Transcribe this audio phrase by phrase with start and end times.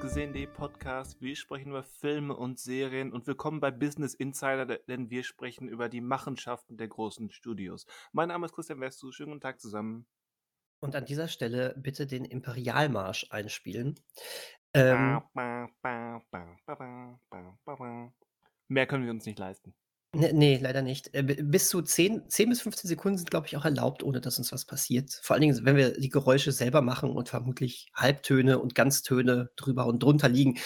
[0.00, 1.20] gesehen.de Podcast.
[1.20, 5.88] Wir sprechen über Filme und Serien und willkommen bei Business Insider, denn wir sprechen über
[5.88, 7.84] die Machenschaften der großen Studios.
[8.12, 9.10] Mein Name ist Christian Westu.
[9.10, 10.06] Schönen guten Tag zusammen.
[10.80, 13.98] Und an dieser Stelle bitte den Imperialmarsch einspielen.
[14.72, 18.12] Ähm, ba, ba, ba,
[18.68, 19.74] Mehr können wir uns nicht leisten.
[20.18, 21.14] Ne, ne, leider nicht.
[21.14, 24.36] Äh, bis zu 10 10 bis 15 Sekunden sind, glaube ich, auch erlaubt, ohne dass
[24.38, 25.12] uns was passiert.
[25.22, 29.86] Vor allen Dingen, wenn wir die Geräusche selber machen und vermutlich Halbtöne und Ganztöne drüber
[29.86, 30.58] und drunter liegen.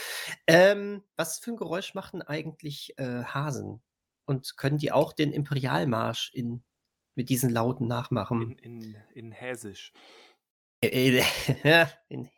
[0.46, 3.82] Ähm, was für ein Geräusch machen eigentlich, äh, Hasen?
[4.24, 6.62] Und können die auch den Imperialmarsch in
[7.14, 8.56] mit diesen Lauten nachmachen?
[8.62, 9.92] In in in Häsisch.
[10.82, 11.24] Äh, äh,
[11.64, 12.30] ja, in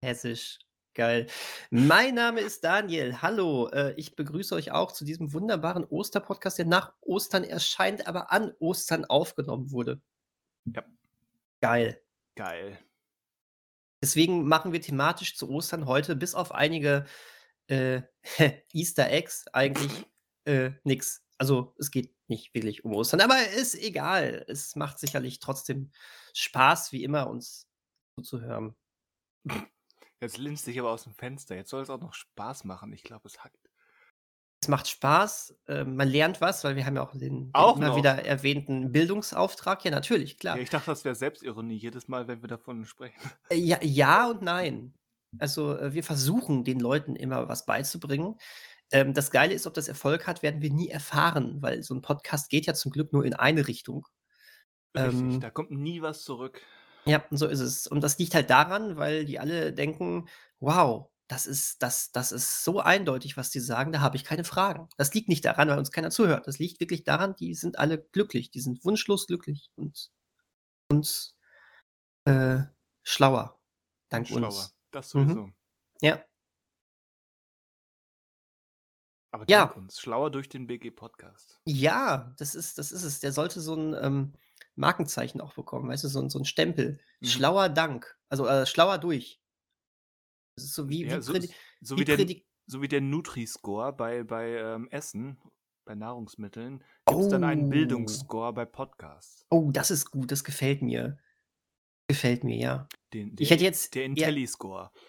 [0.00, 0.58] Hessisch.
[0.96, 1.26] Geil.
[1.68, 3.20] Mein Name ist Daniel.
[3.20, 8.32] Hallo, äh, ich begrüße euch auch zu diesem wunderbaren Osterpodcast, der nach Ostern erscheint, aber
[8.32, 10.00] an Ostern aufgenommen wurde.
[10.64, 10.82] Ja.
[11.60, 12.00] Geil.
[12.34, 12.78] Geil.
[14.02, 17.04] Deswegen machen wir thematisch zu Ostern heute bis auf einige
[17.66, 18.00] äh,
[18.72, 20.06] Easter Eggs eigentlich
[20.46, 21.22] äh, nix.
[21.36, 24.46] Also es geht nicht wirklich um Ostern, aber ist egal.
[24.48, 25.90] Es macht sicherlich trotzdem
[26.32, 27.68] Spaß, wie immer, uns
[28.18, 28.74] zuzuhören.
[30.20, 31.56] Jetzt linst dich aber aus dem Fenster.
[31.56, 32.92] Jetzt soll es auch noch Spaß machen.
[32.92, 33.70] Ich glaube, es hackt.
[34.62, 35.54] Es macht Spaß.
[35.68, 37.96] Äh, man lernt was, weil wir haben ja auch den, Auch immer noch?
[37.96, 39.84] wieder erwähnten Bildungsauftrag.
[39.84, 40.56] Ja, natürlich, klar.
[40.56, 43.20] Ja, ich dachte, das wäre Selbstironie jedes Mal, wenn wir davon sprechen.
[43.50, 44.94] Äh, ja, ja und nein.
[45.38, 48.36] Also äh, wir versuchen den Leuten immer was beizubringen.
[48.90, 52.00] Ähm, das Geile ist, ob das Erfolg hat, werden wir nie erfahren, weil so ein
[52.02, 54.06] Podcast geht ja zum Glück nur in eine Richtung.
[54.96, 56.62] Richtig, Ähm, da kommt nie was zurück.
[57.08, 57.86] Ja, so ist es.
[57.86, 60.26] Und das liegt halt daran, weil die alle denken:
[60.58, 64.42] „Wow, das ist das das ist so eindeutig, was die sagen, da habe ich keine
[64.42, 66.48] Fragen.“ Das liegt nicht daran, weil uns keiner zuhört.
[66.48, 68.50] Das liegt wirklich daran, die sind alle glücklich.
[68.50, 70.10] Die sind wunschlos glücklich und
[70.90, 71.36] uns,
[72.26, 72.60] äh,
[73.04, 73.60] schlauer
[74.10, 74.32] dank Schlauer.
[74.32, 74.76] uns.
[74.90, 75.40] Das Mhm.
[75.40, 75.52] sowieso.
[76.02, 76.24] Ja.
[79.34, 79.70] Aber Ja.
[79.70, 80.00] dank uns.
[80.00, 81.60] Schlauer durch den BG-Podcast.
[81.68, 83.18] Ja, das ist das ist es.
[83.18, 84.32] Der sollte so 'n, ähm,
[84.76, 87.00] Markenzeichen auch bekommen, weißt du, so so 'n Stempel.
[87.22, 87.46] Mhm.
[87.46, 89.38] Schlauer Dank, also, äh, schlauer durch.
[90.58, 91.34] Das ist so wie Ja, wie so
[91.82, 92.26] so wie wie der
[92.66, 95.38] so wie der Nutri-Score bei bei, ähm, Essen,
[95.84, 97.68] bei Nahrungsmitteln, gibt's dann einen Oh.
[97.68, 99.44] Bildungsscore bei Podcasts.
[99.52, 101.18] Oh, das ist gut, das gefällt mir.
[102.08, 102.88] Gefällt mir, ja.
[103.12, 104.90] Den Ich der hätte jetzt der Intelli-Score.
[104.94, 105.00] Ja,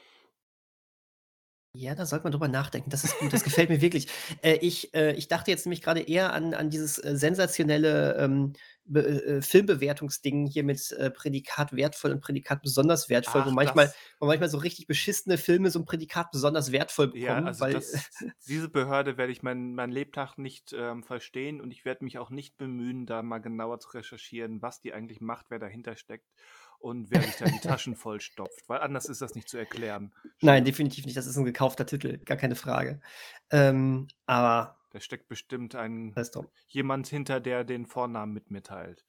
[1.95, 2.89] da sollte man drüber nachdenken.
[2.89, 4.07] Das ist gut, das gefällt mir wirklich.
[4.41, 8.53] Äh, ich äh, ich dachte jetzt nämlich grade eher an an dieses, äh, sensationelle, ähm,
[8.85, 13.93] be äh, Filmbewertungsding hier mit, äh, Prädikat wertvoll und Prädikat besonders wertvoll, wo Ach, manchmal
[13.93, 17.65] das wo manchmal so richtig beschissene Filme so 'n Prädikat besonders wertvoll Ja, bekommen, also
[17.65, 18.09] weil das
[18.47, 22.29] diese Behörde werde ich mein mein Lebtag nicht, ähm, verstehen und ich werde mich auch
[22.29, 26.27] nicht bemühen, da mal genauer zu recherchieren, was die eigentlich macht, wer dahinter steckt
[26.79, 30.13] und wer sich da die Taschen vollstopft, weil anders ist das nicht zu erklären.
[30.41, 31.17] Nein, definitiv nicht.
[31.17, 32.99] Das ist 'n gekaufter Titel, gar keine Frage.
[33.51, 36.19] Ähm, aber Da steckt bestimmt ein
[36.67, 39.05] jemand hinter, der den Vornamen mit mir teilt.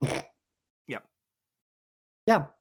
[0.88, 1.02] Ja.
[2.28, 2.54] Ja.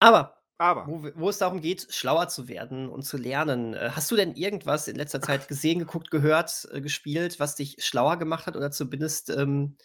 [0.00, 4.10] Aber Aber wo wo es darum geht, schlauer zu werden und zu lernen, äh, hast
[4.10, 8.46] du denn irgendwas in letzter Zeit gesehen, geguckt, gehört, äh, gespielt, was dich schlauer gemacht
[8.46, 9.76] hat oder zumindest, ähm,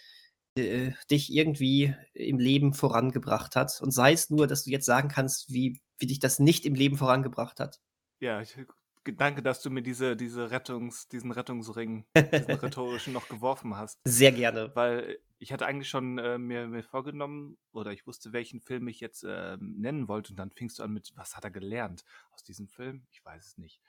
[0.57, 3.81] äh, dich irgendwie im Leben vorangebracht hat?
[3.81, 6.73] Und sei es nur, dass du jetzt sagen kannst, wie wie dich das nicht im
[6.75, 7.79] Leben vorangebracht hat.
[8.19, 8.56] Ja, ich
[9.06, 14.00] danke, dass du mir diese diese Rettungs diesen Rettungsring, diesen rhetorischen noch geworfen hast.
[14.06, 14.75] Sehr gerne.
[14.75, 19.00] Weil ich hatte eigentlich schon, äh, mir mir vorgenommen oder ich wusste, welchen Film ich
[19.01, 22.44] jetzt, ähm, nennen wollte und dann fingst du an mit: „Was hat er gelernt aus
[22.44, 23.81] diesem Film?“ Ich weiß es nicht.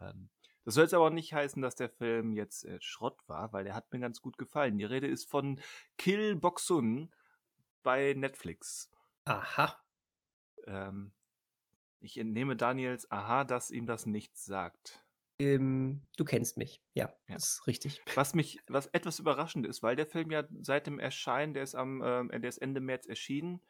[0.00, 0.30] Ähm,
[0.68, 3.64] das soll jetzt aber auch nicht heißen, dass der Film jetzt, äh, Schrott war, weil
[3.64, 4.78] der hat mir ganz gut gefallen.
[4.78, 5.60] Die Rede ist von
[5.98, 7.12] Kill Boksun
[7.82, 8.90] bei Netflix.
[9.26, 9.84] Aha.
[10.66, 11.12] Ähm,
[12.00, 15.04] ich entnehme Daniels Aha, dass ihm das nichts sagt.
[15.40, 16.82] Ähm, du kennst mich.
[16.94, 17.36] Ja, Ja.
[17.36, 18.02] das ist richtig.
[18.14, 21.74] Was mich was etwas überraschend ist, weil der Film ja seit dem Erscheinen der ist
[21.74, 23.62] am, ähm der ist Ende März erschienen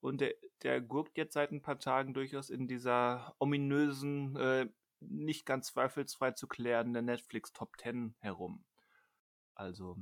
[0.00, 4.68] und der der gurkt jetzt seit 'n paar Tagen durchaus in dieser ominösen, äh,
[5.08, 8.64] nicht ganz zweifelsfrei zu klärenden Netflix Top 10 herum.
[9.54, 9.98] Also,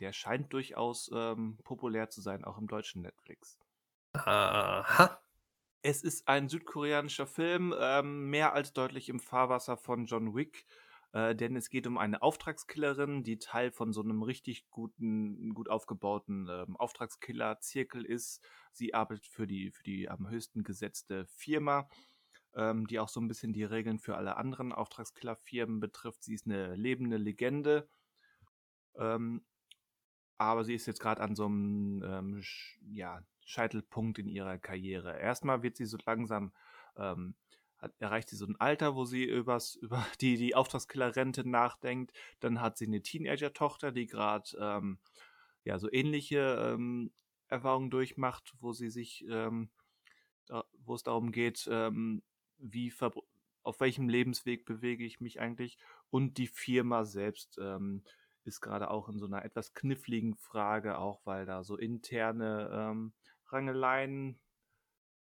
[0.00, 3.58] der scheint durchaus, ähm, populär zu sein, auch im deutschen Netflix.
[4.14, 5.20] Aha.
[5.84, 10.66] Es ist ein südkoreanischer Film, ähm, mehr als deutlich im Fahrwasser von John Wick,
[11.12, 15.68] äh, denn es geht um eine Auftragskillerin, die Teil von so 'nem richtig guten gut
[15.70, 18.42] aufgebauten, ähm, Auftragskiller-Zirkel ist.
[18.72, 21.88] Sie arbeitet für die für die am höchsten gesetzte Firma,
[22.56, 26.22] ähm, die auch so 'n bisschen die Regeln für alle anderen Auftragskiller-Firmen betrifft.
[26.24, 27.88] Sie ist 'ne lebende Legende.
[28.96, 29.44] Ähm,
[30.38, 32.42] aber sie ist jetzt grad an so 'nem, ähm,
[32.92, 35.18] ja, Scheitelpunkt in ihrer Karriere.
[35.20, 36.54] Erst mal wird sie so langsam,
[36.96, 37.36] ähm,
[37.78, 42.12] hat, erreicht sie so ein Alter, wo sie übers, über die, die Auftragskiller-Rente nachdenkt.
[42.40, 45.00] Dann hat sie eine Teenager-Tochter, die gerade ähm,
[45.64, 47.12] ja so ähnliche ähm,
[47.48, 49.70] Erfahrungen durchmacht, wo sie sich, ähm,
[50.46, 52.22] da, wo es darum geht, ähm,
[52.58, 52.92] wie
[53.62, 55.78] auf welchem Lebensweg bewege ich mich eigentlich
[56.10, 58.04] und die Firma selbst ähm,
[58.44, 63.12] ist gerade auch in so einer etwas kniffligen Frage, auch weil da so interne ähm,
[63.46, 64.40] Rangeleien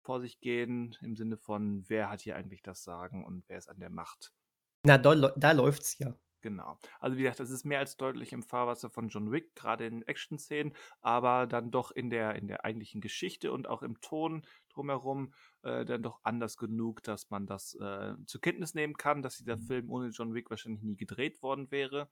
[0.01, 3.67] vor sich gehen, im Sinne von, wer hat hier eigentlich das Sagen und wer ist
[3.67, 4.33] an der Macht.
[4.83, 6.15] Na, da, da läuft's ja.
[6.41, 6.77] Genau.
[6.99, 10.03] Also wie gesagt, das ist mehr als deutlich im Fahrwasser von John Wick, gerade in
[10.03, 15.33] Action-Szenen, aber dann doch in der, in der eigentlichen Geschichte und auch im Ton drumherum
[15.63, 19.57] äh, dann doch anders genug, dass man das äh, zur Kenntnis nehmen kann, dass dieser
[19.57, 19.61] mhm.
[19.61, 22.09] Film ohne John Wick wahrscheinlich nie gedreht worden wäre.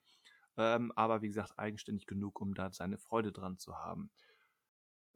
[0.57, 4.09] Ähm, aber wie gesagt, eigenständig genug, um da seine Freude dran zu haben.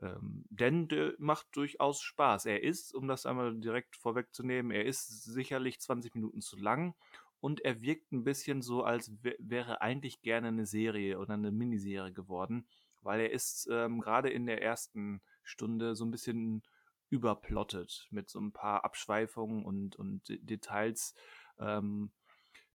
[0.02, 2.46] Ähm, denn der macht durchaus Spaß.
[2.46, 6.94] Er ist, um das einmal direkt vorwegzunehmen, er ist sicherlich 20 Minuten zu lang
[7.40, 12.14] und er wirkt ein bisschen so, als wäre eigentlich gerne eine Serie oder eine Miniserie
[12.14, 12.68] geworden,
[13.02, 16.64] weil er ist ähm, gerade in der ersten Stunde so ein bisschen
[17.10, 21.16] überplottet mit so ein paar Abschweifungen und, und Details,
[21.60, 22.12] ähm,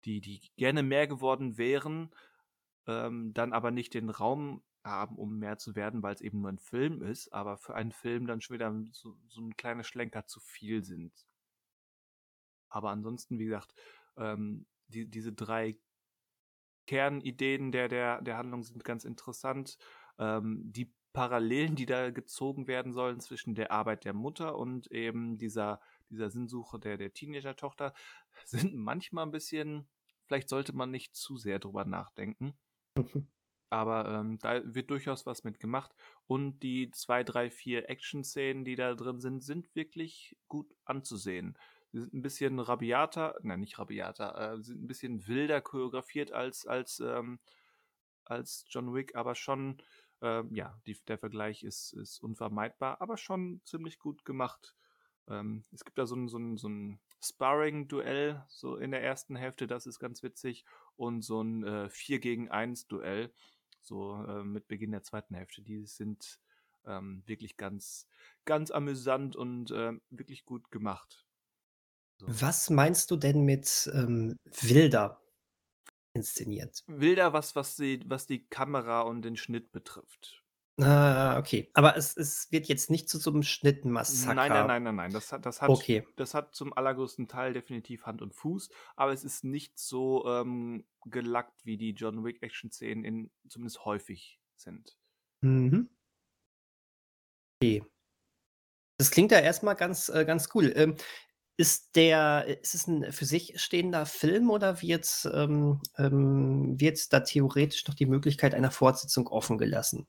[0.06, 2.14] die, die gerne mehr geworden wären,
[2.88, 6.50] ähm, dann aber nicht den Raum haben, um mehr zu werden, weil es eben nur
[6.50, 10.26] ein Film ist, aber für einen Film dann schon wieder so, so ein kleiner Schlenker
[10.26, 11.14] zu viel sind.
[12.70, 13.74] Aber ansonsten, wie gesagt,
[14.18, 15.78] ähm, die, diese drei
[16.88, 19.78] Kernideen der, der, der Handlung sind ganz interessant.
[20.18, 25.38] Ähm, die Parallelen, die da gezogen werden sollen zwischen der Arbeit der Mutter und eben
[25.38, 25.80] dieser,
[26.10, 27.94] dieser Sinnsuche der, der Teenager-Tochter,
[28.46, 29.88] sind manchmal ein bisschen,
[30.26, 32.58] vielleicht sollte man nicht zu sehr drüber nachdenken.
[33.70, 35.96] Aber ähm, da wird durchaus was mit gemacht.
[36.28, 41.58] Und die zwei, drei, vier Action-Szenen, die da drin sind, sind wirklich gut anzusehen.
[41.94, 46.66] Sie sind ein bisschen rabiater, nein, nicht rabiater, äh, sind ein bisschen wilder choreografiert als,
[46.66, 47.40] als, ähm,
[48.26, 49.78] als John Wick, aber schon,
[50.22, 54.76] ähm, ja, die, der Vergleich ist, ist unvermeidbar, aber schon ziemlich gut gemacht.
[55.28, 59.36] Ähm, es gibt da so ein, so ein, so ein Sparring-Duell, so in der ersten
[59.36, 63.32] Hälfte, das ist ganz witzig, und so ein äh, 4 gegen 1 Duell,
[63.84, 65.62] so äh, mit Beginn der zweiten Hälfte.
[65.62, 66.40] Die sind
[66.88, 68.08] ähm, wirklich ganz,
[68.46, 71.24] ganz amüsant und äh, wirklich gut gemacht.
[72.26, 75.22] Was meinst du denn mit ähm, Wilder
[76.14, 76.84] inszeniert?
[76.88, 80.44] Wilder, was, was, die, was die Kamera und den Schnitt betrifft.
[80.82, 81.70] Ah, okay.
[81.74, 84.34] Aber es, es wird jetzt nicht zu so einem Schnittmassaker.
[84.34, 85.14] Nein, nein, nein, nein, nein.
[85.14, 86.08] Das hat, das hat, okay.
[86.16, 90.84] das hat zum allergrößten Teil definitiv Hand und Fuß, aber es ist nicht so ähm,
[91.06, 94.98] gelackt, wie die John Wick Action-Szenen zumindest häufig sind.
[95.42, 95.90] Mhm.
[97.62, 97.84] Okay.
[98.98, 100.72] Das klingt ja erstmal ganz, äh, ganz cool.
[100.76, 100.96] Ähm,
[101.56, 107.20] ist der, ist es ein für sich stehender Film oder wird, ähm, ähm, wird da
[107.20, 110.08] theoretisch noch die Möglichkeit einer Fortsetzung offen gelassen?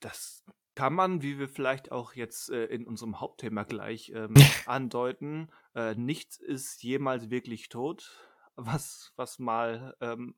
[0.00, 0.44] Das
[0.76, 4.34] kann man, wie wir vielleicht auch jetzt äh, in unserem Hauptthema gleich ähm,
[4.66, 8.16] andeuten, äh, nichts ist jemals wirklich tot,
[8.54, 10.36] was, was mal ähm,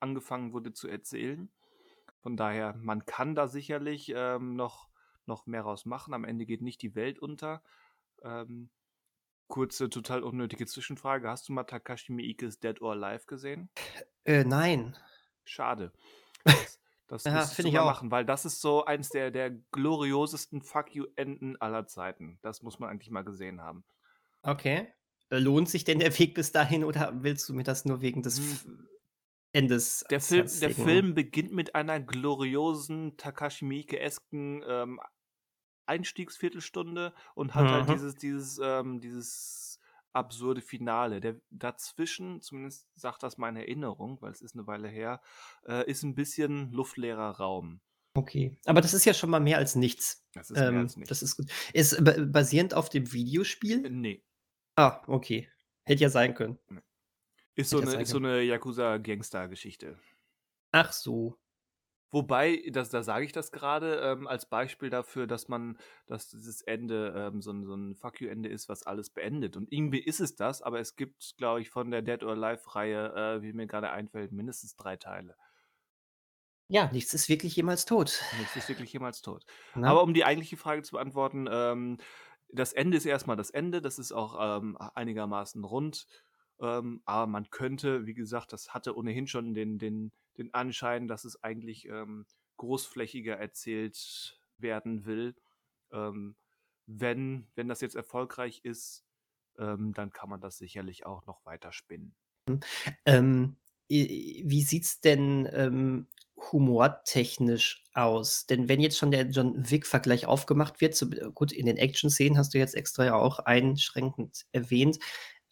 [0.00, 1.52] angefangen wurde zu erzählen.
[2.18, 4.88] Von daher, man kann da sicherlich ähm, noch,
[5.24, 6.14] noch mehr rausmachen.
[6.14, 7.62] Am Ende geht nicht die Welt unter.
[8.22, 8.70] Ähm,
[9.50, 11.28] kurze, total unnötige Zwischenfrage.
[11.28, 13.68] Hast du mal Takashi Miikes Dead or Alive gesehen?
[14.24, 14.96] Äh, nein.
[15.44, 15.92] Schade.
[17.10, 17.86] Das ja, finde ich auch.
[17.86, 22.38] machen, weil das ist so eins der, der gloriosesten Fuck You-Enden aller Zeiten.
[22.40, 23.84] Das muss man eigentlich mal gesehen haben.
[24.42, 24.86] Okay.
[25.28, 28.22] Äh, lohnt sich denn der Weg bis dahin oder willst du mir das nur wegen
[28.22, 28.88] des hm.
[29.52, 30.04] Endes?
[30.08, 35.00] Der Film, der Film beginnt mit einer gloriosen Takashi Miike-esken ähm,
[35.86, 37.88] Einstiegsviertelstunde und hat halt mhm.
[37.88, 39.80] halt dieses, dieses, ähm, dieses
[40.12, 41.20] absurde Finale.
[41.20, 45.20] Der dazwischen, zumindest sagt das meine Erinnerung, weil es ist eine Weile her,
[45.66, 47.80] äh, ist ein bisschen luftleerer Raum.
[48.14, 50.26] Okay, aber das ist ja schon mal mehr als nichts.
[50.32, 51.08] Das ist ähm, mehr als nichts.
[51.08, 51.46] Das ist gut.
[51.72, 53.86] Ist basierend auf dem Videospiel?
[53.86, 54.24] Äh, nee.
[54.76, 55.48] Ah, okay.
[55.84, 56.58] Hätte ja sein können.
[57.54, 59.98] Ist, so eine, ist so eine Yakuza-Gangster-Geschichte.
[60.72, 61.38] Ach so.
[62.12, 66.60] Wobei, das, da sage ich das gerade ähm, als Beispiel dafür, dass man, dass dieses
[66.62, 69.56] Ende ähm, so, ein, so ein Fuck You-Ende ist, was alles beendet.
[69.56, 73.14] Und irgendwie ist es das, aber es gibt, glaube ich, von der Dead or Alive-Reihe,
[73.14, 75.36] äh, wie mir gerade einfällt, mindestens drei Teile.
[76.68, 78.22] Ja, nichts ist wirklich jemals tot.
[78.38, 79.44] Nichts ist wirklich jemals tot.
[79.74, 79.90] Na?
[79.90, 81.98] Aber um die eigentliche Frage zu beantworten, ähm,
[82.52, 86.06] das Ende ist erstmal das Ende, das ist auch ähm, einigermaßen rund.
[86.60, 91.24] Ähm, aber man könnte, wie gesagt, das hatte ohnehin schon den, den den Anschein, dass
[91.24, 95.34] es eigentlich ähm, großflächiger erzählt werden will.
[95.92, 96.36] Ähm,
[96.86, 99.04] wenn, wenn das jetzt erfolgreich ist,
[99.58, 102.14] ähm, dann kann man das sicherlich auch noch weiter spinnen.
[102.48, 102.60] Hm,
[103.06, 103.56] ähm,
[103.88, 106.06] wie sieht's denn, ähm,
[106.52, 108.46] humortechnisch aus?
[108.46, 112.38] Denn wenn jetzt schon der John Wick-Vergleich aufgemacht wird, so äh, gut, in den Action-Szenen
[112.38, 114.98] hast du jetzt extra ja auch einschränkend erwähnt,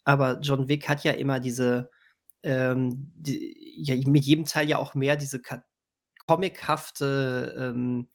[0.03, 1.91] aber John Wick hat ja immer diese,
[2.43, 5.41] ähm, die ja mit jedem Teil ja auch mehr diese
[6.27, 8.09] comichafte, ähm,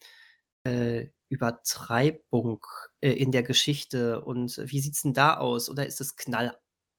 [0.65, 2.65] äh, Übertreibung,
[3.01, 4.23] äh, in der Geschichte.
[4.25, 5.69] Und wie sieht's denn da aus?
[5.69, 6.57] Oder ist es knall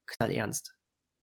[0.07, 0.75] knallernst?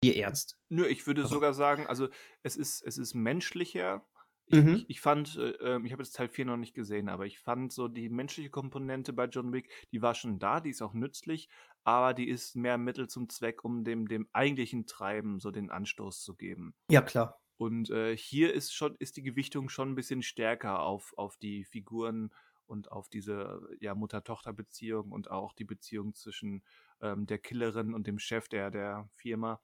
[0.01, 0.58] Bierernst?
[0.70, 2.10] Nö, ich würde Also sogar sagen, also,
[2.43, 4.05] es ist es ist menschlicher.
[4.51, 4.86] Ich Mhm.
[4.88, 7.39] ich ich fand, äh, ähm ich habe jetzt Teil 4 noch nicht gesehen, aber ich
[7.39, 10.93] fand so die menschliche Komponente bei John Wick, die war schon da, die ist auch
[10.93, 11.50] nützlich,
[11.84, 16.22] aber die ist mehr Mittel zum Zweck, um dem dem eigentlichen Treiben so den Anstoß
[16.24, 16.75] zu geben.
[16.89, 17.41] Ja, klar.
[17.58, 21.63] Und, äh, hier ist schon ist die Gewichtung schon 'n bisschen stärker auf auf die
[21.65, 22.34] Figuren
[22.67, 26.63] und auf diese, ja, Mutter-Tochter-Beziehung und auch die Beziehung zwischen,
[27.01, 29.62] ähm, der Killerin und dem Chef der der Firma.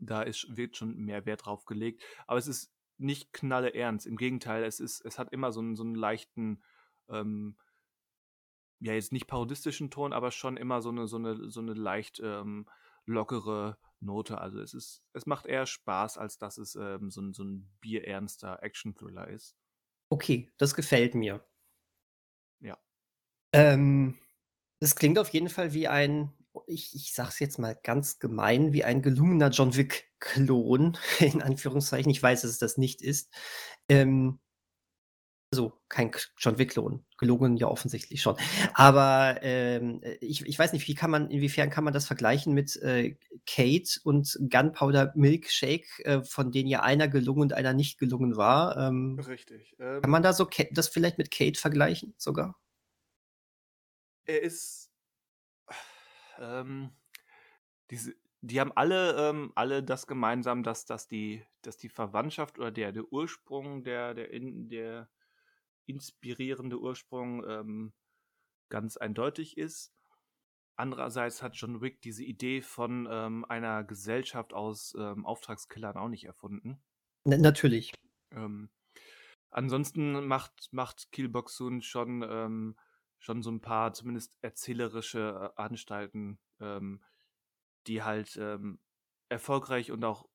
[0.00, 4.06] Da ist wird schon mehr Wert drauf gelegt, aber es ist nicht knalleernst.
[4.06, 6.62] Im Gegenteil, es ist es hat immer so 'n so 'n leichten,
[7.10, 7.56] ähm
[8.82, 12.20] ja, jetzt nicht parodistischen Ton, aber schon immer so 'ne so 'ne so 'ne leicht,
[12.22, 12.66] ähm,
[13.06, 14.38] lockere Note.
[14.40, 17.68] Also, es ist es macht eher Spaß, als dass es, ähm, so 'n so 'n
[17.80, 19.52] bierernster Action-Thriller ist.
[20.12, 21.44] Okay, das gefällt mir.
[22.62, 22.76] Ja.
[23.52, 24.16] Ähm,
[24.80, 26.32] das klingt auf jeden Fall wie ein
[26.66, 32.10] ich ich sage es jetzt mal ganz gemein, wie ein gelungener John Wick-Klon in Anführungszeichen.
[32.10, 33.32] Ich weiß, dass es das nicht ist.
[33.88, 34.38] Ähm
[35.50, 37.06] also, kein John Wick-Klon.
[37.16, 38.36] Gelungen ja offensichtlich schon.
[38.74, 42.52] Aber, ähm, äh, ich ich weiß nicht, wie kann man inwiefern kann man das vergleichen
[42.52, 47.98] mit, äh, Kate und Gunpowder Milkshake, äh, von denen ja einer gelungen und einer nicht
[47.98, 48.76] gelungen war?
[48.76, 52.56] Ähm, Richtig, kann ähm man da so das vielleicht mit Kate vergleichen sogar?
[54.26, 54.87] Er ist
[56.38, 56.92] ähm,
[57.90, 62.70] diese die haben alle ähm, alle das gemeinsam, dass dass die dass die Verwandtschaft oder
[62.70, 65.08] der der Ursprung, der der in der
[65.86, 67.92] inspirierende Ursprung, ähm,
[68.68, 69.92] ganz eindeutig ist.
[70.76, 76.24] Andererseits hat John Wick diese Idee von, ähm, einer Gesellschaft aus, ähm, Auftragskillern auch nicht
[76.24, 76.80] erfunden.
[77.24, 77.92] N natürlich.
[78.30, 78.70] Ähm,
[79.50, 82.76] ansonsten macht macht Kill Bok-Sun schon ähm,
[83.20, 87.02] schon so 'n paar zumindest erzählerische, äh, Anstalten, ähm,
[87.88, 88.80] die halt, ähm,
[89.30, 90.28] erfolgreich und auch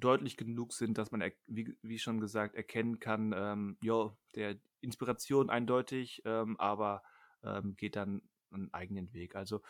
[0.00, 5.50] deutlich genug sind, dass man wie wie schon gesagt, erkennen kann, ähm, jo, der Inspiration
[5.50, 7.02] eindeutig, ähm, aber,
[7.44, 8.22] ähm, geht dann
[8.52, 9.36] 'n eigenen Weg.
[9.36, 9.62] Also,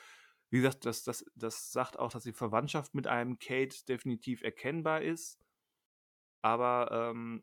[0.50, 5.02] wie gesagt, das das das sagt auch, dass die Verwandtschaft mit einem Kate definitiv erkennbar
[5.02, 5.35] ist
[6.45, 7.43] aber, ähm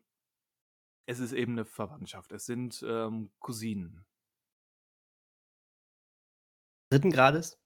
[1.08, 2.32] es ist eben 'ne Verwandtschaft.
[2.32, 4.04] Es sind, ähm, Cousinen.
[6.92, 7.10] 3.
[7.10, 7.58] Grades?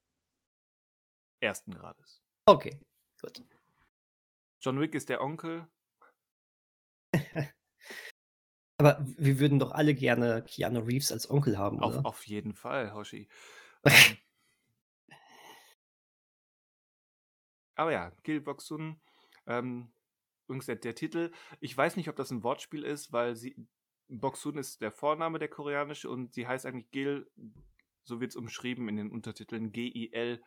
[1.42, 1.64] 1.
[1.70, 2.20] Grades.
[2.46, 2.78] Okay,
[3.20, 3.42] gut.
[4.60, 5.66] John Wick ist der Onkel.
[8.80, 12.06] Aber wir würden doch alle gerne Keanu Reeves als Onkel haben, Auf oder?
[12.06, 13.28] auf jeden Fall, Hoshi.
[13.84, 14.16] Ähm
[17.78, 19.00] aber ja, Kill Bok-Sun,
[19.46, 19.92] ähm,
[20.46, 23.56] übrigens der der Titel ich weiß nicht, ob das 'n Wortspiel ist, weil sie
[24.08, 27.30] Bok-Sun ist der Vorname, der koreanische, und sie heißt eigentlich Gil,
[28.04, 30.42] so wird's umschrieben in den Untertiteln, G-I-L,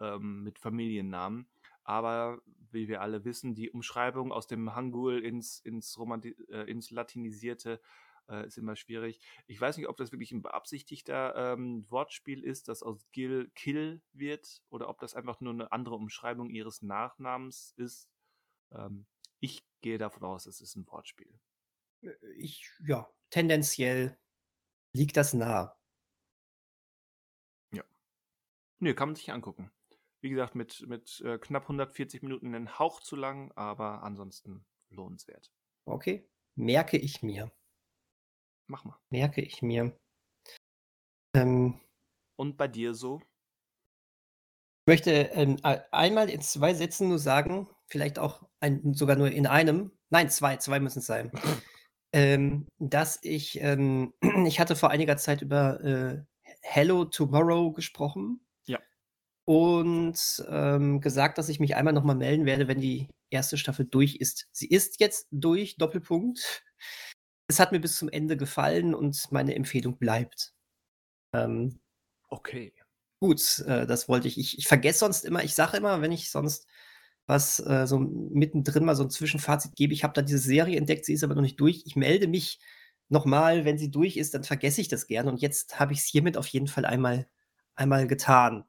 [0.00, 1.48] ähm, mit Familiennamen.
[1.84, 6.90] Aber wie wir alle wissen, die Umschreibung aus dem Hangul ins ins Romanti äh, ins
[6.90, 7.80] Latinisierte,
[8.28, 9.20] äh, ist immer schwierig.
[9.46, 14.02] Ich weiß nicht, ob das wirklich 'n beabsichtigter, ähm, Wortspiel ist, dass aus Gil Kill
[14.12, 18.08] wird oder ob das einfach nur 'ne andere Umschreibung ihres Nachnamens ist.
[18.72, 19.06] Ähm,
[19.40, 21.40] ich gehe davon aus, es ist 'n Wortspiel.
[22.02, 24.18] Äh, ich ja, tendenziell
[24.94, 25.76] liegt das nah.
[27.72, 27.84] Ja.
[28.84, 29.70] Ne, kann man sich angucken.
[30.20, 35.50] Wie gesagt, mit mit, äh, knapp 140 Minuten 'nen Hauch zu lang, aber ansonsten lohnenswert.
[35.86, 37.50] Okay, merke ich mir.
[38.68, 38.98] Mach mal.
[39.12, 39.96] Merke ich mir.
[41.34, 41.80] Ähm
[42.38, 43.20] Und bei dir so?
[44.86, 49.46] möchte, ähm, ei einmal in 2 Sätzen nur sagen, vielleicht auch ein sogar nur in
[49.46, 51.32] einem nein, 2, 2 müssen's sein,
[52.12, 54.14] ähm, dass ich ähm,
[54.46, 56.22] ich hatte vor einiger Zeit über, äh,
[56.62, 58.43] Hello Tomorrow gesprochen.
[59.46, 63.56] Und, ähm, gesagt, dass ich mich einmal noch mal melden werde, wenn die 1.
[63.58, 64.48] Staffel durch ist.
[64.52, 66.64] Sie ist jetzt durch, Doppelpunkt.
[67.48, 70.54] Es hat mir bis zum Ende gefallen und meine Empfehlung bleibt.
[71.34, 71.80] Ähm
[72.30, 72.72] Okay.
[73.20, 76.30] gut, äh, das wollte ich ich ich vergesse sonst immer ich sage immer, wenn ich
[76.32, 76.66] sonst
[77.26, 81.06] was, äh, so mittendrin mal so 'n Zwischenfazit gebe: „Ich habe da diese Serie entdeckt,
[81.06, 82.60] sie ist aber noch nicht durch.“ Ich melde mich
[83.10, 86.06] noch mal, wenn sie durch ist, dann vergesse ich das gerne und jetzt habe ich's
[86.06, 87.28] hiermit auf jeden Fall einmal
[87.76, 88.64] einmal getan.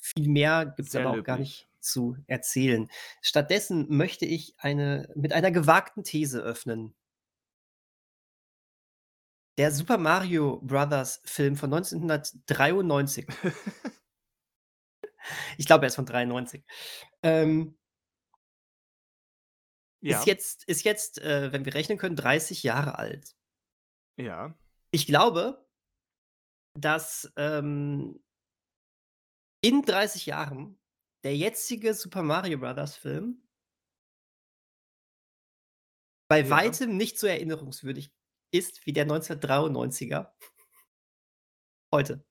[0.00, 2.88] Viel mehr gibt's Sehr aber auch gar nicht zu erzählen.
[3.22, 6.94] Stattdessen möchte ich eine mit einer gewagten These öffnen.
[9.58, 13.26] Der Super Mario Brothers Film von 1993.
[15.58, 16.64] Ich glaube, er ist von 93.
[17.22, 17.76] Ähm
[20.02, 20.22] ist Ja.
[20.24, 23.36] jetzt ist jetzt, äh, wenn wir rechnen können, 30 Jahre alt.
[24.16, 24.54] Ja.
[24.90, 25.64] Ich glaube
[26.78, 28.20] dass, ähm
[29.62, 30.78] in 30 Jahren
[31.24, 33.42] der jetzige Super Mario Brothers Film
[36.30, 36.48] bei Ja.
[36.48, 38.14] weitem nicht so erinnerungswürdig
[38.52, 40.32] ist wie der 1993er.
[41.92, 42.22] Heute.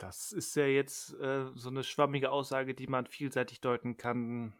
[0.00, 4.54] Das ist ja jetzt, äh, so 'ne schwammige Aussage, die man vielseitig deuten kann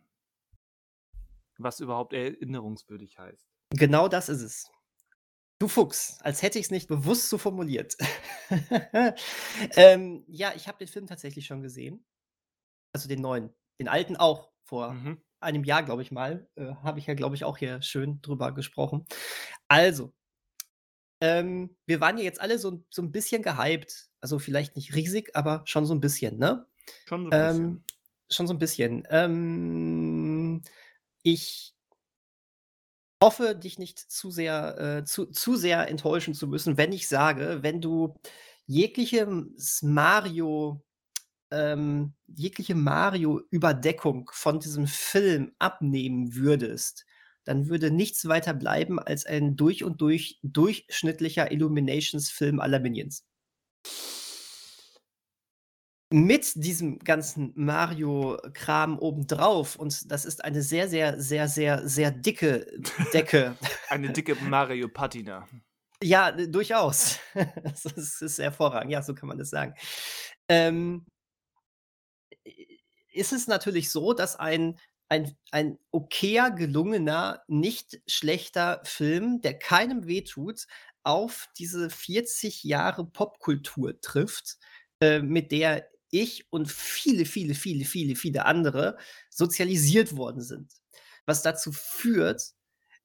[1.59, 3.47] was überhaupt erinnerungswürdig heißt.
[3.77, 4.71] Genau das ist es.
[5.61, 7.97] Du Fuchs, als hätte ich's nicht bewusst so formuliert.
[9.77, 12.05] Ähm, ja, ich habe den Film tatsächlich schon gesehen.
[12.95, 13.51] Also, den neuen.
[13.81, 15.21] Den alten auch vor Mhm.
[15.41, 16.49] einem Jahr, glaube ich mal.
[16.57, 19.07] Äh, habe ich ja, glaube ich, auch hier schön drüber gesprochen.
[19.69, 20.15] Also
[21.21, 24.09] ähm, wir waren ja jetzt alle so so 'n bisschen gehypt.
[24.21, 26.67] Also, vielleicht nicht riesig, aber schon so 'n bisschen, ne?
[27.07, 27.85] Schon so 'n Ähm, bisschen.
[28.31, 29.07] schon so 'n bisschen.
[29.11, 30.63] Ähm,
[31.25, 31.75] ich
[33.23, 37.59] hoffe, dich nicht zu sehr äh, zu zu sehr enttäuschen zu müssen, wenn ich sage,
[37.63, 38.15] wenn du
[38.67, 40.83] jeglichem-s Mario
[41.51, 47.07] ähm, jegliche Mario-Überdeckung von diesem Film abnehmen würdest,
[47.45, 53.25] dann würde nichts weiter bleiben als ein durch und durch durchschnittlicher Illuminations-Film la Minions.
[56.13, 62.67] Mit diesem ganzen Mario-Kram obendrauf und das ist eine sehr, sehr, sehr, sehr, sehr dicke
[63.13, 63.57] Decke.
[63.89, 65.47] Eine dicke Mario-Patina.
[66.03, 67.19] Ja, durchaus.
[67.63, 68.91] Das ist ist hervorragend.
[68.91, 69.75] Ja, so kann man das sagen.
[70.49, 71.07] Ähm
[73.13, 80.07] ist es natürlich so, dass ein ein ein okayer, gelungener, nicht schlechter Film, der keinem
[80.07, 80.67] wehtut,
[81.03, 84.59] auf diese 40 Jahre Popkultur trifft,
[85.03, 88.99] äh, mit der ich und viele, viele, viele, viele, viele andere
[89.31, 90.73] sozialisiert worden sind.
[91.27, 92.43] Was dazu führt,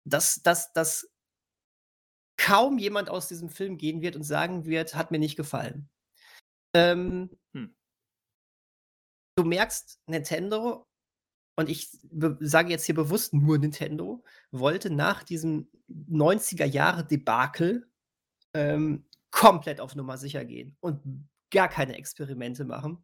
[0.05, 1.09] dass dass dass
[2.37, 5.89] kaum jemand aus diesem Film gehen wird und sagen wird: „Hat mir nicht gefallen.“
[6.75, 7.75] Ähm Hm.
[9.37, 10.87] du merkst, Nintendo
[11.57, 11.89] und ich
[12.41, 17.87] sage jetzt hier bewusst nur Nintendo, wollte nach diesem 90er-Jahre-Debakel,
[18.53, 21.01] ähm, komplett auf Nummer sicher gehen und
[21.55, 23.03] gar keine Experimente machen.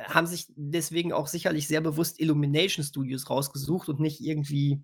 [0.00, 4.82] Haben sich deswegen auch sicherlich sehr bewusst Illumination Studios rausgesucht und nicht irgendwie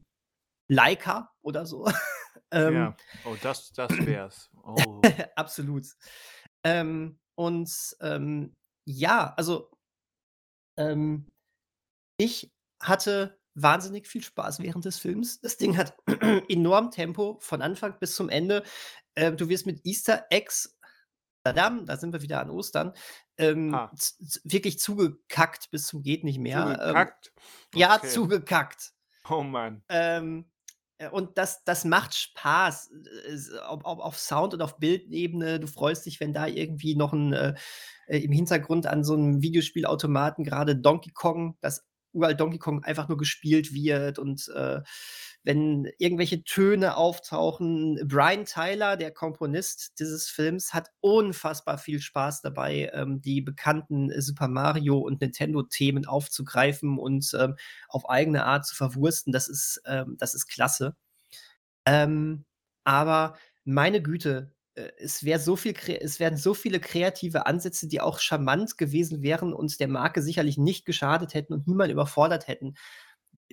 [0.71, 1.87] Laika oder so.
[2.51, 2.97] Ähm Ja.
[3.27, 4.49] Oh, das das wär's.
[4.63, 5.03] Oh.
[5.37, 5.85] Absolut.
[6.65, 8.55] Ähm, und, ähm,
[8.87, 9.71] ja, also
[10.79, 11.29] ähm,
[12.19, 15.41] ich hatte wahnsinnig viel Spaß während des Films.
[15.41, 15.95] Das Ding hat
[16.49, 18.63] enorm Tempo von Anfang bis zum Ende.
[19.15, 20.78] Äh, du wirst mit Easter Eggs
[21.45, 22.93] tadam, da sind wir wieder an Ostern,
[23.39, 23.99] ähm, Ah.
[24.45, 26.81] wirklich zugekackt bis zum geht nicht mehr.
[26.83, 27.33] Ähm, Zugekackt?
[27.75, 28.05] ja, Okay.
[28.05, 28.93] zugekackt.
[29.31, 29.83] Oh Mann.
[29.91, 30.47] Ähm,
[30.99, 35.61] äh, und das das macht Spaß, äh, ob ob auf Sound und auf Bildebene.
[35.61, 37.55] Du freust dich, wenn da irgendwie noch 'n äh,
[38.09, 43.09] äh, im Hintergrund an so 'nem Videospielautomaten grade Donkey Kong das uralt Donkey Kong einfach
[43.09, 44.81] nur gespielt wird und, äh,
[45.45, 48.01] wenn irgendwelche Töne auftauchen.
[48.07, 54.49] Brian Tyler, der Komponist dieses Films, hat unfassbar viel Spaß dabei, ähm, die bekannten Super
[54.49, 57.57] Mario und Nintendo-Themen aufzugreifen und, ähm,
[57.89, 59.33] auf eigene Art zu verwursten.
[59.33, 60.97] Das ist ähm, das ist klasse.
[61.87, 62.45] Ähm,
[62.85, 68.19] aber meine Güte, äh, es so viel es wären so viele kreative Ansätze, die auch
[68.21, 72.75] charmant gewesen wären und der Marke sicherlich nicht geschadet hätten und niemand überfordert hätten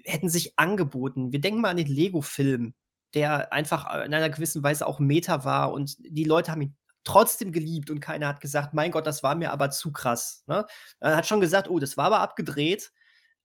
[0.03, 1.31] hätten sich angeboten.
[1.31, 2.73] Wir denken mal an den Lego-Film,
[3.13, 6.75] der einfach, äh, in einer gewissen Weise auch Meta war und die Leute haben ihn
[7.03, 10.65] trotzdem geliebt und keiner hat gesagt: „Mein Gott, das war mir aber zu krass“, ne?
[10.99, 12.91] Er hat schon gesagt: „Oh, das war aber abgedreht.“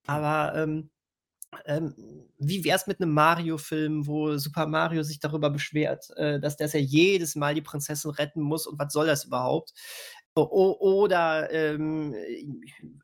[0.09, 0.15] Hm.
[0.15, 0.91] Aber, ähm
[1.67, 1.95] ähm,
[2.39, 6.81] wie wär's mit 'nem Mario-Film, wo Super Mario sich darüber beschwert, äh, dass dass er
[6.83, 9.73] jedes Mal die Prinzessin retten muss und was soll das überhaupt?
[10.37, 12.15] O oder, ähm,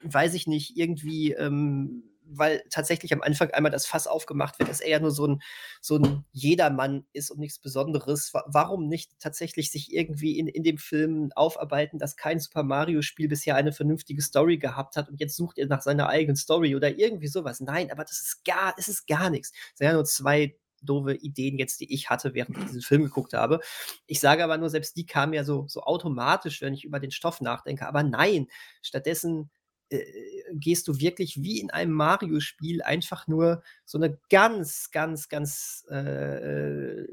[0.02, 4.81] weiß ich nicht, irgendwie, ähm, weil tatsächlich am Anfang einmal das Fass aufgemacht wird, dass
[4.81, 5.43] er ja nur so 'n
[5.81, 8.35] so 'n Jedermann ist und nichts Besonderes.
[8.35, 13.57] Wa warum nicht tatsächlich sich irgendwie in in dem Film aufarbeiten, dass kein Super-Mario-Spiel bisher
[13.57, 17.29] eine vernünftige Story gehabt hat und jetzt sucht er nach seiner eigenen Story oder irgendwie
[17.29, 17.61] so was.
[17.61, 19.53] Nein, aber das ist gar es ist gar nix.
[19.73, 23.03] Es sind ja nur 2 doofe Ideen jetzt, die ich hatte, während ich diesen Film
[23.05, 23.61] geguckt habe.
[24.07, 27.11] Ich sage aber nur, selbst die kamen ja so, so automatisch, wenn ich über den
[27.11, 27.87] Stoff nachdenke.
[27.89, 28.47] Aber nein,
[28.83, 29.51] stattdessen
[29.90, 30.05] äh,
[30.53, 37.05] gehst du wirklich wie in einem Mario-Spiel einfach nur so eine ganz, ganz, ganz äh,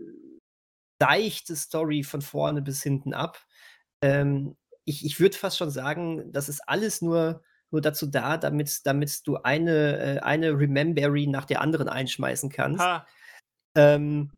[0.99, 3.37] leichte Story von vorne bis hinten ab.
[4.01, 4.55] Ähm,
[4.85, 9.25] ich ich würde fast schon sagen, das ist alles nur nur dazu da, damit damit
[9.27, 12.81] du eine äh, eine Remembery nach der anderen einschmeißen kannst.
[12.81, 13.05] Ha.
[13.75, 14.31] Ähm,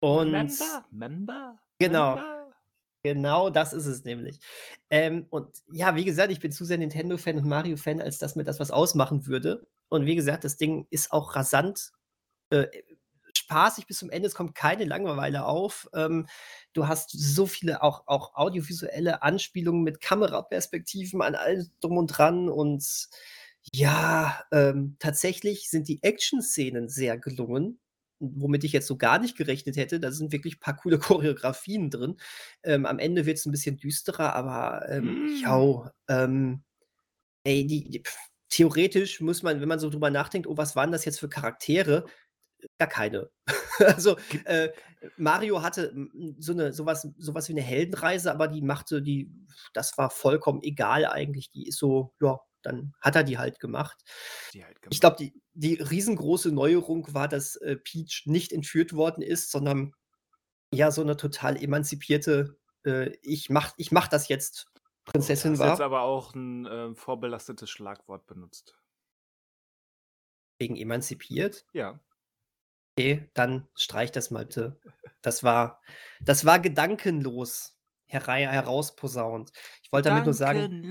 [0.00, 2.16] und Member, Member, Genau.
[2.16, 2.39] Member.
[3.04, 4.38] Genau das ist es nämlich.
[4.90, 8.44] Ähm, und ja, wie gesagt, ich bin zu sehr Nintendo-Fan und Mario-Fan, als dass mir
[8.44, 9.66] das was ausmachen würde.
[9.88, 11.92] Und wie gesagt, das Ding ist auch rasant
[12.50, 12.66] äh,
[13.36, 14.28] spaßig bis zum Ende.
[14.28, 15.88] Es kommt keine Langeweile auf.
[15.94, 16.26] Ähm,
[16.74, 22.50] du hast so viele auch, auch audiovisuelle Anspielungen mit Kameraperspektiven an allem drum und dran.
[22.50, 23.08] Und
[23.72, 27.80] ja, ähm, tatsächlich sind die Action-Szenen sehr gelungen
[28.20, 30.00] womit ich jetzt so gar nicht gerechnet hätte.
[30.00, 32.16] Da sind wirklich ein paar coole Choreografien drin.
[32.62, 35.90] Ähm, am Ende wird es ein bisschen düsterer, aber ähm, Mm.
[36.08, 36.62] ähm,
[37.44, 38.16] ey, die, die, pf,
[38.50, 42.06] theoretisch muss man, wenn man so drüber nachdenkt, oh, was waren das jetzt für Charaktere?
[42.78, 43.30] Gar keine.
[43.78, 44.70] also äh,
[45.16, 45.94] Mario hatte
[46.38, 49.30] so eine sowas, sowas wie eine Heldenreise, aber die machte die,
[49.74, 51.50] das war vollkommen egal eigentlich.
[51.50, 54.02] Die ist so, ja, dann hat er die halt gemacht.
[54.54, 55.00] Die halt Ich gemacht.
[55.00, 59.94] glaube, die, die riesengroße Neuerung war, dass äh, Peach nicht entführt worden ist, sondern
[60.72, 64.70] ja so eine total emanzipierte, äh, ich mach, ich mach das jetzt
[65.06, 65.80] Du Prinzessin hast jetzt war.
[65.80, 68.78] aber auch ein äh, vorbelastetes Schlagwort benutzt.
[70.58, 71.66] Wegen emanzipiert.
[71.72, 71.98] Ja.
[72.96, 74.78] Okay, dann streich das mal bitte.
[75.22, 75.80] Das war,
[76.20, 77.79] das war gedankenlos
[78.10, 79.52] herausposaunt.
[79.82, 80.82] Ich wollte damit nur sagen,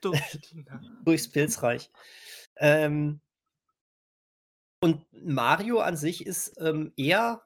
[0.00, 0.86] durch Nacht.
[1.04, 1.90] durchs Pilzreich.
[2.56, 3.20] Ähm,
[4.82, 7.42] und Mario an sich ist ähm, eher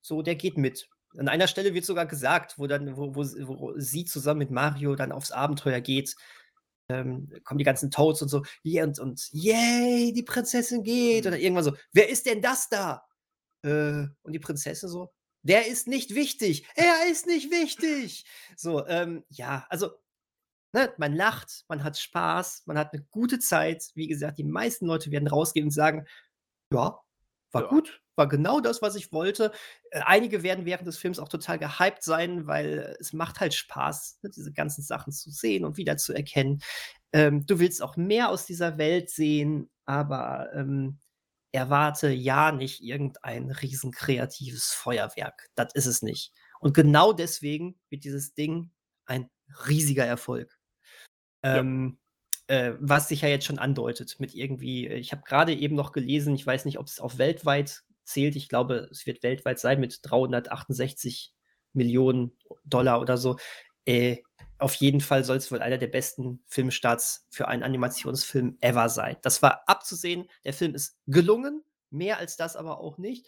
[0.00, 0.88] so, der geht mit.
[1.16, 4.50] An einer Stelle wird sogar gesagt, wo dann, wo, wo, sie- wo sie zusammen mit
[4.50, 6.14] Mario dann aufs Abenteuer geht.
[6.90, 11.24] Ähm, kommen die ganzen Toads und so, yeah, und, und yay, die Prinzessin geht.
[11.24, 11.28] Mhm.
[11.28, 13.04] Oder irgendwann so, wer ist denn das da?
[13.62, 16.66] Äh, und die Prinzessin so, der ist nicht wichtig.
[16.74, 18.24] Er ist nicht wichtig.
[18.56, 19.90] So, ähm, ja, also
[20.74, 23.90] ne, man lacht, man hat Spaß, man hat eine gute Zeit.
[23.94, 26.06] Wie gesagt, die meisten Leute werden rausgehen und sagen:
[26.72, 27.00] „Ja,
[27.52, 27.68] war Ja.
[27.68, 29.52] gut, war genau das, was ich wollte.“
[29.90, 34.20] Äh, einige werden während des Films auch total gehypt sein, weil es macht halt Spaß,
[34.22, 36.62] ne, diese ganzen Sachen zu sehen und wiederzuerkennen.
[37.12, 40.98] Ähm, du willst auch mehr aus dieser Welt sehen, aber, ähm,
[41.52, 45.48] erwarte ja nicht irgendein riesen kreatives Feuerwerk.
[45.54, 46.32] Das ist es nicht.
[46.60, 48.70] Und genau deswegen wird dieses Ding
[49.06, 49.30] ein
[49.66, 50.58] riesiger Erfolg.
[51.42, 51.58] Ja.
[51.58, 51.98] Ähm,
[52.48, 56.34] äh, was sich ja jetzt schon andeutet mit irgendwie ich habe gerade eben noch gelesen,
[56.34, 58.36] ich weiß nicht, ob es auf weltweit zählt.
[58.36, 61.34] Ich glaube, es wird weltweit sein mit 368
[61.74, 62.32] Millionen
[62.64, 63.36] Dollar oder so.
[63.88, 64.18] Äh,
[64.58, 69.16] auf jeden Fall soll es wohl einer der besten Filmstarts für einen Animationsfilm ever sein.
[69.22, 70.28] Das war abzusehen.
[70.44, 73.26] Der Film ist gelungen, mehr als das aber auch nicht.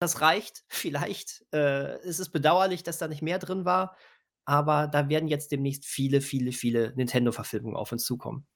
[0.00, 1.44] Das reicht vielleicht.
[1.52, 3.96] Äh, es ist bedauerlich, dass da nicht mehr drin war,
[4.44, 8.46] aber da werden jetzt demnächst viele, viele, viele Nintendo-Verfilmungen auf uns zukommen.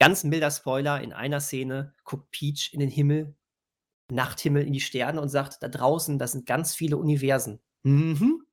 [0.00, 3.34] Ganz milder Spoiler, in einer Szene guckt Peach in den Himmel,
[4.10, 8.44] Nachthimmel, in die Sterne und sagt: „Da draußen, da sind ganz viele Universen.“ Mhm.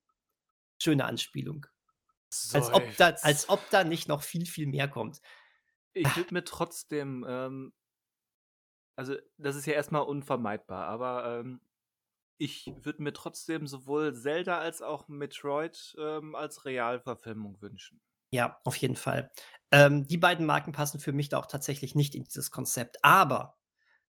[0.82, 1.66] Schöne Anspielung.
[2.52, 5.20] Als ob da als ob da nicht noch viel, viel mehr kommt.
[5.92, 7.72] Ich würde mir trotzdem, ähm,
[8.96, 11.60] also das ist ja erstmal unvermeidbar, aber ähm,
[12.38, 18.00] ich würde mir trotzdem sowohl Zelda als auch Metroid ähm, als Realverfilmung wünschen.
[18.32, 19.30] Ja, auf jeden Fall.
[19.70, 23.04] Ähm, die beiden Marken passen für mich da auch tatsächlich nicht in dieses Konzept.
[23.04, 23.58] Aber,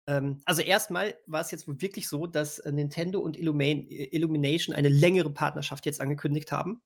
[0.08, 4.76] ähm, also erstmal war es jetzt wohl wirklich so, dass äh, Nintendo und Illumin Illumination
[4.76, 6.82] eine längere Partnerschaft jetzt angekündigt haben.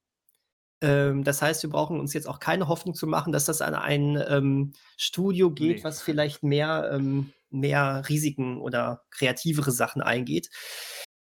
[0.81, 3.75] Ähm, das heißt, wir brauchen uns jetzt auch keine Hoffnung zu machen, dass das an
[3.75, 5.83] ein ähm, Studio geht, Nee.
[5.83, 10.49] was vielleicht mehr, ähm, mehr Risiken oder kreativere Sachen eingeht.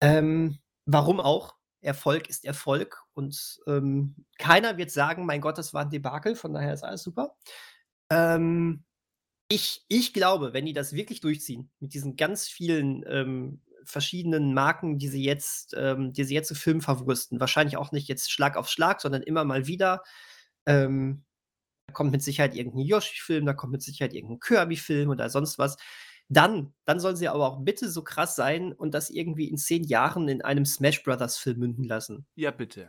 [0.03, 1.55] Ähm, warum auch?
[1.83, 6.53] Erfolg ist Erfolg und ähm, keiner wird sagen, mein Gott, das war ein Debakel, von
[6.53, 7.37] daher ist alles super.
[8.11, 8.85] Ähm,
[9.51, 14.99] ich, ich glaube, wenn die das wirklich durchziehen, mit diesen ganz vielen ähm, verschiedenen Marken,
[14.99, 18.57] die sie jetzt, ähm, die sie jetzt zu Filmen verwursten, wahrscheinlich auch nicht jetzt Schlag
[18.57, 20.05] auf Schlag, sondern immer mal wieder.
[20.67, 21.25] Ähm,
[21.89, 25.77] da kommt mit Sicherheit irgendein Yoshi-Film, da kommt mit Sicherheit irgendein Kirby-Film oder sonst was.
[26.29, 29.83] Dann, dann sollen sie aber auch bitte so krass sein und das irgendwie in zehn
[29.83, 32.25] Jahren in einem Smash Brothers-Film münden lassen.
[32.37, 32.89] Ja, bitte.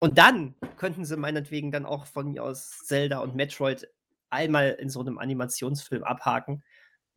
[0.00, 3.86] Und dann könnten sie meinetwegen dann auch von mir aus Zelda und Metroid
[4.30, 6.62] einmal in so einem Animationsfilm abhaken.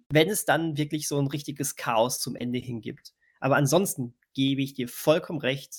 [0.09, 3.13] wenn es dann wirklich so ein richtiges Chaos zum Ende hin gibt.
[3.39, 5.73] Aber ansonsten gebe ich dir vollkommen recht.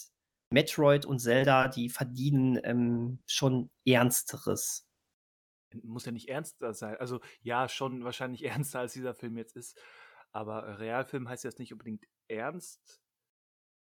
[0.51, 4.88] Metroid und Zelda, die verdienen ähm, schon Ernsteres.
[5.83, 6.97] Muss ja nicht ernster sein.
[6.99, 9.79] Also ja, schon wahrscheinlich ernster als dieser Film jetzt ist.
[10.33, 13.01] Aber äh, Realfilm heißt jetzt nicht unbedingt ernst.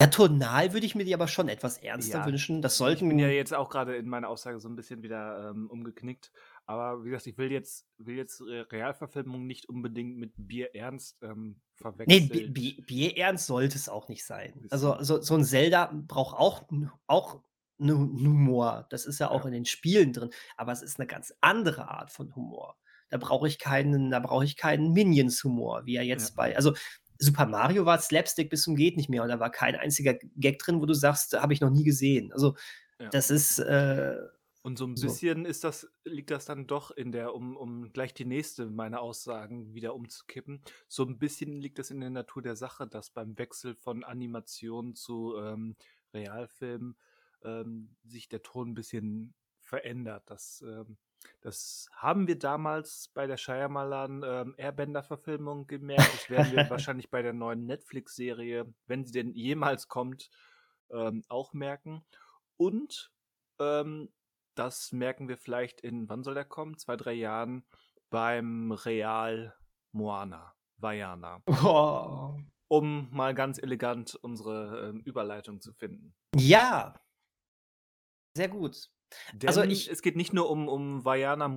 [0.01, 2.63] Ja, tonal würde ich mir die aber schon etwas ernster ja, wünschen.
[2.63, 3.05] Das sollten.
[3.05, 6.33] Ich bin ja jetzt auch gerade in meiner Aussage so ein bisschen wieder ähm, umgeknickt.
[6.67, 11.61] Aber wie gesagt, ich will jetzt, will jetzt Realverfilmung nicht unbedingt mit Bier ernst ähm,
[11.75, 12.31] verwechseln.
[12.33, 14.67] Nee, Bier, Bier ernst sollte es auch nicht sein.
[14.71, 16.67] Also so, so ein Zelda braucht auch,
[17.07, 17.43] auch
[17.79, 18.87] einen Humor.
[18.91, 19.49] Das ist ja auch ja.
[19.49, 20.31] in den Spielen drin.
[20.57, 22.77] Aber es ist eine ganz andere Art von Humor.
[23.11, 26.35] Da brauche ich keinen, da brauche ich keinen Minions-Humor, wie er jetzt ja.
[26.37, 26.57] bei.
[26.57, 26.75] Also
[27.19, 30.59] Super Mario war Slapstick bis zum geht nicht mehr und da war kein einziger Gag
[30.59, 32.33] drin, wo du sagst, habe ich noch nie gesehen.
[32.33, 32.57] Also
[32.99, 33.09] ja.
[33.11, 34.17] das ist äh,
[34.65, 35.51] und so ein bisschen so.
[35.51, 39.75] ist das, liegt das dann doch in der, um, um gleich die nächste meiner Aussagen
[39.75, 43.75] wieder umzukippen, so ein bisschen liegt das in der Natur der Sache, dass beim Wechsel
[43.75, 45.77] von Animation zu ähm,
[46.15, 46.97] Realfilm
[47.43, 50.23] ähm, sich der Ton ein bisschen verändert.
[50.31, 50.97] Das, ähm,
[51.43, 56.11] das haben wir damals bei der Shyamalan ähm, Airbender-Verfilmung gemerkt.
[56.15, 60.31] Das werden wir wahrscheinlich bei der neuen Netflix-Serie, wenn sie denn jemals kommt,
[60.91, 62.03] ähm, auch merken.
[62.57, 63.13] Und
[63.59, 64.09] ähm,
[64.55, 66.79] das merken wir vielleicht in, wann soll der kommen?
[66.79, 67.65] Zwei, drei Jahren
[68.11, 69.55] beim Real
[69.93, 71.43] Moana, Vajana.
[71.47, 72.37] Oh.
[72.69, 76.15] Um mal ganz elegant unsere äh, Überleitung zu finden.
[76.35, 76.95] Ja.
[78.37, 78.75] Sehr gut.
[78.75, 81.55] Also Denn also ich, es geht nicht nur um, um Vajana,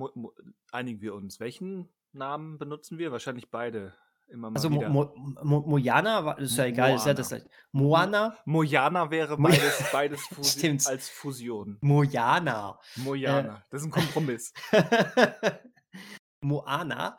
[0.70, 1.40] einigen wir uns.
[1.40, 3.10] Welchen Namen benutzen wir?
[3.10, 3.96] Wahrscheinlich beide
[4.28, 4.88] immer mal also wieder.
[4.88, 5.12] Mo
[5.42, 7.34] Mo Mojana, ist ja egal, ist ja das
[7.72, 8.36] Moana.
[8.44, 11.78] Mojana wäre beides, beides Fusi als Fusion.
[11.80, 12.78] Mojana.
[12.96, 13.60] Mojana, äh.
[13.70, 14.52] das ist ein Kompromiss.
[16.40, 17.18] Moana,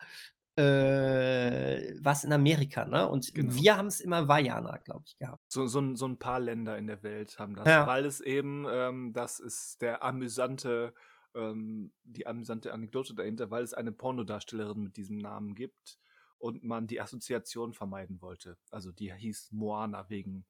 [0.55, 3.07] äh, was in Amerika, ne?
[3.07, 3.53] Und genau.
[3.53, 5.43] wir haben es immer Vajana, glaube ich, gehabt.
[5.51, 7.87] So, so, so, ein paar Länder in der Welt haben das, ja.
[7.87, 10.93] weil es eben, ähm, das ist der amüsante,
[11.35, 15.99] ähm, die amüsante Anekdote dahinter, weil es eine Pornodarstellerin mit diesem Namen gibt
[16.39, 18.57] und man die Assoziation vermeiden wollte.
[18.71, 20.45] Also die hieß Moana wegen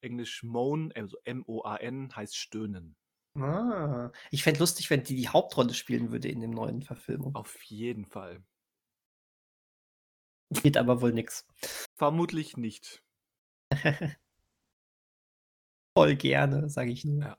[0.00, 2.96] Englisch Moan, also M-O-A-N heißt stöhnen.
[3.38, 7.34] Ah, ich fände lustig, wenn die die Hauptrolle spielen würde in dem neuen Verfilmung.
[7.34, 8.44] Auf jeden Fall.
[10.50, 11.46] Geht aber wohl nix.
[11.94, 13.02] Vermutlich nicht.
[15.96, 17.22] Voll gerne, sage ich nur.
[17.22, 17.38] Ja.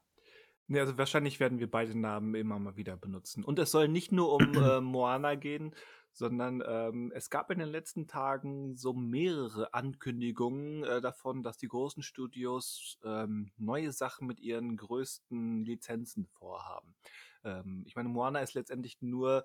[0.67, 3.43] Nee, also wahrscheinlich werden wir beide Namen immer mal wieder benutzen.
[3.43, 5.75] Und es soll nicht nur um äh, Moana gehen,
[6.13, 11.67] sondern ähm, es gab in den letzten Tagen so mehrere Ankündigungen äh, davon, dass die
[11.67, 16.95] großen Studios ähm, neue Sachen mit ihren größten Lizenzen vorhaben.
[17.43, 19.43] Ähm, ich meine, Moana ist letztendlich nur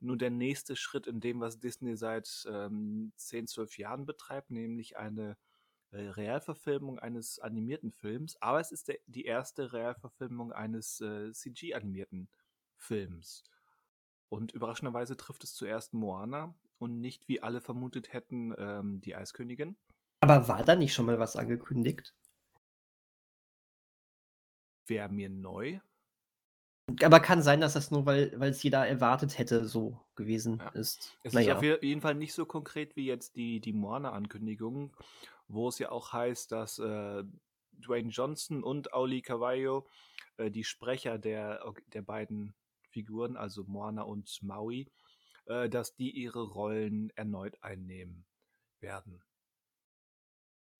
[0.00, 4.96] nur der nächste Schritt in dem, was Disney seit ähm, 10, 12 Jahren betreibt, nämlich
[4.96, 5.36] eine
[5.90, 12.28] äh, Realverfilmung eines animierten Films, aber es ist der, die erste Realverfilmung eines äh, CG-animierten
[12.76, 13.42] Films.
[14.28, 19.76] Und überraschenderweise trifft es zuerst Moana und nicht, wie alle vermutet hätten, ähm, die Eiskönigin.
[20.20, 22.14] Aber war da nicht schon mal was angekündigt?
[24.86, 25.80] Wäre mir neu.
[27.02, 30.68] Aber kann sein, dass das nur, weil es jeder erwartet hätte, so gewesen ja.
[30.70, 31.18] ist.
[31.22, 31.52] Es naja.
[31.52, 34.96] ist auf jeden Fall nicht so konkret wie jetzt die, die Moana-Ankündigung,
[35.48, 37.24] wo es ja auch heißt, dass äh,
[37.72, 39.86] Dwayne Johnson und Auli Cavallo,
[40.38, 41.62] äh, die Sprecher der,
[41.92, 42.54] der beiden
[42.98, 44.90] Figuren, also Moana und Maui,
[45.46, 48.26] äh, dass die ihre Rollen erneut einnehmen
[48.80, 49.22] werden.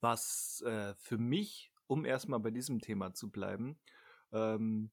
[0.01, 3.79] Was äh, für mich, um erstmal bei diesem Thema zu bleiben,
[4.33, 4.91] ähm,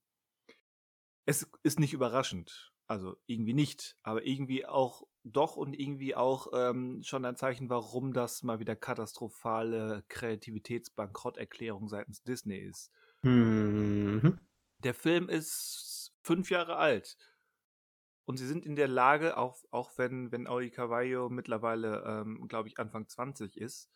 [1.26, 2.72] es ist nicht überraschend.
[2.88, 8.14] Also irgendwie nicht, aber irgendwie auch doch und irgendwie auch ähm, schon ein Zeichen, warum
[8.14, 12.92] das mal wieder katastrophale Kreativitätsbankrotterklärung seitens Disney ist.
[13.24, 14.40] Mhm.
[14.84, 15.95] Der Film ist
[16.26, 17.18] fünf Jahre alt.
[18.26, 22.68] Und sie sind in der Lage, auch, auch wenn, wenn Auri Cavallo mittlerweile, ähm, glaube
[22.68, 23.92] ich, Anfang 20 ist,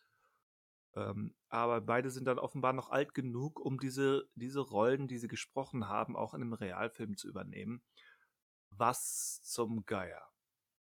[0.94, 5.28] ähm, aber beide sind dann offenbar noch alt genug, um diese, diese Rollen, die sie
[5.28, 7.82] gesprochen haben, auch in einem Realfilm zu übernehmen.
[8.70, 10.22] Was zum Geier.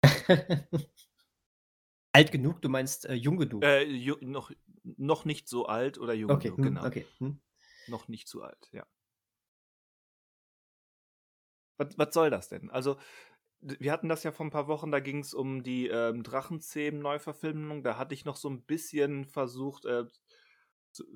[2.11, 2.61] alt genug?
[2.61, 3.63] Du meinst äh, jung genug?
[3.63, 4.51] Äh, ju noch,
[4.83, 6.85] noch nicht so alt oder jung okay, genug, hm, genau.
[6.85, 7.07] Okay.
[7.17, 7.41] Hm.
[7.87, 8.85] Noch nicht zu alt, ja.
[11.77, 12.69] Was, was soll das denn?
[12.69, 12.97] Also,
[13.61, 17.83] wir hatten das ja vor ein paar Wochen, da ging es um die ähm, Drachenzähmen-Neuverfilmung.
[17.83, 20.05] Da hatte ich noch so ein bisschen versucht, äh,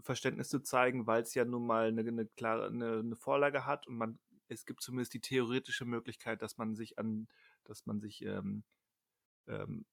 [0.02, 3.88] Verständnis zu zeigen, weil es ja nun mal eine, eine klare eine, eine, Vorlage hat
[3.88, 7.28] und man es gibt zumindest die theoretische Möglichkeit, dass man sich an,
[7.65, 8.63] dass man sich ähm,
[9.48, 9.86] ähm,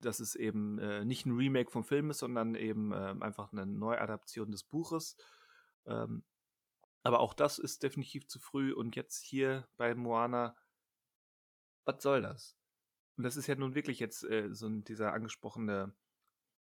[0.00, 3.66] dass es eben äh, nicht ein Remake vom Film ist, sondern eben äh, einfach eine
[3.66, 5.16] Neuadaption des Buches.
[5.86, 6.24] Ähm,
[7.02, 8.72] aber auch das ist definitiv zu früh.
[8.72, 10.56] Und jetzt hier bei Moana,
[11.84, 12.56] was soll das?
[13.16, 15.94] Und das ist ja nun wirklich jetzt äh, so dieser angesprochene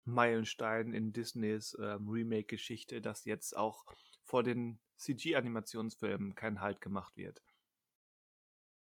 [0.04, 3.84] Meilenstein in Disneys ähm, Remake-Geschichte, dass jetzt auch
[4.24, 7.42] vor den CG-Animationsfilmen kein Halt gemacht wird.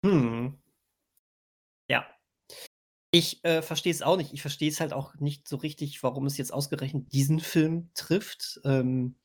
[0.05, 0.59] Hm.
[1.89, 2.07] Ja.
[3.11, 4.33] Ich äh, verstehe es auch nicht.
[4.33, 8.61] Ich verstehe es halt auch nicht so richtig, warum es jetzt ausgerechnet diesen Film trifft,
[8.65, 9.18] ähm,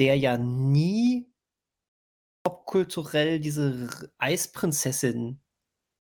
[0.00, 1.30] der ja nie
[2.42, 5.40] popkulturell diese Eisprinzessin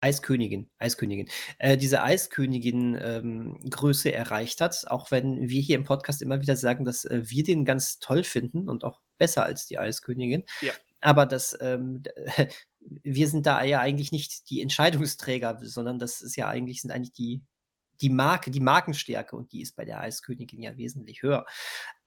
[0.06, 1.28] Eiskönigin, Eiskönigin,
[1.58, 6.86] äh, diese Eiskönigin-Größe ähm, erreicht hat, auch wenn wir hier im Podcast immer wieder sagen,
[6.86, 10.44] dass äh, wir den ganz toll finden und auch besser als die Eiskönigin.
[10.62, 10.74] Ja.
[11.02, 12.04] Aber das, ähm,
[12.80, 17.14] wir sind da ja eigentlich nicht die Entscheidungsträger, sondern das ist ja eigentlich, sind eigentlich
[17.14, 17.42] die,
[18.02, 21.48] die Marke, die Markenstärke und die ist bei der Eiskönigin ja wesentlich höher.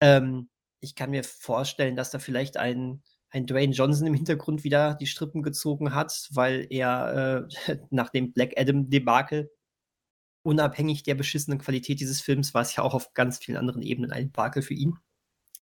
[0.01, 4.95] Ähm, ich kann mir vorstellen, dass da vielleicht ein ein Dwayne Johnson im Hintergrund wieder
[4.95, 9.51] die Strippen gezogen hat, weil er äh, nach dem Black Adam-Debakel,
[10.43, 14.13] unabhängig der beschissenen Qualität dieses Films, war es ja auch auf ganz vielen anderen Ebenen
[14.13, 14.97] ein Debakel für ihn.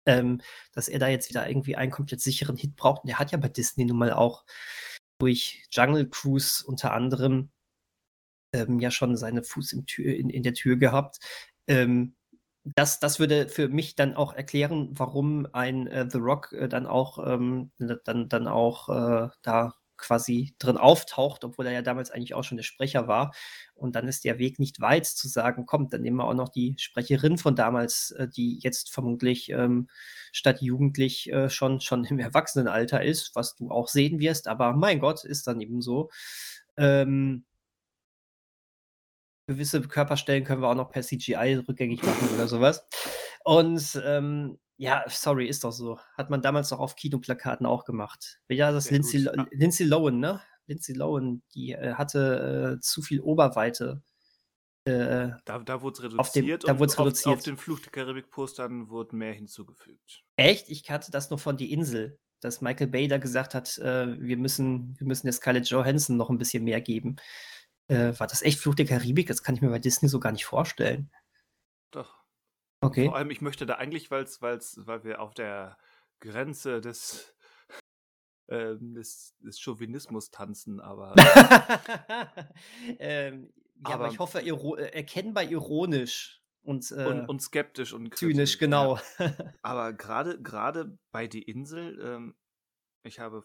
[0.05, 0.41] Ähm,
[0.73, 3.03] dass er da jetzt wieder irgendwie einen komplett sicheren Hit braucht.
[3.03, 4.45] Und er hat ja bei Disney nun mal auch
[5.19, 7.51] durch Jungle Cruise unter anderem
[8.53, 11.19] ähm, ja schon seine Fuß in, Tür, in, in der Tür gehabt.
[11.67, 12.15] Ähm,
[12.63, 16.85] das, das würde für mich dann auch erklären, warum ein äh, The Rock äh, dann
[16.87, 22.33] auch ähm, dann, dann auch äh, da quasi drin auftaucht, obwohl er ja damals eigentlich
[22.33, 23.33] auch schon der Sprecher war.
[23.75, 26.49] Und dann ist der Weg nicht weit zu sagen, kommt, dann nehmen wir auch noch
[26.49, 29.89] die Sprecherin von damals, äh, die jetzt vermutlich ähm,
[30.31, 34.47] statt jugendlich äh, schon, schon im Erwachsenenalter ist, was du auch sehen wirst.
[34.47, 36.09] Aber mein Gott, ist dann eben so.
[36.77, 37.45] Ähm,
[39.49, 42.87] gewisse Körperstellen können wir auch noch per CGI rückgängig machen oder sowas.
[43.43, 45.99] Und ähm, ja, sorry, ist doch so.
[46.15, 48.39] Hat man damals doch auf Kinoplakaten auch gemacht.
[48.47, 49.45] Ja, das Lindsay, gut, ja.
[49.51, 50.41] Lindsay Lohan, ne?
[50.67, 54.03] Lindsay Lohan, die äh, hatte äh, zu viel Oberweite.
[54.85, 56.63] Äh, da da wurde es reduziert.
[56.63, 57.27] Dem, da wurde reduziert.
[57.27, 60.23] Auf, auf den Fluch der Karibik-Postern wurde mehr hinzugefügt.
[60.37, 60.69] Echt?
[60.69, 64.37] Ich hatte das nur von Die Insel, dass Michael Bay da gesagt hat, äh, wir,
[64.37, 67.17] müssen, wir müssen der Scarlett Johansson noch ein bisschen mehr geben.
[67.89, 69.27] Äh, war das echt Fluch der Karibik?
[69.27, 71.11] Das kann ich mir bei Disney so gar nicht vorstellen.
[71.91, 72.23] Doch.
[72.81, 73.05] Okay.
[73.05, 75.77] Vor allem, ich möchte da eigentlich, weil's, weil's, weil wir auf der
[76.19, 77.35] Grenze des,
[78.47, 81.15] äh, des, des Chauvinismus tanzen, aber.
[82.99, 83.51] ähm,
[83.87, 86.43] ja, aber, aber, ich hoffe, iro äh, erkennbar ironisch.
[86.61, 88.99] Und, äh, und, und, skeptisch und kritisch, zynisch, genau.
[89.17, 89.33] Ja.
[89.63, 92.35] Aber gerade bei Die Insel, ähm,
[93.03, 93.43] ich habe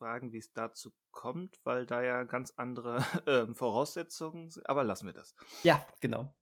[0.00, 4.68] fragen, wie es dazu kommt, weil da ja ganz andere äh, Voraussetzungen sind.
[4.68, 5.34] Aber lassen wir das.
[5.62, 6.34] Ja, genau.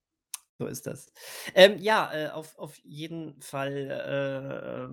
[0.60, 1.12] So ist das.
[1.54, 4.88] Ähm, ja, äh, auf, auf jeden Fall, äh,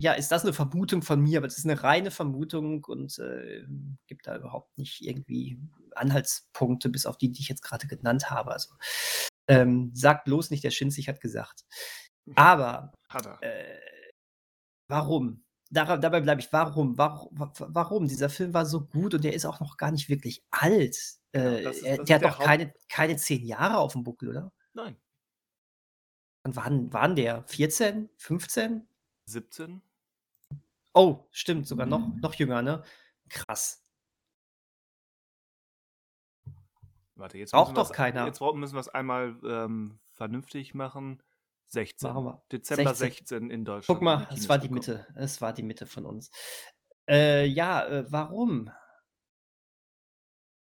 [0.00, 3.64] ja, ist das eine Vermutung von mir, aber das ist eine reine Vermutung und äh,
[4.06, 5.58] gibt da überhaupt nicht irgendwie
[5.96, 8.52] Anhaltspunkte, bis auf die, die ich jetzt gerade genannt habe.
[8.52, 8.70] Also
[9.48, 11.64] ähm, sagt bloß nicht, der Schinzig hat gesagt.
[12.36, 13.42] Aber hat er.
[13.42, 13.80] Äh,
[14.88, 15.44] warum?
[15.74, 18.06] Dar dabei bleibe ich, warum, warum, warum?
[18.06, 20.96] Dieser Film war so gut und der ist auch noch gar nicht wirklich alt.
[21.34, 24.52] Äh, ist, der hat doch keine, keine zehn Jahre auf dem Buckel, oder?
[24.72, 24.96] Nein.
[26.44, 27.42] Und wann waren der?
[27.44, 28.08] 14?
[28.16, 28.86] 15?
[29.26, 29.82] 17?
[30.92, 32.84] Oh, stimmt, sogar noch, noch jünger, ne?
[33.28, 33.82] Krass.
[37.16, 38.26] Warte, jetzt braucht doch keiner.
[38.26, 41.20] Jetzt müssen wir es einmal ähm, vernünftig machen.
[41.74, 42.08] 16.
[42.08, 42.42] Machen wir.
[42.50, 43.26] Dezember 16.
[43.26, 43.98] 16 in Deutschland.
[43.98, 45.06] Guck mal, es war die Mitte.
[45.14, 46.30] Es war die Mitte von uns.
[47.08, 48.70] Äh, ja, äh, warum?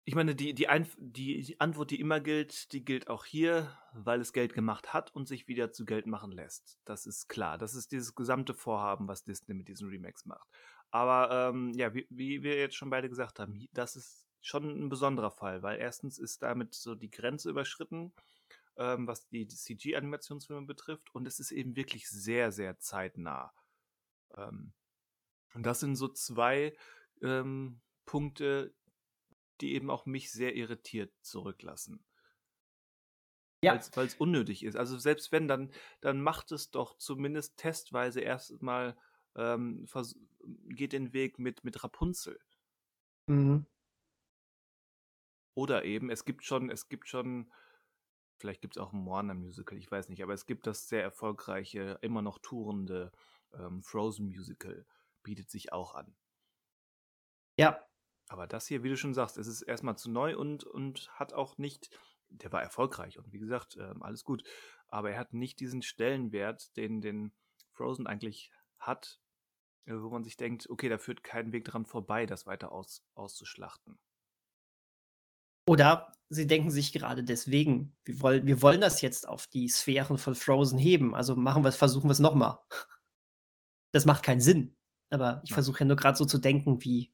[0.05, 0.67] Ich meine, die, die,
[0.97, 5.13] die, die, Antwort, die immer gilt, die gilt auch hier, weil es Geld gemacht hat
[5.13, 6.79] und sich wieder zu Geld machen lässt.
[6.85, 7.57] Das ist klar.
[7.57, 10.47] Das ist dieses gesamte Vorhaben, was Disney mit diesen Remakes macht.
[10.89, 14.89] Aber ähm, ja, wie, wie wir jetzt schon beide gesagt haben, das ist schon ein
[14.89, 18.13] besonderer Fall, weil erstens ist damit so die Grenze überschritten
[18.79, 21.13] ähm, was die CG-Animationsfilme betrifft.
[21.13, 23.53] Und es ist eben wirklich sehr, sehr zeitnah.
[24.35, 24.73] Ähm,
[25.53, 26.75] und das sind so zwei
[27.21, 28.73] ähm, Punkte,
[29.59, 32.05] die eben auch mich sehr irritiert zurücklassen.
[33.61, 33.77] Ja.
[33.95, 34.77] Weil es unnötig ist.
[34.77, 38.97] Also selbst wenn, dann, dann macht es doch zumindest testweise erstmal,
[39.35, 39.85] ähm,
[40.69, 42.39] geht den Weg mit, mit Rapunzel.
[43.27, 43.65] Mhm.
[45.53, 47.51] Oder eben, es gibt schon, es gibt schon
[48.39, 51.99] Vielleicht gibt es auch ein Moana-Musical, ich weiß nicht, aber es gibt das sehr erfolgreiche,
[52.01, 53.11] immer noch tourende
[53.53, 54.85] ähm, Frozen-Musical,
[55.23, 56.15] bietet sich auch an.
[57.57, 57.85] Ja.
[58.29, 61.33] Aber das hier, wie du schon sagst, es ist erstmal zu neu und, und hat
[61.33, 61.89] auch nicht
[62.29, 64.43] der war erfolgreich und wie gesagt, ähm, alles gut.
[64.87, 67.33] Aber er hat nicht diesen Stellenwert, den, den
[67.71, 69.19] Frozen eigentlich hat,
[69.85, 73.03] äh, wo man sich denkt, okay, da führt kein Weg dran vorbei, das weiter aus,
[73.15, 73.99] auszuschlachten.
[75.69, 80.17] Oder sie denken sich gerade deswegen, wir wollen, wir wollen das jetzt auf die Sphären
[80.17, 82.57] von Frozen heben, also machen wir versuchen wir es nochmal.
[83.91, 84.75] Das macht keinen Sinn.
[85.11, 87.13] Aber ich versuche ja nur gerade so zu denken, wie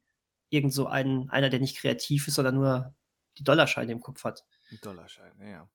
[0.52, 2.96] irgend so ein, einer, der nicht kreativ ist, sondern nur
[3.38, 4.46] die Dollarscheine im Kopf hat.
[4.82, 5.70] Dollarscheine, ja.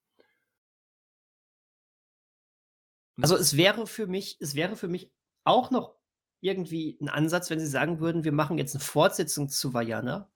[3.21, 5.11] Also es wäre für mich, es wäre für mich
[5.43, 5.99] auch noch
[6.39, 10.31] irgendwie ein Ansatz, wenn sie sagen würden, wir machen jetzt eine Fortsetzung zu Vajana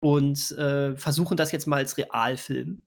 [0.00, 2.82] und äh, versuchen das jetzt mal als Realfilm.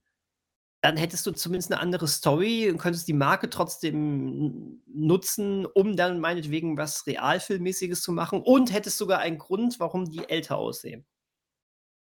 [0.82, 6.20] Dann hättest du zumindest eine andere Story und könntest die Marke trotzdem nutzen, um dann
[6.20, 11.06] meinetwegen was Realfilmmäßiges zu machen und hättest sogar einen Grund, warum die älter aussehen.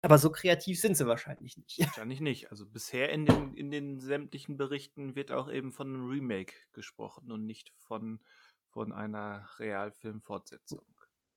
[0.04, 1.78] Aber so kreativ sind sie wahrscheinlich nicht.
[1.96, 2.50] Wahrscheinlich nicht.
[2.50, 7.32] Also bisher in den, in den sämtlichen Berichten wird auch eben von einem Remake gesprochen
[7.32, 8.20] und nicht von,
[8.68, 10.84] von einer Realfilm-Fortsetzung.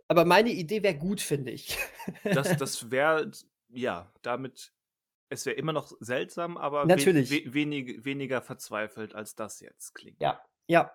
[0.10, 1.78] Aber meine Idee wäre gut, finde ich.
[2.26, 3.32] Das, das wäre,
[3.70, 4.74] ja, damit,
[5.30, 7.30] es wäre immer noch seltsam, aber Natürlich.
[7.32, 10.22] We, we, wenig, weniger verzweifelt, als das jetzt klingt.
[10.22, 10.92] Ja, ja,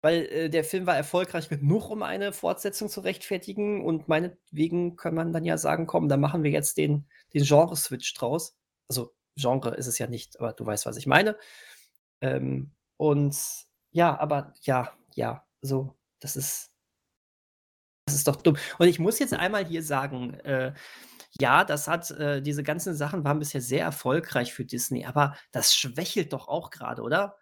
[0.00, 3.84] weil äh, der Film war erfolgreich genug, um eine Fortsetzung zu rechtfertigen.
[3.84, 8.14] Und meinetwegen kann man dann ja sagen, komm, dann machen wir jetzt den, den Genre-Switch
[8.14, 8.56] draus.
[8.88, 11.36] Also Genre ist es ja nicht, aber du weißt, was ich meine.
[12.20, 13.36] Ähm, und
[13.90, 16.70] ja, aber ja, ja, so, das ist,
[18.06, 18.56] das ist doch dumm.
[18.78, 20.74] Und ich muss jetzt einmal hier sagen, äh,
[21.40, 25.74] ja, das hat, äh, diese ganzen Sachen waren bisher sehr erfolgreich für Disney, aber das
[25.74, 27.36] schwächelt doch auch gerade, oder?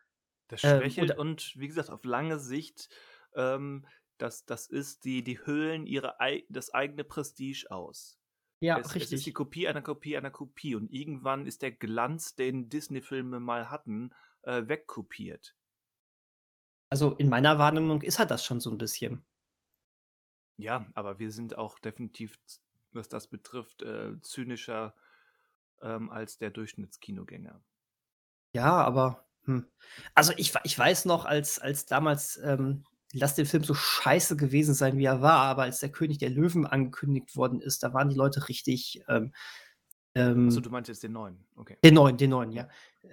[0.48, 2.88] Das ähm, schwächelt ähm, und wie gesagt, auf lange Sicht,
[3.34, 3.86] ähm,
[4.18, 6.16] das, das ist, die, die hüllen ihre,
[6.48, 8.18] das eigene Prestige aus.
[8.60, 9.12] Ja, es, richtig.
[9.12, 13.40] Es ist die Kopie einer Kopie einer Kopie und irgendwann ist der Glanz, den Disney-Filme
[13.40, 15.54] mal hatten, äh, wegkopiert.
[16.90, 19.24] Also in meiner Wahrnehmung ist er das schon so ein bisschen.
[20.58, 22.38] Ja, aber wir sind auch definitiv,
[22.96, 24.94] was das betrifft, äh, zynischer
[25.82, 27.62] ähm, als der Durchschnittskinogänger.
[28.52, 29.66] Ja, aber hm.
[30.14, 34.74] Also ich, ich weiß noch, als, als damals, ähm, lass den Film so scheiße gewesen
[34.74, 38.08] sein, wie er war, aber als der König der Löwen angekündigt worden ist, da waren
[38.08, 39.02] die Leute richtig.
[39.08, 39.32] Ähm,
[40.14, 41.78] ähm, Achso, du meinst jetzt den neuen, okay.
[41.84, 42.68] Den neuen, den neuen, ja.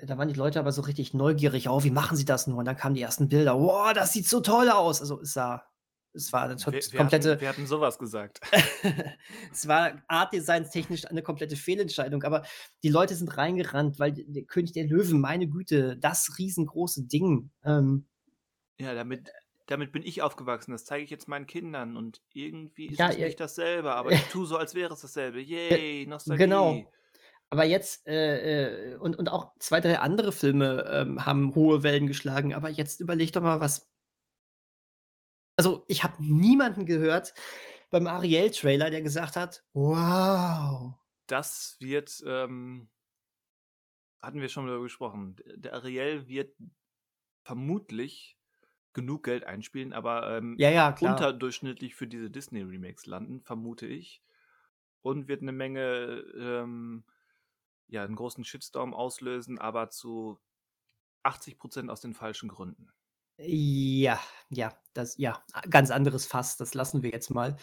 [0.05, 2.57] Da waren die Leute aber so richtig neugierig, oh, wie machen sie das nur?
[2.57, 5.01] Und dann kamen die ersten Bilder, wow, das sieht so toll aus.
[5.01, 5.63] Also es sah
[6.14, 7.32] es war eine wir, wir komplette.
[7.32, 8.39] Hatten, wir hatten sowas gesagt.
[9.51, 12.43] es war artdesignstechnisch eine komplette Fehlentscheidung, aber
[12.84, 17.49] die Leute sind reingerannt, weil der König der Löwen, meine Güte, das riesengroße Ding.
[17.64, 18.05] Ähm,
[18.80, 19.32] ja, damit,
[19.66, 20.72] damit bin ich aufgewachsen.
[20.72, 24.24] Das zeige ich jetzt meinen Kindern und irgendwie ist ja, es nicht dasselbe, aber ich
[24.26, 25.41] tue so, als wäre es dasselbe.
[25.41, 26.43] Yay, Nostalgie.
[26.43, 26.91] Genau.
[27.49, 32.07] Aber jetzt, äh, äh, und, und auch zwei, drei andere Filme ähm, haben hohe Wellen
[32.07, 33.92] geschlagen, aber jetzt überleg doch mal, was
[35.57, 37.33] also, ich habe niemanden gehört
[37.91, 40.95] beim Ariel-Trailer, der gesagt hat: „Wow.“
[41.27, 42.89] Das wird, ähm
[44.21, 45.35] hatten wir schon darüber gesprochen.
[45.55, 46.55] der Ariel wird
[47.43, 48.39] vermutlich
[48.93, 54.23] genug Geld einspielen, aber, ähm, Ja, ja, unterdurchschnittlich für diese Disney-Remakes landen, vermute ich.
[55.01, 57.05] Und wird eine Menge, ähm
[57.89, 60.39] ja, einen großen Shitstorm auslösen, aber zu
[61.23, 62.93] 80% aus den falschen Gründen.
[63.39, 64.19] Ja,
[64.49, 67.55] ja, das ja, ganz anderes Fass, das lassen wir jetzt mal.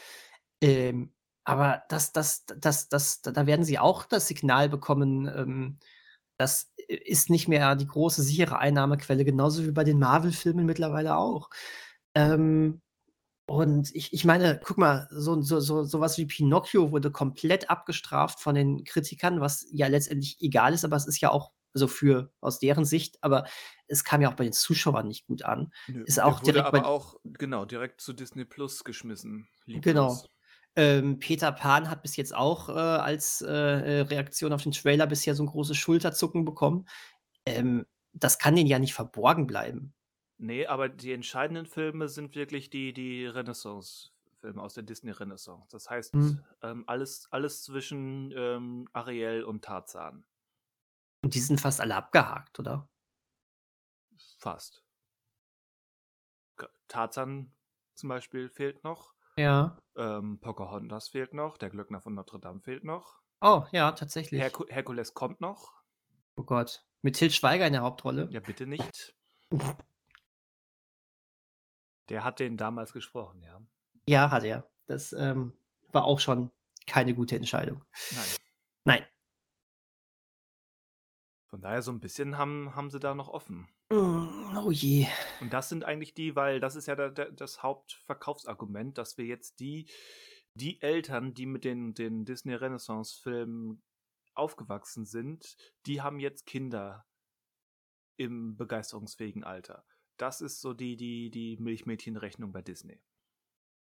[0.62, 1.12] Ähm,
[1.44, 5.78] aber das das das das da werden sie auch das Signal bekommen, ähm,
[6.38, 11.50] das ist nicht mehr die große sichere Einnahmequelle, genauso wie bei den Marvel-Filmen mittlerweile auch.
[12.14, 12.82] Ähm,
[13.46, 18.40] und ich ich meine, guck mal, so so so so wie Pinocchio wurde komplett abgestraft
[18.40, 22.32] von den Kritikern, was ja letztendlich egal ist, aber es ist ja auch also für
[22.40, 23.44] aus deren Sicht, aber
[23.86, 25.72] es kam ja auch bei den Zuschauern nicht gut an.
[25.88, 29.48] Nö, ist auch direkt aber auch genau direkt zu Disney Plus geschmissen.
[29.66, 30.22] Genau.
[30.76, 35.06] Ähm, Peter Pan hat bis jetzt auch äh, als äh, äh, Reaktion auf den Trailer
[35.06, 36.86] bisher so ein großes Schulterzucken bekommen.
[37.44, 39.94] Ähm, das kann denen ja nicht verborgen bleiben.
[40.38, 45.68] Nee, aber die entscheidenden Filme sind wirklich die, die Renaissance-Filme aus der Disney-Renaissance.
[45.70, 46.40] Das heißt, hm.
[46.62, 50.24] ähm, alles, alles zwischen ähm, Ariel und Tarzan.
[51.22, 52.88] Und die sind fast alle abgehakt, oder?
[54.38, 54.82] Fast.
[56.88, 57.52] Tarzan
[57.94, 59.14] zum Beispiel fehlt noch.
[59.36, 59.78] Ja.
[59.96, 61.56] Ähm, Pocahontas fehlt noch.
[61.58, 63.20] Der Glöckner von Notre Dame fehlt noch.
[63.40, 64.40] Oh, ja, tatsächlich.
[64.40, 65.72] Herku Herkules kommt noch.
[66.36, 66.84] Oh Gott.
[67.02, 68.28] Mit Til Schweiger in der Hauptrolle?
[68.30, 69.14] Ja, bitte nicht.
[72.08, 73.60] der hat den damals gesprochen, ja.
[74.06, 74.68] Ja, hat er.
[74.86, 75.56] Das ähm,
[75.92, 76.50] war auch schon
[76.86, 77.84] keine gute Entscheidung.
[78.10, 78.26] Nein.
[78.84, 79.06] Nein.
[81.50, 83.68] Von daher so ein bisschen haben haben sie da noch offen.
[83.90, 85.08] Mm, oh je.
[85.40, 89.26] Und das sind eigentlich die weil das ist ja da da das Hauptverkaufsargument, dass wir
[89.26, 89.90] jetzt die
[90.54, 93.82] die Eltern, die mit den den Disney-Renaissance-Filmen
[94.34, 97.04] aufgewachsen sind, die haben jetzt Kinder
[98.16, 99.84] im begeisterungsfähigen Alter.
[100.18, 103.02] Das ist so die die die Milchmädchenrechnung bei Disney.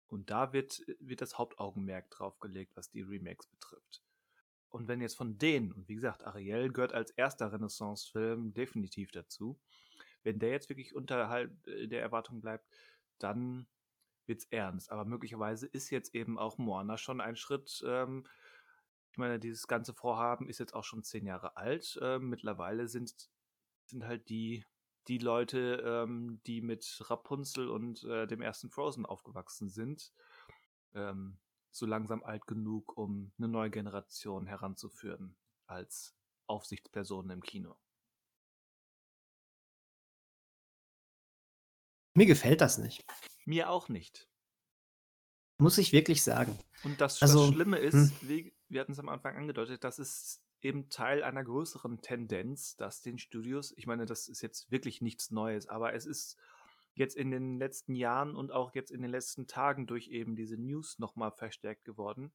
[0.06, 4.03] Und da wird wird das Hauptaugenmerk drauf gelegt, was die Remakes betrifft.
[4.74, 9.56] Und wenn jetzt von denen und wie gesagt, Ariel gehört als erster Renaissance-Film definitiv dazu.
[10.24, 12.66] Wenn der jetzt wirklich unterhalb äh, der Erwartung bleibt,
[13.18, 13.68] dann
[14.26, 14.90] wird's ernst.
[14.90, 18.26] Aber möglicherweise ist jetzt eben auch Moana schon ein Schritt, ähm
[19.12, 21.96] ich meine, dieses ganze Vorhaben ist jetzt auch schon zehn Jahre alt.
[22.02, 23.14] Ähm, mittlerweile sind
[23.84, 24.64] sind halt die
[25.06, 30.12] die Leute, ähm, die mit Rapunzel und äh, dem ersten Frozen aufgewachsen sind,
[30.94, 31.38] ähm,
[31.74, 36.14] so langsam alt genug, um eine neue Generation heranzuführen als
[36.46, 37.76] Aufsichtspersonen im Kino.
[42.16, 43.04] Mir gefällt das nicht.
[43.44, 44.28] Mir auch nicht.
[45.58, 46.56] Muss ich wirklich sagen.
[46.84, 48.28] Und das, Also, das Schlimme ist, hm.
[48.28, 53.02] wie wir hatten es am Anfang angedeutet, das ist eben Teil einer größeren Tendenz, dass
[53.02, 56.36] den Studios, ich meine, das ist jetzt wirklich nichts Neues, aber es ist
[56.94, 60.56] jetzt in den letzten Jahren und auch jetzt in den letzten Tagen durch eben diese
[60.56, 62.32] News nochmal verstärkt geworden,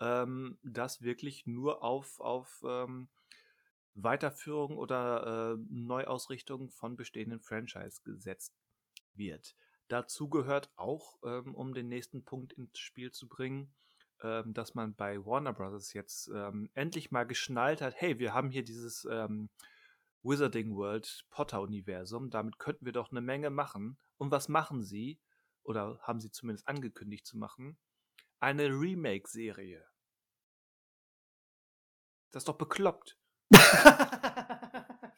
[0.00, 3.08] ähm, dass wirklich nur auf, auf ähm,
[3.94, 8.54] Weiterführung oder äh, Neuausrichtung von bestehenden Franchise gesetzt
[9.14, 9.54] wird.
[9.88, 13.72] Dazu gehört auch, ähm, um den nächsten Punkt ins Spiel zu bringen,
[14.22, 15.92] ähm, dass man bei Warner Bros.
[15.92, 19.50] jetzt ähm, endlich mal geschnallt hat, hey, wir haben hier dieses ähm,
[20.24, 23.98] Wizarding World Potter-Universum, damit könnten wir doch eine Menge machen.
[24.18, 25.20] Und was machen sie?
[25.64, 27.78] Oder haben sie zumindest angekündigt zu machen?
[28.40, 29.86] Eine Remake-Serie.
[32.34, 33.16] Das ist doch bekloppt.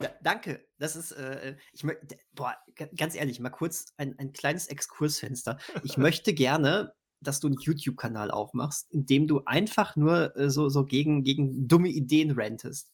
[0.00, 0.64] Ja, danke.
[0.78, 4.68] Das ist, äh, ich mö d boah, ga ganz ehrlich, mal kurz ein ein kleines
[4.68, 5.58] Exkursfenster.
[5.82, 10.68] Ich möchte gerne, dass du 'n YouTube-Kanal aufmachst, in dem du einfach nur, äh, so
[10.68, 12.90] so gegen gegen dumme Ideen rantest.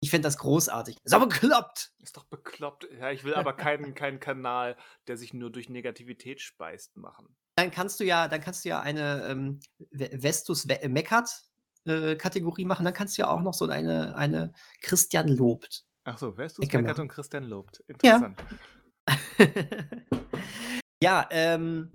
[0.00, 0.96] Ich fände das großartig.
[1.02, 1.92] Ist doch bekloppt!
[1.98, 2.88] Ist doch bekloppt.
[3.00, 4.76] Ja, ich will aber keinen keinen Kanal,
[5.08, 7.36] der sich nur durch Negativität speist, machen.
[7.56, 11.42] Dann kannst du ja dann kannst du ja eine, ähm, Vestus meckert,
[11.84, 12.84] äh, Kategorie machen.
[12.84, 16.78] Dann kannst du ja auch noch so eine eine Christian lobt Ach so, Vestus Ecke
[16.78, 17.02] meckert machen.
[17.02, 17.82] und Christian lobt.
[18.02, 18.16] Ja.
[18.26, 18.38] Interessant.
[21.00, 21.92] Ja, ähm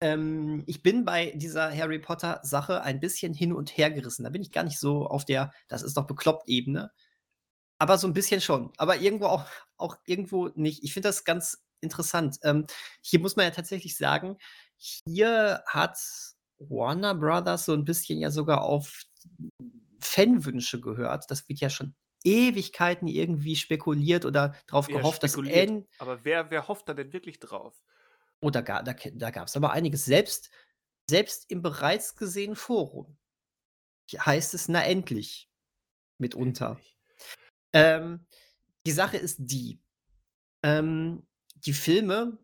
[0.00, 4.24] ähm, ich bin bei dieser Harry Potter-Sache ein bisschen hin und hergerissen.
[4.24, 6.92] Da bin ich gar nicht so auf der „Das ist doch bekloppt“ Ebene.
[7.80, 8.72] Aber so 'n bisschen schon.
[8.78, 9.44] Aber irgendwo auch
[9.76, 10.82] auch irgendwo nicht.
[10.82, 12.38] Ich finde das ganz interessant.
[12.42, 12.66] Ähm,
[13.02, 14.38] hier muss man ja tatsächlich sagen,
[14.78, 15.98] hier hat
[16.58, 19.02] Warner Brothers so 'n bisschen ja sogar auf
[20.00, 21.26] Fanwünsche gehört.
[21.30, 26.50] Das wird ja schon Ewigkeiten irgendwie spekuliert oder drauf Ja, gehofft, dass en Aber wer
[26.50, 27.80] wer hofft da denn wirklich drauf?
[28.42, 30.04] Oh, da da da gab's aber einiges.
[30.04, 30.50] Selbst
[31.08, 33.16] selbst im bereits gesehenen Forum
[34.18, 35.50] heißt es: „Na endlich“,
[36.18, 36.80] mitunter.
[36.80, 36.95] Endlich.
[37.72, 38.26] Ähm,
[38.86, 39.80] die Sache ist die,
[40.62, 42.38] ähm, die Filme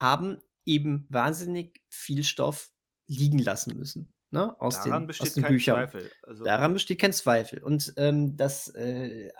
[0.00, 2.70] haben eben wahnsinnig viel Stoff
[3.06, 5.74] liegen lassen müssen, ne, aus Daran den aus besteht den kein Büchern.
[5.76, 6.10] Zweifel.
[6.22, 7.62] Also Daran besteht kein Zweifel.
[7.62, 9.30] Und, ähm, das, äh,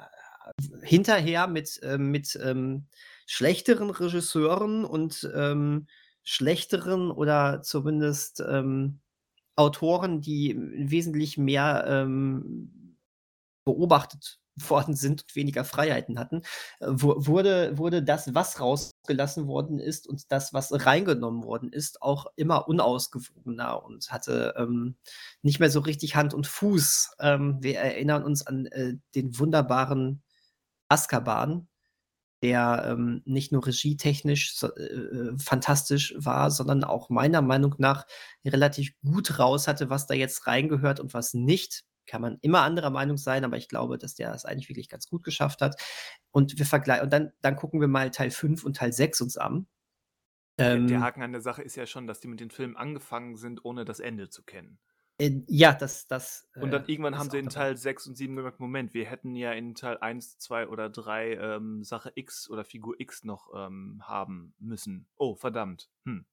[0.82, 2.86] hinterher mit, ähm mit, ähm,
[3.26, 5.88] schlechteren Regisseuren und, ähm,
[6.22, 9.00] schlechteren oder zumindest, ähm,
[9.56, 12.98] Autoren, die wesentlich mehr, ähm,
[13.64, 14.38] beobachtet
[14.68, 16.42] worden sind und weniger Freiheiten hatten,
[16.80, 22.02] äh, wu wurde wurde das, was rausgelassen worden ist und das, was reingenommen worden ist,
[22.02, 24.96] auch immer unausgewogener und hatte, ähm,
[25.42, 27.16] nicht mehr so richtig Hand und Fuß.
[27.20, 30.22] Ähm, wir erinnern uns an, äh, den wunderbaren
[30.88, 31.68] Azkaban,
[32.42, 38.06] der, ähm, nicht nur regietechnisch so äh, äh, fantastisch war, sondern auch meiner Meinung nach
[38.44, 41.84] relativ gut raus hatte, was da jetzt reingehört und was nicht.
[42.06, 45.08] Kann man immer anderer Meinung sein, aber ich glaube, dass der das eigentlich wirklich ganz
[45.08, 45.80] gut geschafft hat.
[46.32, 49.36] Und wir verglei und dann dann gucken wir mal Teil 5 und Teil 6 uns
[49.36, 49.66] an.
[50.58, 52.76] Der der Ähm Haken an der Sache ist ja schon, dass die mit den Filmen
[52.76, 54.78] angefangen sind, ohne das Ende zu kennen.
[55.18, 57.50] Äh, ja, das das, Und äh, dann irgendwann ist haben sie in dabei.
[57.50, 61.34] Teil 6 und 7 gemerkt: „Moment, wir hätten ja in Teil 1, 2 oder 3,
[61.34, 65.06] ähm, Sache X oder Figur X noch, ähm, haben müssen.
[65.16, 65.90] Oh, verdammt.
[66.04, 66.26] Hm.“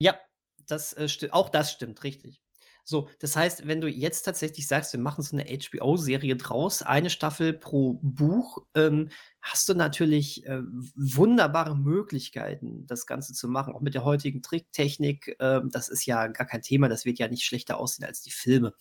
[0.00, 0.18] Ja,
[0.66, 2.42] das, äh, auch das stimmt, richtig.
[2.88, 7.10] So, das heißt, wenn du jetzt tatsächlich sagst, wir machen so 'ne HBO-Serie draus, eine
[7.10, 9.08] Staffel pro Buch, ähm,
[9.42, 10.60] hast du natürlich, äh,
[10.94, 15.36] wunderbare Möglichkeiten, das Ganze zu machen, auch mit der heutigen Tricktechnik.
[15.40, 18.30] Ähm, das ist ja gar kein Thema, das wird ja nicht schlechter aussehen als die
[18.30, 18.72] Filme.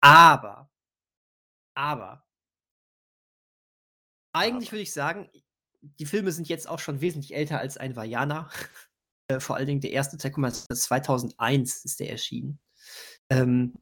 [0.00, 0.68] Aber
[1.76, 2.22] aber
[4.34, 5.28] Eigentlich würde ich sagen,
[5.82, 8.50] die Filme sind jetzt auch schon wesentlich älter als ein Vajana.
[9.28, 12.58] Äh, vor allen Dingen der erste Teil, guck mal, 2001 ist der erschienen.
[13.30, 13.74] Ähm,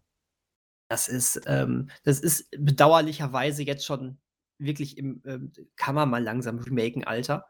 [0.91, 4.19] das ist, ähm, das ist bedauerlicherweise jetzt schon
[4.61, 7.49] wirklich im, ähm, kann man mal langsam remaken, Alter.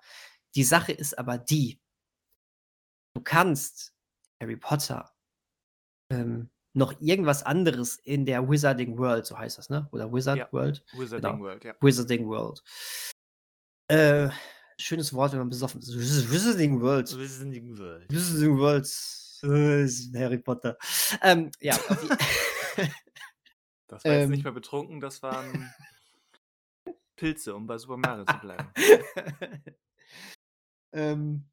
[0.55, 1.81] Die Sache ist aber die,
[3.15, 3.95] du kannst
[4.41, 5.15] Harry Potter
[6.11, 9.89] ähm, noch irgendwas anderes in der Wizarding World, so heißt das, ne?
[9.93, 10.85] Oder Wizard Ja, World?
[10.93, 11.43] Wizarding Genau.
[11.45, 11.75] World, ja.
[11.81, 12.63] Wizarding World.
[13.91, 14.29] Äh,
[14.81, 15.93] schönes Wort, wenn man besoffen ist.
[15.97, 17.17] Wiz- Wizarding World.
[17.17, 18.13] Wizarding World.
[18.13, 18.87] Wizarding World.
[19.43, 20.77] Äh, Harry Potter.
[21.23, 21.79] Ähm, ja,
[23.89, 24.31] Das war jetzt Ähm.
[24.31, 25.73] nicht mehr betrunken, das waren
[27.17, 28.71] Pilze, um bei Super Mario zu bleiben.
[30.93, 31.49] ähm,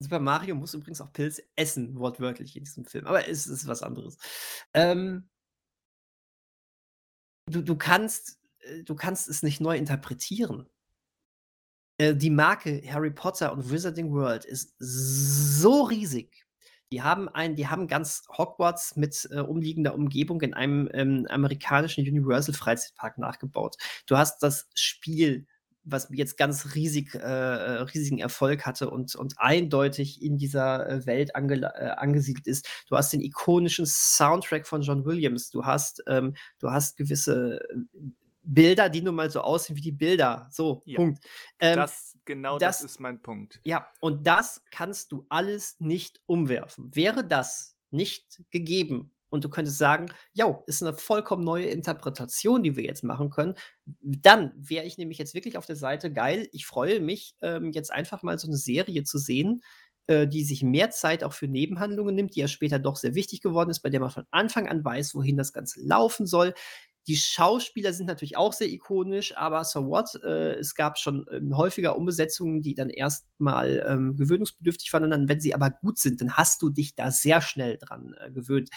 [0.00, 3.06] Super Mario muss übrigens auch Pilze essen, wortwörtlich in diesem Film.
[3.06, 4.16] Aber es ist was anderes.
[4.72, 5.28] Ähm,
[7.46, 10.68] du, du, kannst, äh, du kannst es nicht neu interpretieren.
[11.98, 16.46] Äh, die Marke Harry Potter und Wizarding World ist so riesig.
[16.92, 22.06] Die haben ein, die haben ganz Hogwarts mit äh, umliegender Umgebung in einem ähm, amerikanischen
[22.06, 23.76] Universal Freizeitpark nachgebaut.
[24.06, 25.46] Du hast das Spiel,
[25.84, 31.06] was jetzt ganz riesig, äh, äh, riesigen Erfolg hatte und, und eindeutig in dieser äh,
[31.06, 32.68] Welt ange, äh, angesiedelt ist.
[32.88, 35.48] Du hast den ikonischen Soundtrack von John Williams.
[35.48, 37.78] Du hast, ähm, du hast gewisse äh,
[38.42, 40.48] Bilder, die nun mal so aussehen wie die Bilder.
[40.50, 40.96] So, Ja.
[40.96, 41.24] Punkt.
[41.60, 43.60] Ähm, das, genau das, das- ist mein Punkt.
[43.64, 46.94] ja, und das kannst du alles nicht umwerfen.
[46.94, 52.76] Wäre das nicht gegeben und du könntest sagen, ja, ist eine vollkommen neue Interpretation, die
[52.76, 53.54] wir jetzt machen können,
[53.86, 57.92] dann wäre ich nämlich jetzt wirklich auf der Seite, geil, ich freue mich, ähm, jetzt
[57.92, 59.62] einfach mal so eine Serie zu sehen,
[60.08, 63.40] äh, die sich mehr Zeit auch für Nebenhandlungen nimmt, die ja später doch sehr wichtig
[63.40, 66.54] geworden ist, bei der man von Anfang an weiß, wohin das Ganze laufen soll.
[67.08, 70.14] Die Schauspieler sind natürlich auch sehr ikonisch, aber so what?
[70.22, 75.04] Äh, es gab schon ähm, häufiger Umbesetzungen, die dann erstmal ähm, gewöhnungsbedürftig waren.
[75.04, 78.14] Und dann, wenn sie aber gut sind, dann hast du dich da sehr schnell dran
[78.20, 78.70] äh, gewöhnt.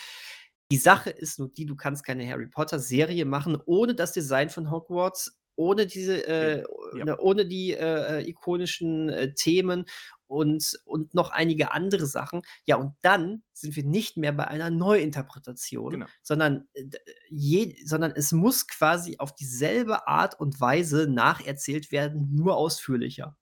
[0.72, 4.72] Die Sache ist nur die, du kannst keine Harry Potter-Serie machen ohne das Design von
[4.72, 7.06] Hogwarts, ohne diese, äh, Ja.
[7.06, 9.86] ne, ohne die äh, äh, ikonischen äh, Themen
[10.28, 12.42] und, und noch einige andere Sachen.
[12.66, 16.06] Ja, und dann sind wir nicht mehr bei einer Neuinterpretation, Genau.
[16.24, 16.84] sondern, äh,
[17.30, 23.38] je, sondern es muss quasi auf dieselbe Art und Weise nacherzählt werden, nur ausführlicher.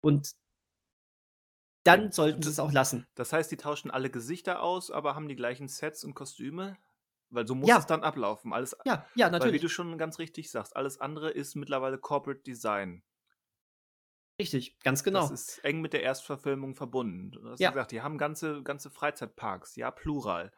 [0.00, 0.32] Und
[1.84, 3.06] dann sollten sie es auch lassen.
[3.14, 6.76] Das heißt, die tauschen alle Gesichter aus, aber haben die gleichen Sets und Kostüme?
[7.34, 7.78] Weil so muss Ja.
[7.78, 8.52] es dann ablaufen.
[8.52, 9.60] Alles, Ja, ja, weil wie natürlich.
[9.62, 13.02] du schon ganz richtig sagst, alles andere ist mittlerweile Corporate Design.
[14.40, 15.20] Richtig, ganz genau.
[15.28, 17.30] Das ist eng mit der Erstverfilmung verbunden.
[17.30, 17.70] Du hast Ja.
[17.70, 20.52] gesagt, die haben ganze, ganze Freizeitparks, ja, plural,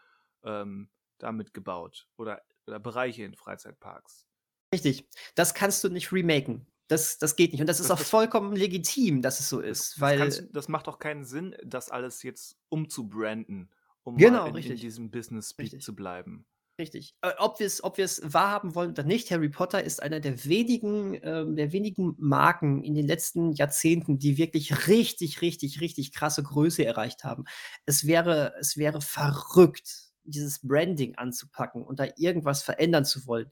[0.45, 2.09] ähm, damit gebaut.
[2.17, 4.27] Oder, oder Bereiche in Freizeitparks.
[4.73, 5.09] Richtig.
[5.35, 6.67] Das kannst du nicht remaken.
[6.89, 7.61] Das, das geht nicht.
[7.61, 9.93] Und das ist Das- auch das- vollkommen legitim, dass es so ist.
[9.95, 13.71] Das, weil, kannst, das macht auch keinen Sinn, das alles jetzt umzubranden,
[14.05, 15.83] um Genau, in, in diesem Business Speak Richtig.
[15.83, 16.47] zu bleiben.
[16.79, 17.15] Richtig.
[17.23, 20.45] Äh, ob wir es ob wir's wahrhaben wollen oder nicht, Harry Potter ist einer der
[20.45, 26.43] wenigen, ähm, der wenigen Marken in den letzten Jahrzehnten, die wirklich richtig, richtig, richtig krasse
[26.43, 27.45] Größe erreicht haben.
[27.87, 33.51] Es wäre, es wäre verrückt, dieses Branding anzupacken und da irgendwas verändern zu wollen.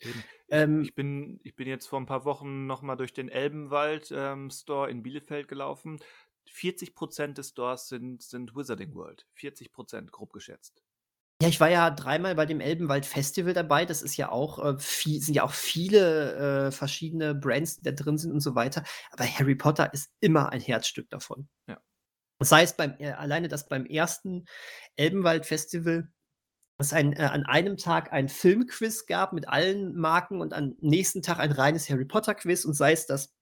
[0.51, 4.51] Ähm, ich, bin, ich bin jetzt vor ein paar Wochen nochmal durch den Elbenwald ähm,
[4.51, 5.99] Store in Bielefeld gelaufen.
[6.53, 9.27] 40% des Stores sind, sind Wizarding World.
[9.39, 10.84] 40% grob geschätzt.
[11.45, 13.84] Ja, ich war ja dreimal bei dem Elbenwald Festival dabei.
[13.84, 17.92] Das ist ja auch, äh, viel, sind ja auch viele äh, verschiedene Brands, die da
[17.92, 18.82] drin sind und so weiter.
[19.11, 21.49] Aber Harry Potter ist immer ein Herzstück davon.
[21.68, 21.78] Ja.
[22.40, 24.47] Sei es beim, äh, alleine das beim ersten
[24.97, 26.09] Elbenwald Festival,
[26.78, 31.20] es ein, äh, an einem Tag ein Filmquiz gab mit allen Marken und am nächsten
[31.20, 33.34] Tag ein reines Harry Potter Quiz und sei es das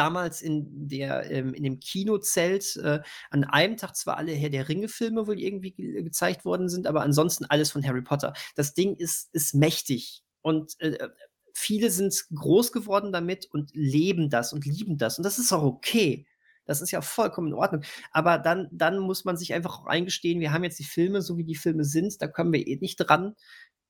[0.00, 4.66] damals in der ähm, in dem Kinozelt äh, an einem Tag zwar alle Herr der
[4.66, 8.32] Ringe-Filme wohl irgendwie ge gezeigt worden sind, aber ansonsten alles von Harry Potter.
[8.56, 11.08] Das Ding ist, ist mächtig und äh,
[11.52, 15.18] viele sind groß geworden damit und leben das und lieben das.
[15.18, 16.26] Und das ist auch okay.
[16.64, 17.82] Das ist ja vollkommen in Ordnung.
[18.10, 21.36] Aber dann, dann muss man sich einfach auch eingestehen, wir haben jetzt die Filme, so
[21.36, 23.34] wie die Filme sind, da kommen wir eh nicht dran.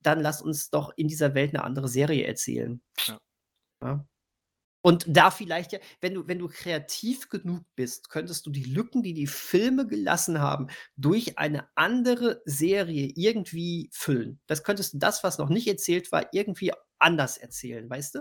[0.02, 2.80] Dann lass uns doch in dieser Welt eine andere Serie erzählen.
[3.06, 3.18] Ja.
[3.84, 4.06] Ja.
[4.82, 9.02] Und da vielleicht ja, wenn du, wenn du kreativ genug bist, könntest du die Lücken,
[9.02, 14.40] die die Filme gelassen haben, durch eine andere Serie irgendwie füllen.
[14.46, 18.20] Das könntest du das, was noch nicht erzählt war, irgendwie anders erzählen, weißt du?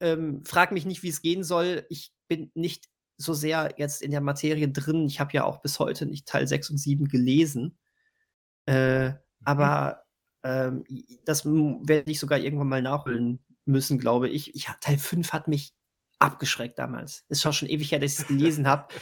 [0.00, 1.86] Ähm, frag mich nicht, wie es gehen soll.
[1.88, 5.06] Ich bin nicht so sehr jetzt in der Materie drin.
[5.06, 7.78] Ich habe ja auch bis heute nicht Teil 6 und 7 gelesen.
[8.66, 9.12] Äh,
[9.44, 10.04] aber
[10.44, 10.84] ähm,
[11.24, 14.54] das werde ich sogar irgendwann mal nachholen müssen, glaube ich.
[14.54, 14.66] ich.
[14.80, 15.72] Teil 5 hat mich
[16.18, 17.24] abgeschreckt damals.
[17.28, 18.92] Ist schon schon ewig her, dass ich es gelesen habe.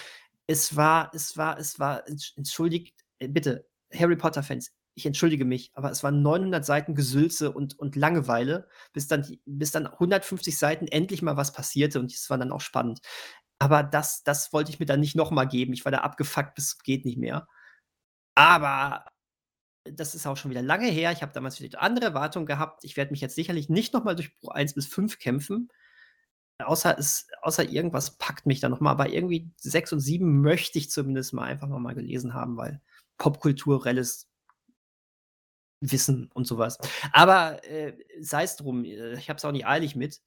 [0.46, 2.04] Es war es war es war
[2.36, 7.78] entschuldigt äh, bitte, Harry Potter-Fans, ich entschuldige mich, aber es waren 900 Seiten Gesülze und
[7.78, 12.38] und Langeweile, bis dann bis dann 150 Seiten endlich mal was passierte und es war
[12.38, 13.00] dann auch spannend.
[13.58, 15.72] Aber das das wollte ich mir dann nicht noch mal geben.
[15.72, 17.48] Ich war da abgefuckt bis geht nicht mehr.
[18.34, 19.06] Aber
[19.92, 21.12] das ist auch schon wieder lange her.
[21.12, 22.84] Ich habe damals wieder andere Erwartungen gehabt.
[22.84, 25.70] Ich werde mich jetzt sicherlich nicht noch mal durch Buch 1 bis 5 kämpfen.
[26.58, 30.78] Außer es außer irgendwas packt mich da noch mal, aber irgendwie 6 und 7 möchte
[30.78, 32.80] ich zumindest mal einfach noch mal gelesen haben, weil
[33.18, 34.28] popkulturelles
[35.82, 36.78] Wissen und sowas.
[37.12, 40.20] Aber, äh, sei's drum, äh, ich habe es auch nicht eilig mit.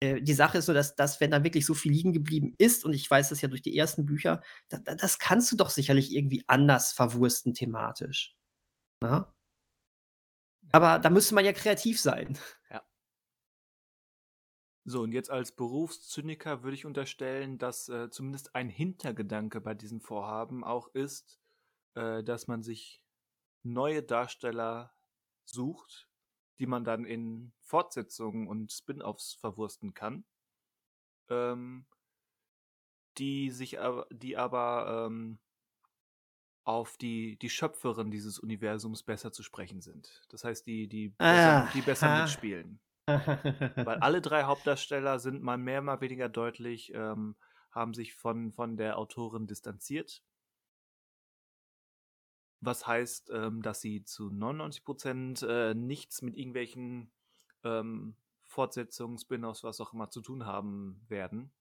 [0.00, 2.84] Äh, die Sache ist so, dass dass, wenn da wirklich so viel liegen geblieben ist
[2.84, 5.70] und ich weiß das ja durch die ersten Bücher, da da das kannst du doch
[5.70, 8.35] sicherlich irgendwie anders verwursten thematisch,
[9.02, 9.26] ne?
[10.72, 12.38] Aber da müsste man ja kreativ sein.
[12.70, 12.82] Ja.
[14.84, 20.00] So, und jetzt als Berufszyniker würde ich unterstellen, dass, äh, zumindest ein Hintergedanke bei diesem
[20.00, 21.40] Vorhaben auch ist,
[21.94, 23.02] äh, dass man sich
[23.64, 24.92] neue Darsteller
[25.44, 26.08] sucht,
[26.58, 30.24] die man dann in Fortsetzungen und Spin-offs verwursten kann,
[31.30, 31.86] ähm,
[33.18, 35.38] die sich aber, die aber ähm,
[36.66, 40.24] auf die, die Schöpferin dieses Universums besser zu sprechen sind.
[40.30, 42.22] Das heißt, die, die besser, Ah, die besser ha.
[42.22, 42.80] mitspielen.
[43.06, 47.36] Weil alle drei Hauptdarsteller sind mal mehr, mal weniger deutlich, ähm,
[47.70, 50.24] haben sich von, von der Autorin distanziert.
[52.60, 57.12] Was heißt, ähm, dass sie zu 99% äh, nichts mit irgendwelchen
[57.62, 61.52] ähm, Fortsetzungen, Spin-offs, was auch immer zu tun haben werden.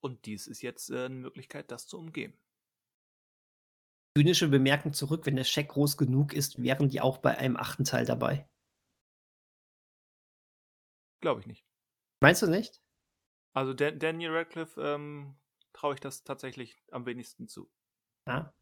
[0.00, 2.34] Und dies ist jetzt äh, eine Möglichkeit, das zu umgehen.
[4.16, 7.84] Zynische Bemerkung zurück, wenn der Scheck groß genug ist, wären die auch bei einem achten
[7.84, 8.48] Teil dabei.
[11.20, 11.66] Glaube ich nicht.
[12.20, 12.80] Meinst du nicht?
[13.52, 15.36] Also Dan Daniel Radcliffe ähm,
[15.74, 17.70] traue ich das tatsächlich am wenigsten zu.
[18.26, 18.54] Ja.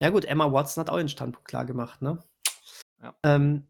[0.00, 2.22] Ja gut, Emma Watson hat auch den Standpunkt klar gemacht, ne?
[3.02, 3.18] Ja.
[3.24, 3.68] Ähm,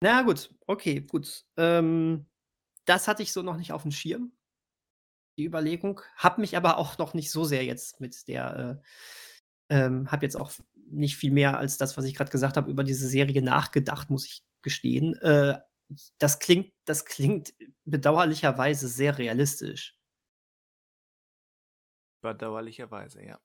[0.00, 1.46] na gut, okay, gut.
[1.56, 2.26] Ähm,
[2.84, 4.30] das hatte ich so noch nicht auf dem Schirm,
[5.36, 6.00] die Überlegung.
[6.14, 8.88] Habe mich aber auch noch nicht so sehr jetzt mit der, äh,
[9.68, 10.52] ähm, habe jetzt auch
[10.90, 14.26] nicht viel mehr als das, was ich gerade gesagt habe, über diese Serie nachgedacht, muss
[14.26, 15.14] ich gestehen.
[15.16, 15.58] Äh,
[16.18, 17.54] das klingt, das klingt
[17.84, 19.96] bedauerlicherweise sehr realistisch.
[22.22, 23.40] Bedauerlicherweise, ja.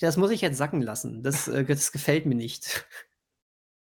[0.00, 1.22] Das muss ich jetzt sacken lassen.
[1.22, 2.86] Das, äh, das gefällt mir nicht.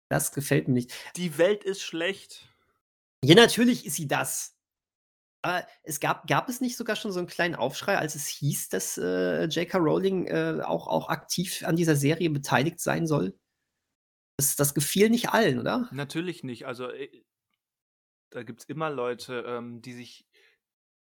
[0.08, 0.92] Das gefällt mir nicht.
[1.16, 2.54] Die Welt ist schlecht.
[3.24, 4.55] Ja, natürlich ist sie das.
[5.42, 8.68] Aber es gab, gab es nicht sogar schon so einen kleinen Aufschrei, als es hieß,
[8.68, 9.78] dass äh, J.K.
[9.78, 13.38] Rowling äh, auch, auch aktiv an dieser Serie beteiligt sein soll?
[14.38, 15.88] Das, das gefiel nicht allen, oder?
[15.92, 16.66] Natürlich nicht.
[16.66, 17.24] Also äh,
[18.30, 20.26] da gibt es immer Leute, ähm, die sich,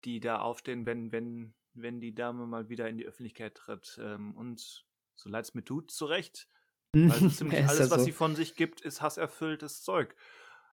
[0.04, 3.98] die da aufstehen, wenn, wenn, wenn die Dame mal wieder in die Öffentlichkeit tritt.
[4.02, 4.84] Ähm, und
[5.16, 6.48] so leid es mir tut, zu Recht.
[7.10, 8.04] Also ziemlich Ja, alles, ja was so.
[8.04, 10.14] sie von sich gibt, ist hasserfülltes Zeug.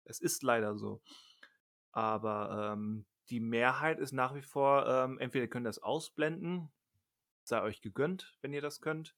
[0.05, 1.03] Es ist leider so.
[1.93, 6.71] Aber ähm, die Mehrheit ist nach wie vor, ähm, entweder könnt ihr das ausblenden,
[7.45, 9.15] sei euch gegönnt, wenn ihr das könnt,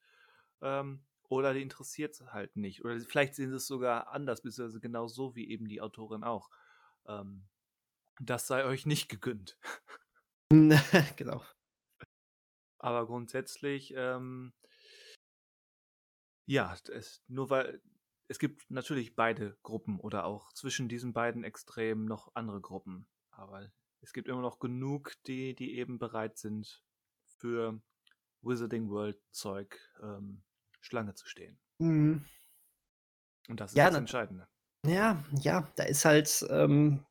[0.61, 2.85] ähm, oder die interessiert es halt nicht.
[2.85, 6.51] Oder vielleicht sehen sie es sogar anders, beziehungsweise genau so wie eben die Autorin auch.
[7.07, 7.49] Ähm,
[8.21, 9.59] das sei euch nicht gegönnt.
[11.17, 11.43] genau.
[12.79, 14.53] Aber grundsätzlich, ähm,
[16.47, 17.81] ja, es, nur weil
[18.29, 23.07] es gibt natürlich beide Gruppen oder auch zwischen diesen beiden Extremen noch andere Gruppen.
[23.31, 23.71] Aber
[24.03, 26.83] es gibt immer noch genug, die, die eben bereit sind,
[27.39, 27.81] für
[28.43, 30.43] Wizarding World Zeug ähm,
[30.81, 31.59] Schlange zu stehen.
[31.79, 32.25] Mhm.
[33.49, 34.49] Und das ist Ja, das Entscheidende.
[34.85, 37.05] Ja, ja, da ist halt ähm,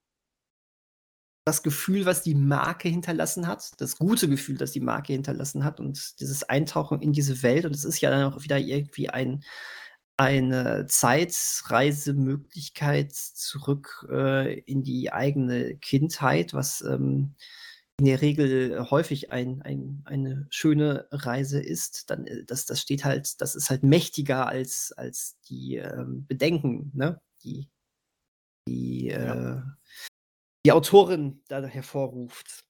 [1.45, 5.79] das Gefühl, was die Marke hinterlassen hat, das gute Gefühl, das die Marke hinterlassen hat
[5.79, 7.65] und dieses Eintauchen in diese Welt.
[7.65, 9.43] Und es ist ja dann auch wieder irgendwie ein,
[10.21, 17.33] eine Zeitreisemöglichkeit zurück äh, in die eigene Kindheit, was ähm,
[17.99, 23.03] in der Regel häufig ein, ein, eine schöne Reise ist, dann äh, das, das steht
[23.03, 27.19] halt, das ist halt mächtiger als, als die ähm, Bedenken, ne?
[27.43, 27.67] Die,
[28.67, 29.57] die, Ja.
[29.57, 29.61] äh,
[30.67, 32.63] die Autorin da hervorruft.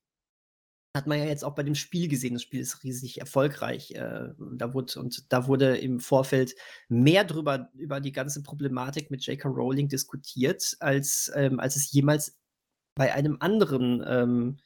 [0.96, 2.34] Hat man ja jetzt auch bei dem Spiel gesehen.
[2.34, 3.92] Das Spiel ist riesig erfolgreich.
[3.92, 6.54] Äh, da wurde, und da wurde im Vorfeld
[6.90, 9.48] mehr drüber, über die ganze Problematik mit J.K.
[9.48, 12.38] Rowling diskutiert, als, ähm, als es jemals
[12.96, 14.58] bei einem anderen ähm,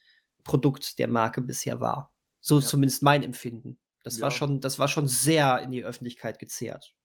[0.42, 2.12] Produkt der Marke bisher war.
[2.40, 2.66] So Ja.
[2.66, 3.78] zumindest mein Empfinden.
[4.02, 4.24] Das Ja.
[4.24, 6.96] war schon, das war schon sehr in die Öffentlichkeit gezerrt.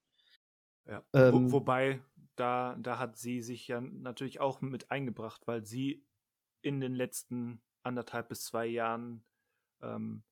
[0.88, 1.04] Ja.
[1.14, 2.02] Ähm, Wo, wobei
[2.36, 6.04] da, da hat sie sich ja natürlich auch mit eingebracht, weil sie
[6.64, 9.24] in den letzten anderthalb bis zwei Jahren
[9.82, 10.24] ähm,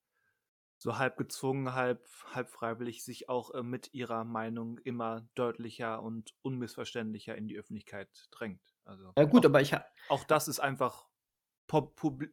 [0.77, 6.33] so halb gezwungen, halb, halb freiwillig sich auch äh, mit ihrer Meinung immer deutlicher und
[6.41, 8.61] unmissverständlicher in die Öffentlichkeit drängt.
[8.85, 9.75] Also Ja gut, auch, aber ich
[10.07, 11.07] auch das ist einfach
[11.67, 12.31] pub publik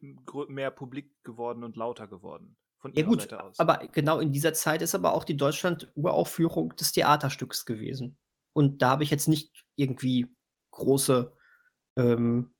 [0.49, 3.59] mehr publik geworden und lauter geworden von Ja ihrer gut, Seite aus.
[3.59, 8.17] aber genau in dieser Zeit ist aber auch die Deutschland-Uraufführung des Theaterstücks gewesen.
[8.53, 10.33] Und da habe ich jetzt nicht irgendwie
[10.71, 11.35] große
[11.97, 12.55] ähm,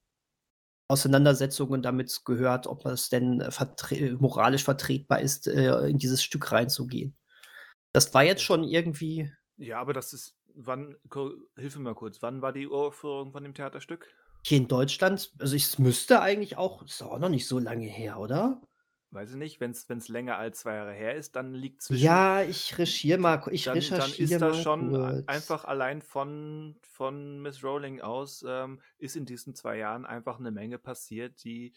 [0.87, 7.15] Auseinandersetzungen damit gehört, ob es denn vertre moralisch vertretbar ist, äh, in dieses Stück reinzugehen.
[7.93, 9.31] Das war jetzt schon irgendwie.
[9.57, 10.95] Ja, aber das ist, wann,
[11.55, 14.07] hilf mir mal kurz, wann war die Uraufführung von dem Theaterstück?
[14.45, 18.19] Hier in Deutschland, also es müsste eigentlich auch, ist auch noch nicht so lange her,
[18.19, 18.61] oder?
[19.11, 22.03] Weiß ich nicht, wenn es länger als zwei Jahre her ist, dann liegt zwischen.
[22.03, 25.27] Ja, ich recherchiere mal, ich dann, dann recherchiere ist mal das schon kurz.
[25.27, 30.51] einfach allein von, von Miss Rowling aus, ähm, ist in diesen zwei Jahren einfach eine
[30.51, 31.73] Menge passiert, die,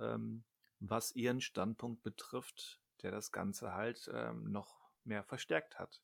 [0.00, 0.42] ähm,
[0.80, 6.02] was ihren Standpunkt betrifft, der das Ganze halt ähm, noch mehr verstärkt hat.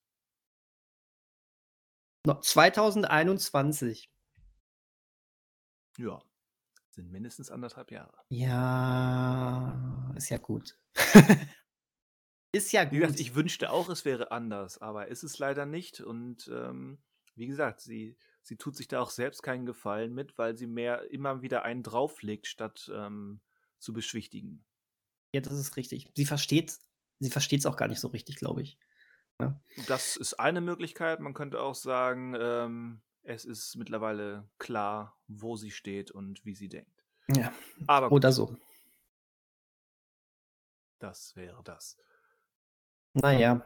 [2.25, 4.09] No, 2021.
[5.99, 6.23] Ja,
[6.95, 8.17] sind mindestens anderthalb Jahre.
[8.29, 10.79] Ja, ist ja gut.
[12.53, 13.21] ist ja Wie gesagt, gut.
[13.21, 16.01] ich wünschte auch, es wäre anders, aber ist es leider nicht.
[16.01, 17.03] Und ähm,
[17.35, 21.11] wie gesagt, sie, sie tut sich da auch selbst keinen Gefallen mit, weil sie mehr
[21.11, 23.41] immer wieder einen drauflegt, statt ähm,
[23.79, 24.65] zu beschwichtigen.
[25.35, 26.11] Ja, das ist richtig.
[26.15, 26.79] Sie versteht
[27.23, 28.79] sie versteht's auch gar nicht so richtig, glaube ich.
[29.41, 29.61] Ja.
[29.87, 31.21] Das ist eine Möglichkeit.
[31.21, 36.69] Man könnte auch sagen, ähm, es ist mittlerweile klar, wo sie steht und wie sie
[36.69, 37.05] denkt.
[37.29, 37.53] Ja.
[37.87, 38.57] Aber gut, Oder so.
[40.99, 41.97] das wäre das.
[43.15, 43.65] Na ja.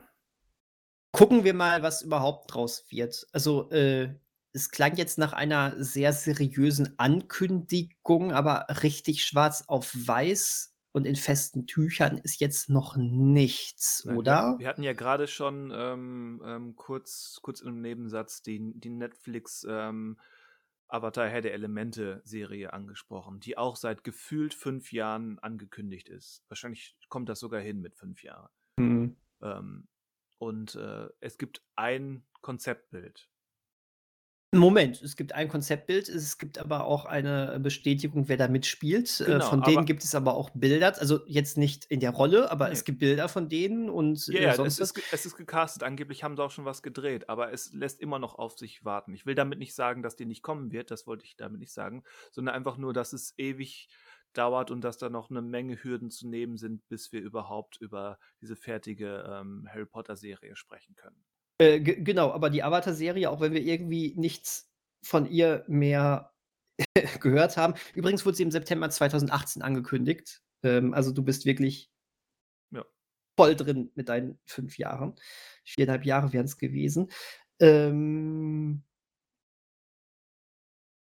[1.12, 3.26] Gucken wir mal, was überhaupt draus wird.
[3.32, 4.14] Also, äh,
[4.52, 11.14] es klang jetzt nach einer sehr seriösen Ankündigung, aber richtig schwarz auf weiß und in
[11.14, 14.54] festen Tüchern ist jetzt noch nichts, Nein, wir, oder?
[14.58, 20.18] wir hatten ja gerade schon ähm, ähm, kurz, kurz im Nebensatz die, die Netflix ähm,
[20.88, 26.42] Avatar Herr der Elemente Serie angesprochen, die auch seit gefühlt fünf Jahren angekündigt ist.
[26.48, 28.48] Wahrscheinlich kommt das sogar hin mit fünf Jahren.
[28.78, 29.16] Mhm.
[29.42, 29.88] Ähm,
[30.38, 33.28] und äh, es gibt ein Konzeptbild.
[34.58, 39.20] Moment, es gibt ein Konzeptbild, es gibt aber auch eine Bestätigung, wer da mitspielt.
[39.20, 42.50] Äh, Genau, von denen gibt es aber auch Bilder, also jetzt nicht in der Rolle,
[42.50, 42.84] aber es nee.
[42.86, 44.90] gibt Bilder von denen und Ja, äh, ja, es sonst was.
[44.90, 45.82] ist, es ist gecastet.
[45.82, 49.12] Angeblich haben sie auch schon was gedreht, aber es lässt immer noch auf sich warten.
[49.14, 51.72] Ich will damit nicht sagen, dass die nicht kommen wird, das wollte ich damit nicht
[51.72, 52.02] sagen,
[52.32, 53.88] sondern einfach nur, dass es ewig
[54.32, 58.18] dauert und dass da noch eine Menge Hürden zu nehmen sind, bis wir überhaupt über
[58.40, 61.24] diese fertige ähm, Harry Potter-Serie sprechen können.
[61.58, 64.70] Äh, ge- genau, aber die Avatar-Serie, auch wenn wir irgendwie nichts
[65.02, 66.32] von ihr mehr
[67.20, 67.74] gehört haben.
[67.94, 70.42] Übrigens wurde sie im September 2018 angekündigt.
[70.62, 71.90] Ähm, also du bist wirklich
[72.72, 72.84] Ja.
[73.38, 75.14] voll drin mit deinen fünf Jahren.
[75.64, 77.10] Viereinhalb Jahre wären es gewesen.
[77.60, 78.82] Ähm,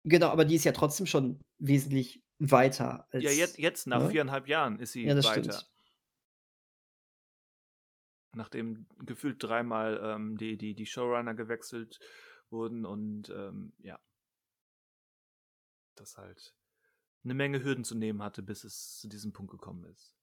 [0.04, 3.24] genau, aber die ist ja trotzdem schon wesentlich weiter als.
[3.24, 4.10] Ja, jetzt, jetzt nach ne?
[4.10, 5.24] viereinhalb Jahren ist sie Ja, weiter.
[5.44, 5.70] stimmt.
[8.34, 11.99] Nachdem gefühlt dreimal ähm, die, die, die Showrunner gewechselt
[12.49, 13.99] wurden und ähm, ja,
[15.95, 16.55] das halt
[17.23, 20.15] eine Menge Hürden zu nehmen hatte, bis es zu diesem Punkt gekommen ist.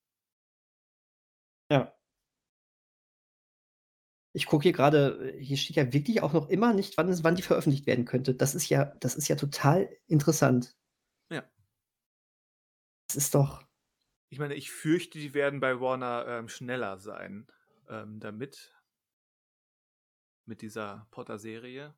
[1.71, 1.95] Ja.
[4.35, 7.35] Ich gucke hier gerade, hier steht ja wirklich auch noch immer nicht, wann, es, wann
[7.35, 8.35] die veröffentlicht werden könnte.
[8.35, 10.77] Das ist ja, das ist ja total interessant.
[11.31, 11.49] Ja.
[13.09, 13.67] Das ist doch.
[14.31, 17.47] Ich meine, ich fürchte, die werden bei Warner ähm, schneller sein
[17.89, 18.75] ähm, damit.
[20.45, 21.95] Mit dieser Potter-Serie.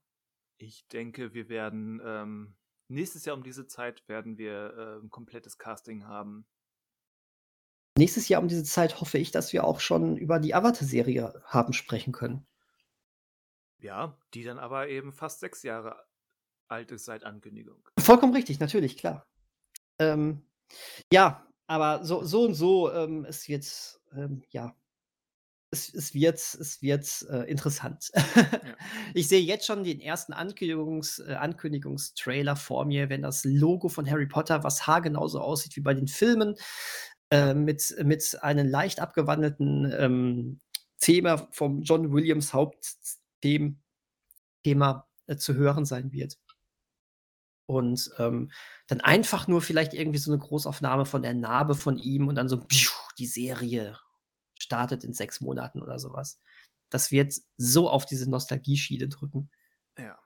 [0.58, 2.56] Ich denke, wir werden ähm,
[2.88, 6.46] nächstes Jahr um diese Zeit werden wir äh, ein komplettes Casting haben.
[7.96, 11.72] Nächstes Jahr um diese Zeit hoffe ich, dass wir auch schon über die Avatar-Serie haben
[11.72, 12.46] sprechen können.
[13.78, 16.04] Ja, die dann aber eben fast sechs Jahre
[16.68, 17.82] alt ist seit Ankündigung.
[17.98, 19.26] Vollkommen richtig, natürlich, klar.
[19.98, 20.46] Ähm,
[21.12, 24.74] ja, aber so, so und so, ähm, es wird, ähm, ja,
[25.70, 28.10] es, es wird, es wird äh, interessant.
[28.14, 28.24] Ja.
[29.14, 34.08] Ich sehe jetzt schon den ersten Ankündigungs, äh, Ankündigungstrailer vor mir, wenn das Logo von
[34.08, 36.56] Harry Potter, was haargenau so aussieht wie bei den Filmen,
[37.30, 40.60] äh, mit, mit einem leicht abgewandelten ähm,
[40.98, 43.74] Thema vom John Williams Hauptthema
[44.62, 46.38] Thema, äh, zu hören sein wird.
[47.66, 48.50] Und ähm,
[48.88, 52.48] dann einfach nur vielleicht irgendwie so eine Großaufnahme von der Narbe von ihm und dann
[52.48, 53.96] so pfiuh, die Serie
[54.60, 56.40] startet in sechs Monaten oder sowas.
[56.90, 59.50] Das wird so auf diese Nostalgie-Schiene drücken.
[59.98, 60.18] Ja.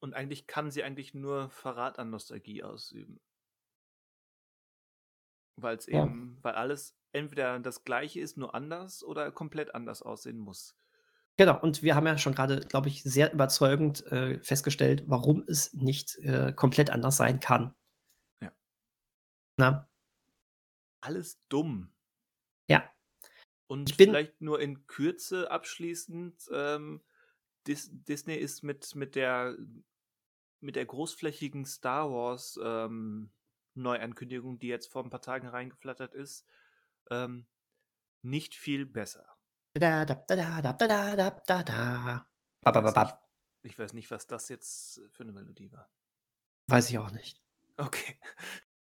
[0.00, 3.20] Und eigentlich kann sie eigentlich nur Verrat an Nostalgie ausüben.
[5.56, 6.04] Weil es Ja.
[6.04, 10.76] eben, weil alles entweder das gleiche ist, nur anders oder komplett anders aussehen muss.
[11.36, 15.72] Genau, und wir haben ja schon gerade, glaube ich, sehr überzeugend äh, festgestellt, warum es
[15.72, 17.74] nicht äh, komplett anders sein kann.
[18.42, 18.52] Ja.
[19.58, 19.88] Na,
[21.02, 21.92] Alles dumm.
[22.68, 22.90] ja.
[23.70, 27.04] Und vielleicht nur in Kürze abschließend, ähm,
[27.68, 29.56] Dis Disney ist mit, mit, der,
[30.58, 33.30] mit der großflächigen Star Wars ähm,
[33.74, 36.44] Neuankündigung, die jetzt vor ein paar Tagen reingeflattert ist,
[37.12, 37.46] ähm,
[38.22, 39.24] nicht viel besser.
[43.62, 45.88] Ich weiß nicht, was das jetzt für eine Melodie war.
[46.66, 47.40] Weiß ich auch nicht.
[47.76, 48.18] Okay.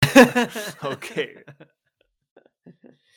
[0.81, 1.45] okay.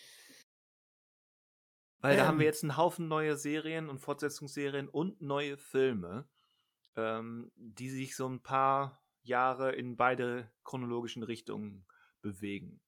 [2.03, 2.49] Weil da haben wir Ähm.
[2.49, 6.29] jetzt einen Haufen neue Serien und Fortsetzungsserien und neue Filme,
[6.97, 11.87] ähm, die sich so ein paar Jahre in beide chronologischen Richtungen
[12.21, 12.81] bewegen.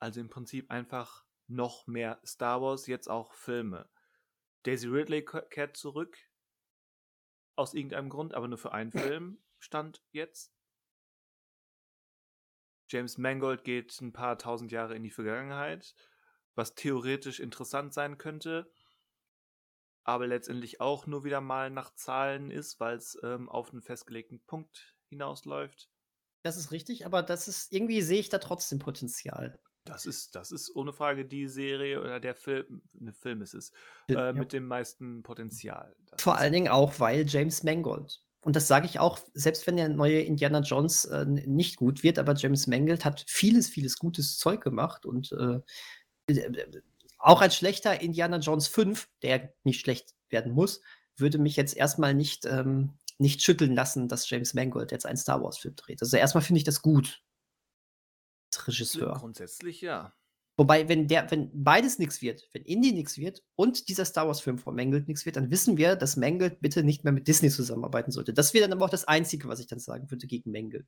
[0.00, 3.90] Also im Prinzip einfach noch mehr Star Wars, jetzt auch Filme.
[4.62, 6.16] Daisy Ridley ke- kehrt zurück.
[7.56, 10.56] Aus irgendeinem Grund, aber nur für einen Film stand jetzt.
[12.88, 15.94] James Mangold geht ein paar tausend Jahre in die Vergangenheit,
[16.54, 18.70] was theoretisch interessant sein könnte,
[20.04, 24.40] aber letztendlich auch nur wieder mal nach Zahlen ist, weil es ähm, auf einen festgelegten
[24.40, 25.88] Punkt hinausläuft.
[26.42, 29.58] Das ist richtig, aber das ist irgendwie sehe ich da trotzdem Potenzial.
[29.84, 33.72] Das ist, das ist ohne Frage die Serie oder der Film, ne Film ist es,
[34.08, 34.32] äh, ja.
[34.32, 35.94] mit dem meisten Potenzial.
[36.06, 38.22] Das Vor allen Dingen auch, weil James Mangold.
[38.44, 42.18] Und das sage ich auch, selbst wenn der neue Indiana Jones äh, nicht gut wird,
[42.18, 45.60] aber James Mangold hat vieles, vieles gutes Zeug gemacht und äh,
[47.18, 50.80] auch ein schlechter Indiana Jones 5, der nicht schlecht werden muss,
[51.16, 55.42] würde mich jetzt erstmal nicht, ähm, nicht schütteln lassen, dass James Mangold jetzt einen Star
[55.42, 56.02] Wars-Film dreht.
[56.02, 57.22] Also erstmal finde ich das gut.
[58.52, 59.14] Als Regisseur.
[59.14, 60.14] Grundsätzlich ja.
[60.56, 64.58] Wobei, wenn der, wenn beides nichts wird, wenn Indie nichts wird und dieser Star Wars-Film
[64.58, 68.10] von Mangold nichts wird, dann wissen wir, dass Mangold bitte nicht mehr mit Disney zusammenarbeiten
[68.10, 68.34] sollte.
[68.34, 70.86] Das wäre dann aber auch das Einzige, was ich dann sagen würde gegen Mangold.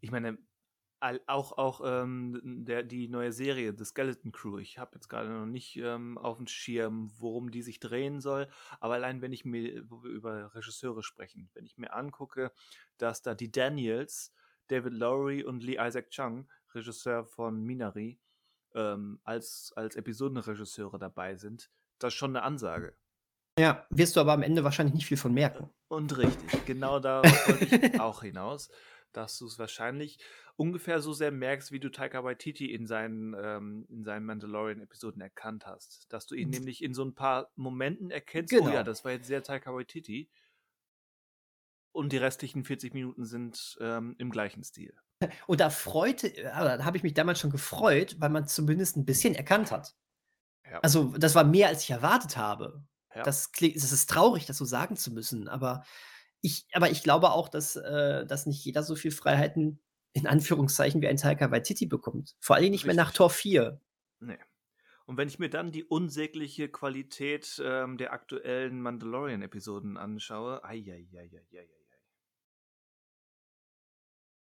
[0.00, 0.38] Ich meine,
[1.00, 5.46] auch, auch ähm, der, die neue Serie, The Skeleton Crew, ich habe jetzt gerade noch
[5.46, 8.48] nicht ähm, auf dem Schirm, worum die sich drehen soll,
[8.80, 12.52] aber allein wenn ich mir, wo wir über Regisseure sprechen, wenn ich mir angucke,
[12.96, 14.32] dass da die Daniels,
[14.68, 18.18] David Lowry und Lee Isaac Chung, Regisseur von Minari,
[18.74, 22.96] ähm, als, als Episodenregisseure dabei sind, das ist schon eine Ansage.
[23.58, 25.70] Ja, wirst du aber am Ende wahrscheinlich nicht viel von merken.
[25.88, 28.70] Und richtig, genau darauf wollte ich auch hinaus,
[29.18, 30.18] dass du es wahrscheinlich
[30.56, 35.66] ungefähr so sehr merkst, wie du Taika Waititi in seinen, ähm, in seinen Mandalorian-Episoden erkannt
[35.66, 36.06] hast.
[36.12, 38.72] Dass du ihn nämlich in so ein paar Momenten erkennst, oh Genau.
[38.72, 40.30] ja, das war jetzt sehr Taika Waititi.
[41.92, 44.94] Und die restlichen 40 Minuten sind ähm, im gleichen Stil.
[45.48, 49.04] Und da freute, äh, da habe ich mich damals schon gefreut, weil man zumindest ein
[49.04, 49.96] bisschen erkannt hat.
[50.70, 50.78] Ja.
[50.80, 52.84] Also, das war mehr, als ich erwartet habe.
[53.14, 53.22] Ja.
[53.24, 55.82] Das klingt, es ist traurig, das so sagen zu müssen, aber
[56.40, 59.80] ich, aber ich glaube auch, dass, äh, dass nicht jeder so viel Freiheiten
[60.12, 62.36] in Anführungszeichen wie ein Taika Waititi bekommt.
[62.40, 63.18] Vor allem nicht mehr nach Richtig.
[63.18, 63.80] Tor 4.
[64.20, 64.38] Nee.
[65.06, 71.06] Und wenn ich mir dann die unsägliche Qualität ähm, der aktuellen Mandalorian-Episoden anschaue, ai, ai,
[71.14, 71.68] ai, ai, ai, ai.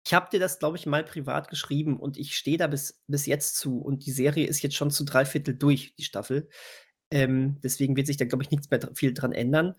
[0.06, 3.26] Ich habe dir das, glaube ich, mal privat geschrieben und ich stehe da bis, bis
[3.26, 3.82] jetzt zu.
[3.82, 6.50] Und die Serie ist jetzt schon zu drei Viertel durch, die Staffel.
[7.12, 9.76] Ähm, deswegen wird sich da, glaube ich, nichts mehr viel dran ändern.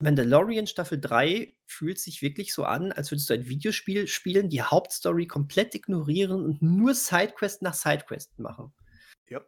[0.00, 4.62] Mandalorian Staffel 3 fühlt sich wirklich so an, als würdest du ein Videospiel spielen, die
[4.62, 8.72] Hauptstory komplett ignorieren und nur Sidequest nach Sidequest machen.
[9.28, 9.40] Ja.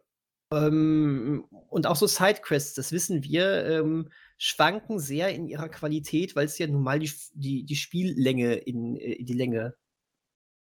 [0.53, 6.47] Ähm, und auch so Sidequests, das wissen wir, ähm, schwanken sehr in ihrer Qualität, weil
[6.47, 9.75] es ja nun mal die, die, die Spiellänge in, äh, in die Länge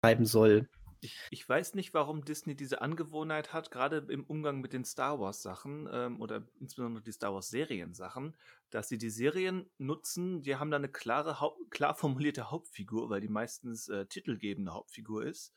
[0.02, 0.70] treiben soll.
[1.00, 5.20] Ich, ich weiß nicht, warum Disney diese Angewohnheit hat, gerade im Umgang mit den Star
[5.20, 8.36] Wars Sachen ähm, oder insbesondere die Star Wars Serien Sachen,
[8.70, 11.38] dass sie die Serien nutzen, die haben da eine klare,
[11.70, 15.54] klar formulierte Hauptfigur, weil die meistens äh, titelgebende Hauptfigur ist,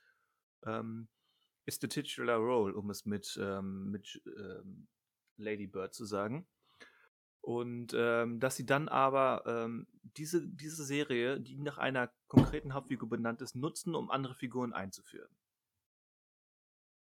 [0.67, 1.09] ähm,
[1.65, 4.89] ist the titular role, um es mit, ähm, mit ähm,
[5.37, 6.47] Lady Bird zu sagen.
[7.41, 9.87] Und ähm, dass sie dann aber ähm,
[10.17, 15.35] diese, diese Serie, die nach einer konkreten Hauptfigur benannt ist, nutzen, um andere Figuren einzuführen.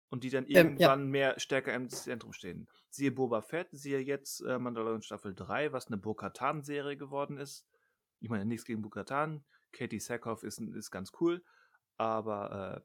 [0.08, 0.58] Und die dann ja.
[0.58, 2.68] irgendwann mehr stärker im Zentrum stehen.
[2.90, 7.66] Siehe Boba Fett, siehe jetzt äh, Mandalorian Staffel 3, was eine Bo-Katan-Serie geworden ist.
[8.20, 9.44] Ich meine, nichts gegen Bo-Katan.
[9.72, 11.44] Katie Sackhoff ist, ist ganz cool.
[11.96, 12.80] Aber äh,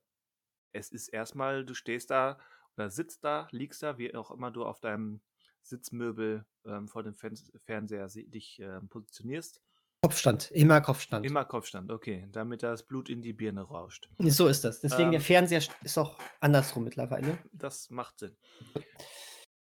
[0.71, 2.39] es ist erstmal, du stehst da
[2.75, 5.21] oder sitzt da, liegst da, wie auch immer du auf deinem
[5.67, 7.35] Sitzmöbel ähm, vor dem Fen
[7.65, 9.61] Fernseher dich äh, positionierst.
[10.01, 11.25] Kopfstand, immer Kopfstand.
[11.25, 14.09] Immer Kopfstand, okay, damit das Blut in die Birne rauscht.
[14.19, 14.81] So ist das.
[14.81, 17.39] Deswegen ähm, der Fernseher ist auch andersrum mittlerweile.
[17.53, 18.37] Das macht Sinn.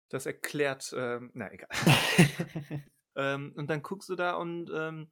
[0.09, 1.68] Das erklärt, ähm, na egal.
[3.16, 5.11] ähm, und dann guckst du da und ähm,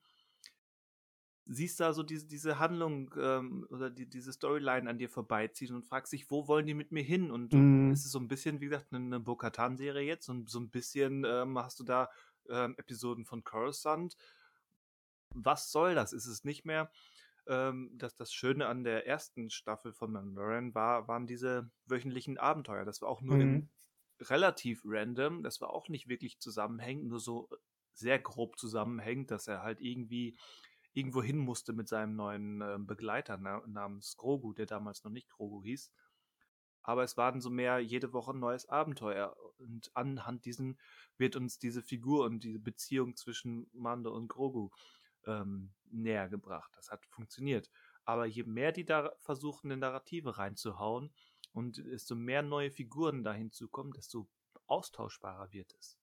[1.52, 5.84] siehst da so diese, diese Handlung ähm, oder die, diese Storyline an dir vorbeiziehen und
[5.84, 7.30] fragst dich, wo wollen die mit mir hin?
[7.30, 7.90] Und mm.
[7.90, 11.24] es ist so ein bisschen, wie gesagt, eine, eine Bo-Katan-Serie jetzt und so ein bisschen
[11.26, 12.08] ähm, hast du da
[12.48, 14.16] ähm, Episoden von Coruscant
[15.34, 16.12] was soll das?
[16.12, 16.90] Ist es nicht mehr?
[17.46, 22.84] Ähm, dass das Schöne an der ersten Staffel von Mandalorian war, waren diese wöchentlichen Abenteuer.
[22.84, 23.68] Das war auch nur mhm.
[24.20, 25.42] relativ random.
[25.42, 27.48] Das war auch nicht wirklich zusammenhängend, nur so
[27.92, 30.36] sehr grob zusammenhängend, dass er halt irgendwie
[30.92, 35.30] irgendwo hin musste mit seinem neuen äh, Begleiter na, namens Grogu, der damals noch nicht
[35.30, 35.92] Grogu hieß.
[36.82, 39.36] Aber es waren so mehr jede Woche ein neues Abenteuer.
[39.58, 40.78] Und anhand diesen
[41.18, 44.70] wird uns diese Figur und diese Beziehung zwischen Mando und Grogu
[45.26, 46.72] ähm, näher gebracht.
[46.74, 47.70] Das hat funktioniert.
[48.04, 51.12] Aber je mehr die da versuchen, in Narrative reinzuhauen
[51.52, 54.28] und desto mehr neue Figuren dahin zu kommen, desto
[54.66, 55.99] austauschbarer wird es.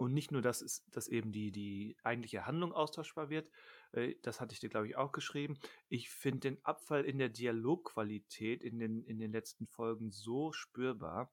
[0.00, 3.50] Und nicht nur, dass, es, dass eben die, die eigentliche Handlung austauschbar wird,
[3.92, 5.58] äh, das hatte ich dir, glaube ich, auch geschrieben.
[5.88, 11.30] Ich finde den Abfall in der Dialogqualität in den, in den letzten Folgen so spürbar,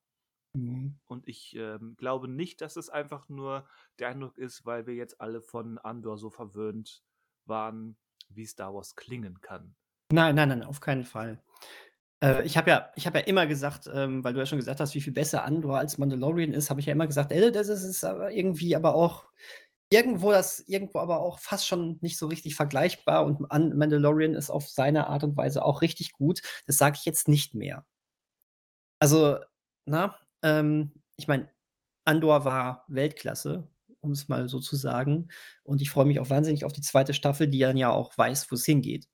[0.54, 0.98] Mhm.
[1.06, 3.68] Und ich ähm, glaube nicht, dass es einfach nur
[4.00, 7.04] der Eindruck ist, weil wir jetzt alle von Andor so verwöhnt
[7.46, 7.96] waren,
[8.30, 9.76] wie Star Wars klingen kann.
[10.12, 11.44] Nein, nein, nein, auf keinen Fall.
[12.24, 14.96] Äh, ich habe ja, hab ja immer gesagt, ähm, weil du ja schon gesagt hast,
[14.96, 17.84] wie viel besser Andor als Mandalorian ist, habe ich ja immer gesagt, ey, das ist,
[17.84, 19.26] ist aber irgendwie aber auch
[19.90, 24.68] irgendwo das irgendwo aber auch fast schon nicht so richtig vergleichbar und Mandalorian ist auf
[24.70, 26.42] seine Art und Weise auch richtig gut.
[26.68, 27.86] Das sage ich jetzt nicht mehr.
[29.00, 29.38] Also,
[29.86, 31.50] na, ähm, ich meine,
[32.06, 33.68] Andor war Weltklasse,
[34.02, 35.30] um es mal so zu sagen.
[35.64, 38.52] Und ich freue mich auch wahnsinnig auf die zweite Staffel, die dann ja auch weiß,
[38.52, 39.08] wo es hingeht.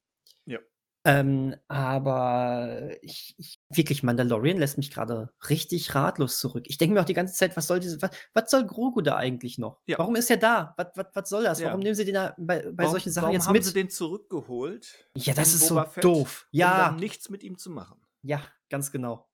[1.05, 6.63] Ähm, aber ich, ich, wirklich, Mandalorian lässt mich gerade richtig ratlos zurück.
[6.67, 9.17] Ich denke mir auch die ganze Zeit, was soll diese, was, was soll Grogu da
[9.17, 9.81] eigentlich noch?
[9.85, 9.97] Ja.
[9.97, 10.73] Warum ist er da?
[10.77, 11.59] Was, was, was soll das?
[11.59, 11.67] Ja.
[11.67, 13.65] Warum nehmen sie den da bei, bei warum, solchen Sachen warum jetzt haben mit?
[13.65, 15.09] sie den zurückgeholt?
[15.17, 16.47] Ja, das ist Boba so Fett, doof.
[16.51, 16.89] Ja.
[16.91, 17.99] Um nichts mit ihm zu machen.
[18.21, 19.27] Ja, ganz genau.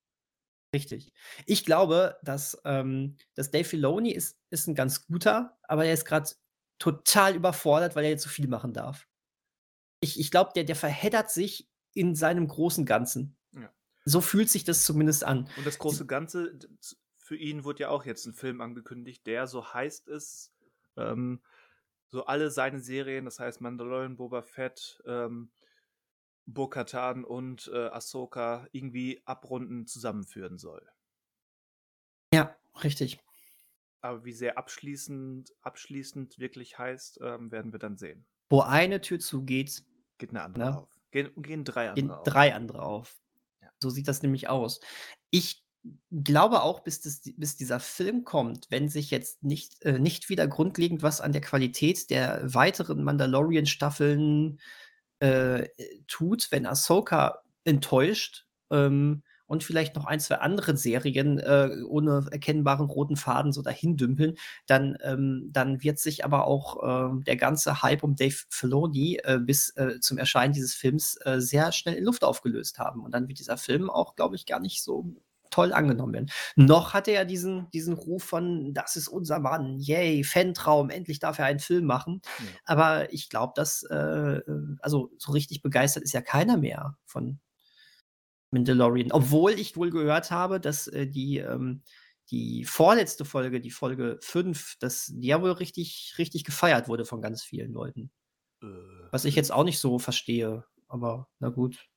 [0.74, 1.13] Richtig.
[1.45, 6.05] Ich glaube, dass, ähm, dass Dave Filoni ist ist 'n ganz guter, aber er ist
[6.05, 6.30] gerade
[6.80, 9.07] total überfordert, weil er jetzt so viel machen darf.
[9.99, 13.37] Ich ich glaube, der der verheddert sich in seinem großen Ganzen.
[13.53, 13.71] Ja.
[14.05, 15.49] So fühlt sich das zumindest an.
[15.57, 16.57] Und das große Ganze,
[17.17, 20.53] für ihn wurde ja auch jetzt ein Film angekündigt, der, so heißt es,
[20.97, 21.41] ähm,
[22.07, 25.51] so alle seine Serien, das heißt Mandalorian, Boba Fett, ähm
[26.53, 30.87] Bo-Katan und äh, Ahsoka irgendwie abrunden zusammenführen soll.
[32.33, 33.19] Ja, richtig.
[34.01, 38.25] Aber wie sehr abschließend, abschließend wirklich heißt, ähm, werden wir dann sehen.
[38.49, 39.83] Wo eine Tür zugeht,
[40.20, 40.78] geht eine andere ne?
[40.78, 40.89] auf.
[41.11, 42.24] Gehen, gehen drei andere gehen auf.
[42.24, 43.17] Drei andere auf.
[43.61, 43.70] Ja.
[43.82, 44.80] So sieht das nämlich aus.
[45.32, 45.63] Ich
[46.11, 50.48] glaube auch, bis, das, bis dieser Film kommt, wenn sich jetzt nicht, äh, nicht wieder
[50.48, 54.60] grundlegend was an der Qualität der weiteren Mandalorian-Staffeln
[55.19, 55.68] äh,
[56.07, 62.85] tut, wenn Ahsoka enttäuscht ähm, und vielleicht noch ein, zwei andere Serien äh, ohne erkennbaren
[62.85, 64.35] roten Faden so dahin dümpeln,
[64.67, 69.39] dann, ähm, dann wird sich aber auch äh, der ganze Hype um Dave Filoni äh,
[69.39, 73.01] bis äh, zum Erscheinen dieses Films äh, sehr schnell in Luft aufgelöst haben.
[73.03, 75.15] Und dann wird dieser Film auch, glaube ich, gar nicht so
[75.49, 76.31] toll angenommen werden.
[76.55, 81.17] Noch hat er ja diesen, diesen Ruf von, das ist unser Mann, yay, Fantraum, endlich
[81.17, 82.21] darf er einen Film machen.
[82.38, 82.45] Ja.
[82.65, 84.41] Aber ich glaube, dass, äh,
[84.80, 87.39] also so richtig begeistert ist ja keiner mehr von
[88.51, 89.11] Mandalorian.
[89.11, 91.84] Obwohl ich wohl gehört habe, dass äh, die, ähm,
[92.31, 97.21] die vorletzte Folge, die Folge 5, dass die ja wohl richtig, richtig gefeiert wurde von
[97.21, 98.11] ganz vielen Leuten.
[98.61, 98.67] Äh,
[99.11, 101.88] Was ich jetzt auch nicht so verstehe, aber na gut.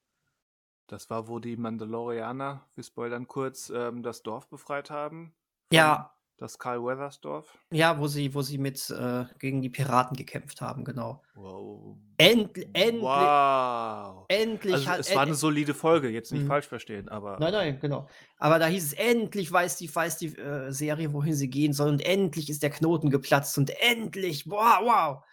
[0.87, 5.35] Das war, wo die Mandalorianer, wir spoilern kurz, ähm, das Dorf befreit haben.
[5.73, 6.15] Ja.
[6.43, 7.57] Das Carl Weathers Dorf.
[7.71, 11.23] Ja, wo sie, wo sie mit äh, gegen die Piraten gekämpft haben, genau.
[11.37, 11.97] Wow.
[12.17, 13.01] End, endlich.
[13.01, 14.25] Wow.
[14.27, 16.49] Endlich also, hat, Es war eine solide Folge, jetzt nicht mhm.
[16.49, 17.39] falsch verstehen, aber.
[17.39, 18.09] Nein, nein, genau.
[18.39, 21.91] Aber da hieß es, endlich weiß die, weiß die äh, Serie, wohin sie gehen soll,
[21.91, 25.25] und endlich ist der Knoten geplatzt und endlich, wow, wow.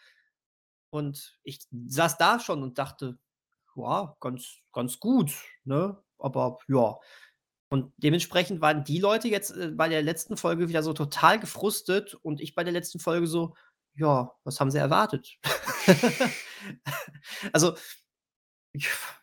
[0.92, 3.18] Und ich saß da schon und dachte,
[3.76, 5.32] ja, ganz, ganz gut,
[5.64, 5.98] ne?
[6.20, 7.00] Aber ja.
[7.70, 12.16] Und dementsprechend waren die Leute jetzt äh, bei der letzten Folge wieder so total gefrustet
[12.16, 13.56] und ich bei der letzten Folge so,
[13.96, 15.38] ja, was haben sie erwartet?
[17.54, 17.76] also,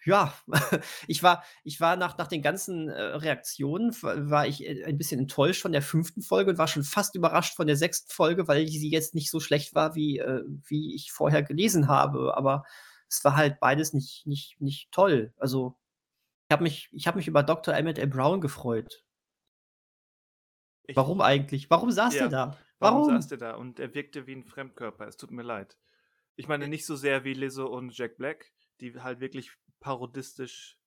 [0.05, 0.35] Ja,
[1.09, 4.99] ich war ich war nach nach den ganzen, äh, Reaktionen wa war ich, äh, ein
[4.99, 6.27] bisschen enttäuscht von der 5.
[6.27, 8.07] Folge und war schon fast überrascht von der 6.
[8.13, 10.21] Folge, weil sie jetzt nicht so schlecht war, wie
[10.69, 12.37] wie ich vorher gelesen habe.
[12.37, 12.65] Aber
[13.09, 15.33] es war halt beides nicht nicht nicht toll.
[15.39, 15.77] Also,
[16.49, 18.07] ich habe mich ich habe mich über Doktor Emmett L.
[18.09, 19.03] Brown gefreut.
[20.89, 21.71] Ich Warum eigentlich?
[21.71, 22.67] Warum saß der Ja, da?
[22.79, 23.05] warum Warum?
[23.05, 23.55] saß der da?
[23.57, 25.07] Und er wirkte wie 'n Fremdkörper.
[25.07, 25.79] Es tut mir leid.
[26.37, 30.79] Ich meine nicht so sehr wie Lizzo und Jack Black, die halt wirklich parodistisch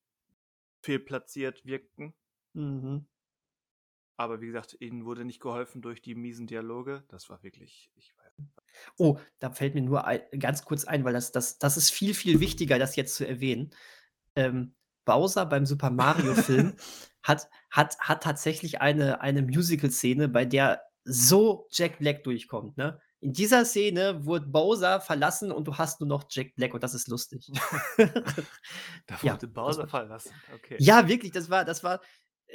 [0.83, 2.15] fehlplatziert wirkten.
[2.55, 3.05] Mhm.
[4.19, 7.05] Aber wie gesagt, ihnen wurde nicht geholfen durch die miesen Dialoge.
[7.07, 8.53] Das war wirklich ich weiß nicht.
[8.97, 12.13] Oh, da fällt mir nur ei ganz kurz ein, weil das das das ist viel,
[12.13, 13.71] viel wichtiger, das jetzt zu erwähnen.
[14.35, 14.75] Ähm,
[15.09, 16.75] Bowser beim Super-Mario-Film
[17.23, 22.99] hat hat hat tatsächlich eine eine Musical-Szene, bei der so Jack Black durchkommt, ne?
[23.21, 26.93] In dieser Szene wurde Bowser verlassen und du hast nur noch Jack Black und das
[26.95, 27.49] ist lustig.
[29.07, 30.77] Da Ja, wurde das Bowser verlassen, okay.
[30.79, 32.01] Ja, wirklich, das war das war,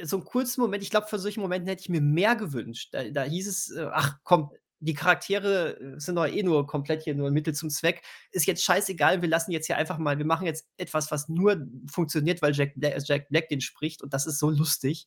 [0.02, 0.82] so 'n kurzen Moment.
[0.82, 2.90] Ich glaube, von solchen Momenten hätte ich mir mehr gewünscht.
[2.92, 4.50] Da da hieß es, äh: „Ach komm,
[4.84, 8.02] die Charaktere, äh, sind doch eh nur komplett hier nur Mittel zum Zweck.
[8.32, 11.66] Ist jetzt scheißegal, wir lassen jetzt hier einfach mal wir machen jetzt etwas, was nur
[11.90, 15.06] funktioniert, weil Jack Bla Jack Black den spricht und das ist so lustig.“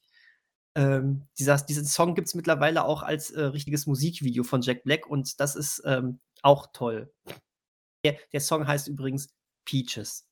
[0.76, 5.40] Ähm, dieser diesen Song gibt's mittlerweile auch als, äh, richtiges Musikvideo von Jack Black und
[5.40, 7.12] das ist, ähm, auch toll.
[8.06, 9.30] Der der Song heißt übrigens
[9.66, 10.28] „Peaches“.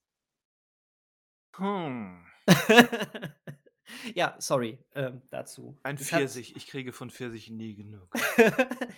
[1.57, 2.25] Hm.
[4.15, 5.77] Ja, sorry, ähm, dazu.
[5.83, 6.55] Ein Es Pfirsich.
[6.55, 8.09] Ich kriege von Pfirsichen nie genug.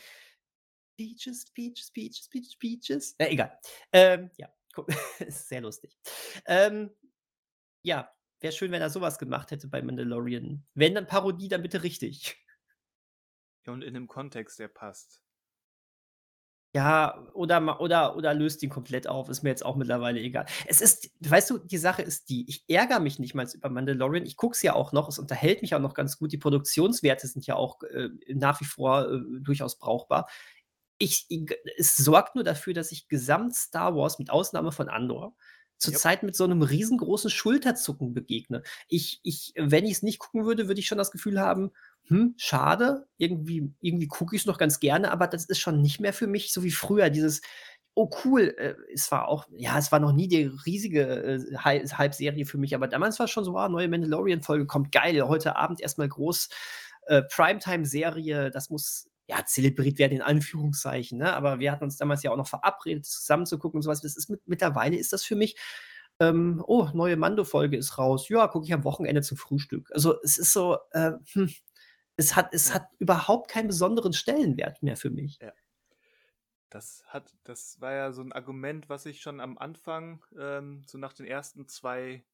[0.98, 3.16] Peaches, Peaches, Peaches, Peaches, Peaches.
[3.20, 3.60] Ja, egal.
[3.94, 4.86] Ähm, ja, gu
[5.20, 5.98] ist sehr lustig.
[6.46, 6.92] Ähm,
[7.84, 8.12] ja,
[8.42, 10.66] wäre schön, wenn er so was gemacht hätte bei Mandalorian.
[10.76, 12.38] Wenn, dann Parodie, dann bitte richtig.
[13.68, 15.22] Ja, und in 'nem Kontext, der passt.
[16.76, 20.46] Ja, oder oder oder löst ihn komplett auf, ist mir jetzt auch mittlerweile egal.
[20.68, 24.26] Es ist weißt du, die Sache ist die, ich ärgere mich nicht mal über Mandalorian.
[24.26, 26.32] Ich gucke es ja auch noch, es unterhält mich auch noch ganz gut.
[26.34, 30.28] Die Produktionswerte sind ja auch, äh, nach wie vor, äh, durchaus brauchbar.
[31.02, 31.28] Ich
[31.78, 35.36] es sorgt nur dafür, dass ich gesamt Star Wars mit Ausnahme von Andor
[35.78, 38.64] zurzeit mit so 'nem riesengroßen Schulterzucken begegne.
[38.88, 41.72] Ich ich wenn ich's nicht gucken würde, würde ich schon das Gefühl haben:
[42.08, 46.14] „Hm, schade, irgendwie irgendwie gucke ich's noch ganz gerne, aber das ist schon nicht mehr
[46.14, 47.42] für mich so wie früher, dieses:
[47.94, 51.86] „Oh cool“, äh, es war auch ja, es war noch nie die riesige, äh, Hy
[51.88, 55.80] Hype-Serie für mich, aber damals war's schon so: „Ah, neue Mandalorian-Folge kommt, geil, heute Abend
[55.80, 56.50] erst mal groß,
[57.08, 61.34] äh, Primetime-Serie, das muss, ja, zelebriert werden in Anführungszeichen“, ne?
[61.36, 64.02] Aber wir hatten uns damals ja auch noch verabredet, zusammen zu gucken und so was.
[64.02, 65.58] Das ist mit mittlerweile ist das für mich,
[66.20, 68.30] ähm: „Oh, neue Mando-Folge ist raus.
[68.30, 71.52] Ja, gucke ich am Wochenende zum Frühstück.“ Also, es ist so, äh, hm,
[72.18, 75.40] es hat es hat überhaupt keinen besonderen Stellenwert mehr für mich.
[75.42, 75.54] Ja.
[76.72, 80.98] Das hat das war ja so 'n Argument, was ich schon am Anfang, ähm, so
[80.98, 82.26] nach den ersten 2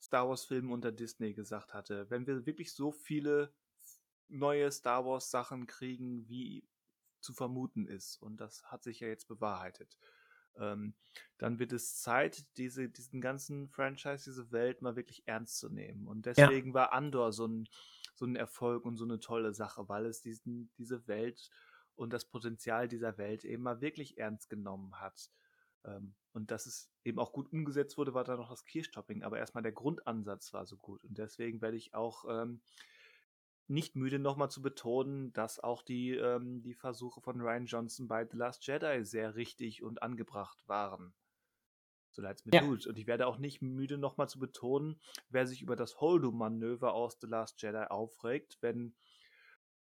[0.00, 2.08] Star-Wars-Filmen unter Disney gesagt hatte.
[2.10, 3.54] Wenn wir wirklich so viele
[4.28, 6.68] neue Star-Wars-Sachen kriegen, wie
[7.20, 9.98] zu vermuten ist, und das hat sich ja jetzt bewahrheitet,
[10.56, 10.94] ähm,
[11.38, 16.08] dann wird es Zeit, diese diesen ganzen Franchise, diese Welt mal wirklich ernst zu nehmen.
[16.08, 16.52] Und Ja.
[16.52, 17.68] deswegen war Andor so 'n
[18.14, 21.50] so 'n Erfolg und so 'ne tolle Sache, weil es diesen diese Welt
[21.96, 25.30] und das Potenzial dieser Welt eben mal wirklich ernst genommen hat.
[25.84, 29.38] Ähm, und dass es eben auch gut umgesetzt wurde, war dann noch das Kirchtopping, aber
[29.38, 31.04] erst mal der Grundansatz war so gut.
[31.04, 32.62] Und deswegen werde ich auch, ähm,
[33.68, 38.08] nicht müde, noch mal zu betonen, dass auch die ähm, die Versuche von Rian Johnson
[38.08, 41.14] bei The Last Jedi sehr richtig und angebracht waren.
[42.10, 42.62] So leid's mir Ja.
[42.62, 42.86] tut.
[42.86, 45.00] Und ich werde auch nicht müde, noch mal zu betonen,
[45.30, 48.94] wer sich über das Holdo-Manöver aus The Last Jedi aufregt, wenn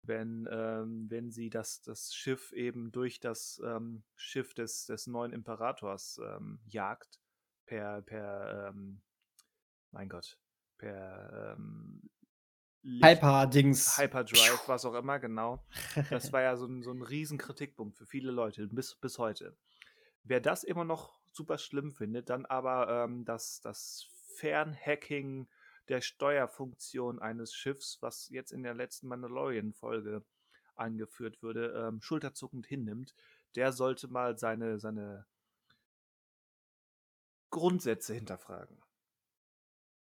[0.04, 5.34] wenn, ähm wenn sie das das Schiff eben durch das, ähm, Schiff des des neuen
[5.34, 7.20] Imperators, ähm, jagt
[7.66, 9.02] per per, ähm
[9.92, 10.40] mein Gott,
[10.78, 12.10] per, ähm,
[13.02, 13.86] Hyperdings.
[13.98, 15.66] Hyperdrive, was auch immer, genau.
[16.10, 19.58] Das war ja so 'n so 'n Riesen-Kritikpunkt für viele Leute bis bis heute.
[20.24, 24.08] Wer das immer noch super schlimm findet, dann aber, ähm, das das
[24.38, 25.50] Fernhacking
[25.90, 30.26] der Steuerfunktion eines Schiffs, was jetzt in der letzten Mandalorian-Folge
[30.76, 33.16] angeführt würde, ähm, schulterzuckend hinnimmt,
[33.56, 35.26] der sollte mal seine seine
[37.54, 38.80] Grundsätze hinterfragen.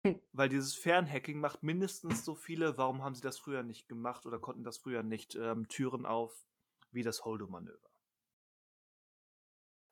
[0.33, 4.39] Weil dieses Fernhacking macht mindestens so viele warum haben sie das früher nicht gemacht oder
[4.39, 6.47] konnten das früher nicht, ähm, Türen auf
[6.91, 7.89] wie das Holdo-Manöver.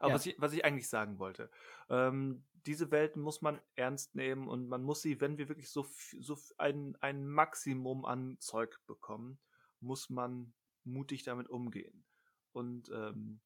[0.00, 0.14] Aber Ja.
[0.14, 1.50] was ich was ich eigentlich sagen wollte,
[1.88, 5.86] ähm, diese Welten muss man ernst nehmen und man muss sie, wenn wir wirklich so
[6.18, 9.38] so ein ein Maximum an Zeug bekommen,
[9.80, 12.04] muss man mutig damit umgehen.
[12.52, 13.40] Und, ähm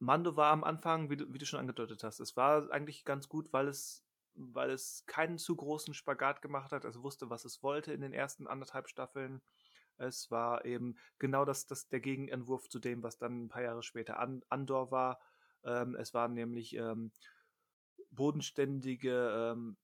[0.00, 3.28] Mando war am Anfang, wie du, wie du schon angedeutet hast, es war eigentlich ganz
[3.28, 4.05] gut, weil es,
[4.36, 6.84] weil es keinen zu großen Spagat gemacht hat.
[6.84, 9.42] Es wusste, was es wollte in den ersten anderthalb Staffeln.
[9.98, 13.82] Es war eben genau das, das der Gegenentwurf zu dem, was dann ein paar Jahre
[13.82, 15.20] später An Andor war.
[15.64, 17.12] Ähm, es waren nämlich ähm,
[18.10, 19.76] bodenständige, ähm,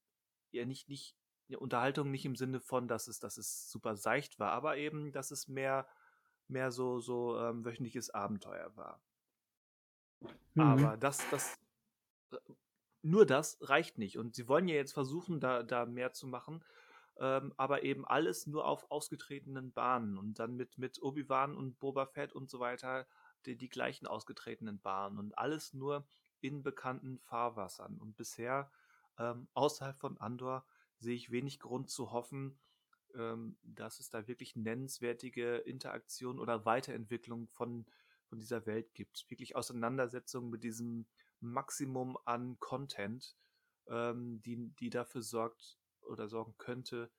[0.51, 1.17] ja nicht, nicht,
[1.49, 5.13] ja, Unterhaltung nicht im Sinne von, dass es, dass es super seicht war, aber eben,
[5.13, 5.87] dass es mehr,
[6.49, 9.01] mehr so, so ähm, wöchentliches Abenteuer war.
[10.55, 10.63] Mhm.
[10.63, 11.59] Aber das, das,
[13.03, 14.19] nur das reicht nicht.
[14.19, 16.63] Und sie wollen ja jetzt versuchen, da, da mehr zu machen
[17.19, 22.07] ähm, aber eben alles nur auf ausgetretenen Bahnen und dann mit, mit Obi-Wan und Boba
[22.07, 23.07] Fett und so weiter
[23.47, 26.07] die, die gleichen ausgetretenen Bahnen und alles nur
[26.41, 27.99] in bekannten Fahrwassern.
[27.99, 28.71] Und bisher
[29.19, 30.65] ähm, außerhalb von Andor
[30.97, 32.59] sehe ich wenig Grund zu hoffen,
[33.15, 37.85] ähm, dass es da wirklich nennenswertige Interaktion oder Weiterentwicklung von,
[38.25, 39.29] von dieser Welt gibt.
[39.29, 41.07] Wirklich Auseinandersetzung mit diesem
[41.43, 43.37] Maximum an Content,
[43.89, 47.11] ähm, die, die dafür sorgt, oder sorgen könnte,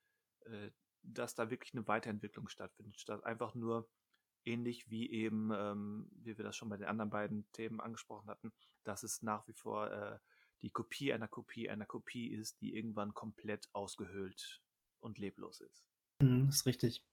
[0.45, 0.71] äh,
[1.03, 3.89] dass da wirklich eine Weiterentwicklung stattfindet, statt einfach nur
[4.45, 8.51] ähnlich wie eben, ähm, wie wir das schon bei den anderen beiden Themen angesprochen hatten,
[8.83, 10.19] dass es nach wie vor äh,
[10.61, 14.61] die Kopie einer Kopie einer Kopie ist, die irgendwann komplett ausgehöhlt
[14.99, 15.85] und leblos ist.
[16.21, 17.05] Mhm, ist richtig.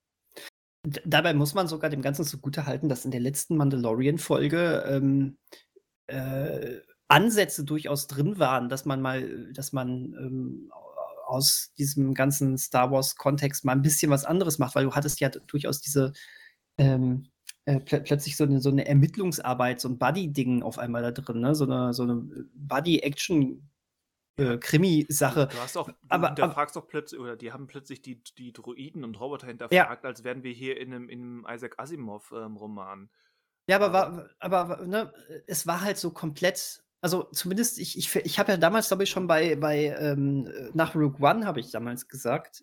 [0.86, 5.38] D dabei muss man sogar dem Ganzen zugute halten, dass in der letzten Mandalorian-Folge ähm,
[6.06, 6.80] äh,
[7.10, 10.72] Ansätze durchaus drin waren, dass man mal, dass man ähm,
[11.26, 15.28] aus diesem ganzen Star Wars-Kontext mal ein bisschen was anderes macht, weil du hattest ja
[15.28, 16.12] durchaus diese
[16.78, 17.30] ähm,
[17.64, 21.40] äh, pl plötzlich so eine, so eine Ermittlungsarbeit, so ein Buddy-Ding auf einmal da drin,
[21.40, 21.54] ne?
[21.54, 22.22] so eine, so eine
[22.54, 23.68] Buddy-Action-
[24.36, 25.48] äh, Krimi-Sache.
[25.50, 29.04] Du hast auch, du aber, hinterfragst doch plötzlich, oder die haben plötzlich die, die Droiden
[29.04, 30.08] und Roboter hinterfragt, ja.
[30.08, 33.00] als wären wir hier in einem, in einem Isaac Asimov-Roman.
[33.00, 33.10] Ähm,
[33.68, 35.12] ja, aber, war, aber ne,
[35.46, 39.10] es war halt so komplett also zumindest, ich, ich, ich habe ja damals, glaube ich,
[39.10, 42.62] schon bei, bei ähm, nach Rogue One habe ich damals gesagt,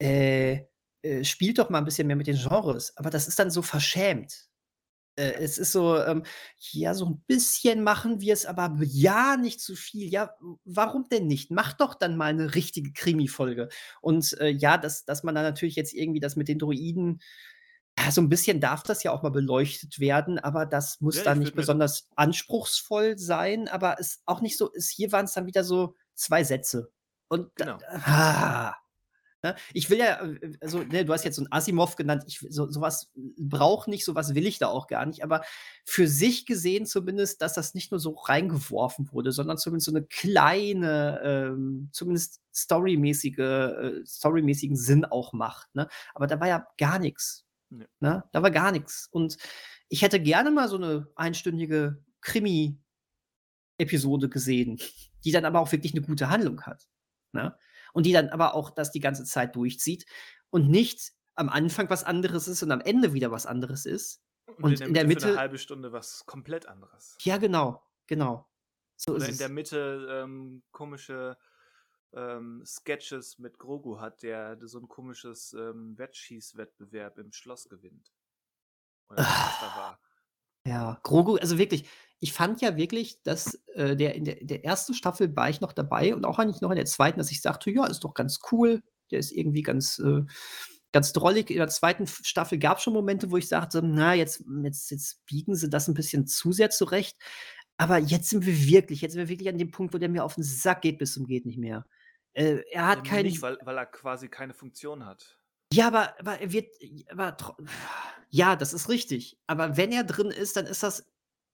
[0.00, 0.60] äh,
[1.02, 2.96] äh, spielt doch mal ein bisschen mehr mit den Genres.
[2.96, 4.48] Aber das ist dann so verschämt.
[5.16, 6.24] Äh, es ist so, ähm,
[6.72, 10.08] ja, so ein bisschen machen wir es, aber ja, nicht zu viel.
[10.08, 10.30] Ja,
[10.64, 11.50] warum denn nicht?
[11.50, 13.68] Mach doch dann mal eine richtige Krimi-Folge.
[14.00, 17.20] Und äh, ja, dass, dass man da natürlich jetzt irgendwie das mit den Droiden
[17.98, 21.22] ja, so ein bisschen darf das ja auch mal beleuchtet werden, aber das muss Ja,
[21.22, 25.46] dann nicht besonders anspruchsvoll sein, aber es auch nicht so ist hier waren es dann
[25.46, 26.92] wieder so zwei Sätze.
[27.28, 27.82] Und Genau.
[27.90, 28.74] ah,
[29.44, 29.56] ne?
[29.74, 30.20] Ich will ja,
[30.60, 34.04] also, ne, du hast jetzt so 'n Asimov genannt, ich so so was brauche nicht,
[34.04, 35.42] so was will ich da auch gar nicht, aber
[35.86, 40.04] für sich gesehen zumindest, dass das nicht nur so reingeworfen wurde, sondern zumindest so eine
[40.06, 45.88] kleine, ähm, zumindest storymäßige äh, storymäßigen Sinn auch macht, ne?
[46.14, 47.45] Aber da war ja gar nichts.
[47.76, 47.88] Ne.
[48.00, 48.24] Ne?
[48.32, 49.08] Da war gar nichts.
[49.10, 49.36] Und
[49.88, 52.78] ich hätte gerne mal so eine einstündige Krimi-Episode
[54.28, 54.78] gesehen,
[55.24, 56.88] die dann aber auch wirklich eine gute Handlung hat,
[57.32, 57.56] ne?
[57.92, 60.06] Und die dann aber auch das die ganze Zeit durchzieht
[60.50, 64.22] und nicht am Anfang was anderes ist und am Ende wieder was anderes ist.
[64.58, 67.16] Und, in der Mitte für 'ne halbe Stunde was komplett anderes.
[67.22, 68.46] Ja, genau, genau.
[68.96, 71.36] So Oder in der Mitte, ähm, komische
[72.14, 78.12] ähm, Sketches mit Grogu hat, der so ein komisches ähm, Wettschießwettbewerb im Schloss gewinnt.
[79.08, 80.00] Oder was da war.
[80.66, 81.88] Ja, Grogu, also wirklich,
[82.18, 85.72] ich fand ja wirklich, dass äh, der in der, der ersten Staffel war ich noch
[85.72, 88.40] dabei und auch eigentlich noch in der zweiten, dass ich sagte, ja, ist doch ganz
[88.50, 90.22] cool, der ist irgendwie ganz, äh,
[90.92, 91.50] ganz drollig.
[91.50, 95.24] In der zweiten Staffel gab es schon Momente, wo ich sagte, na, jetzt, jetzt, jetzt
[95.26, 97.16] biegen sie das ein bisschen zu sehr zurecht.
[97.78, 100.24] Aber jetzt sind wir wirklich, jetzt sind wir wirklich an dem Punkt, wo der mir
[100.24, 101.86] auf den Sack geht bis zum geht nicht mehr.
[102.32, 103.26] Äh, er hat keinen.
[103.26, 105.38] Nicht, weil, weil er quasi keine Funktion hat.
[105.72, 106.74] Ja, aber, aber er wird.
[107.10, 107.36] Aber,
[108.30, 109.38] ja, das ist richtig.
[109.46, 111.10] Aber wenn er drin ist, dann ist das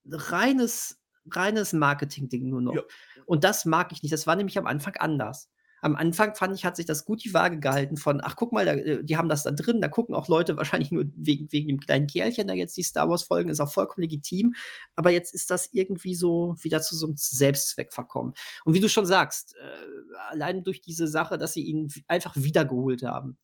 [0.09, 1.01] reines,
[1.31, 2.74] reines Marketing-Ding nur noch.
[2.74, 2.82] Ja.
[3.27, 4.12] Und das mag ich nicht.
[4.12, 5.51] Das war nämlich am Anfang anders
[5.83, 8.65] am Anfang fand ich, hat sich das gut die Waage gehalten von, ach guck mal,
[8.65, 11.69] da, äh, die haben das da drin, da gucken auch Leute wahrscheinlich nur wegen, wegen
[11.69, 14.55] dem kleinen Kerlchen, da jetzt die Star Wars folgen, ist auch vollkommen legitim.
[14.95, 18.33] Aber jetzt ist das irgendwie so wieder zu so einem Selbstzweck verkommen.
[18.65, 23.03] Und wie du schon sagst, äh, allein durch diese Sache, dass sie ihn einfach wiedergeholt
[23.03, 23.37] haben.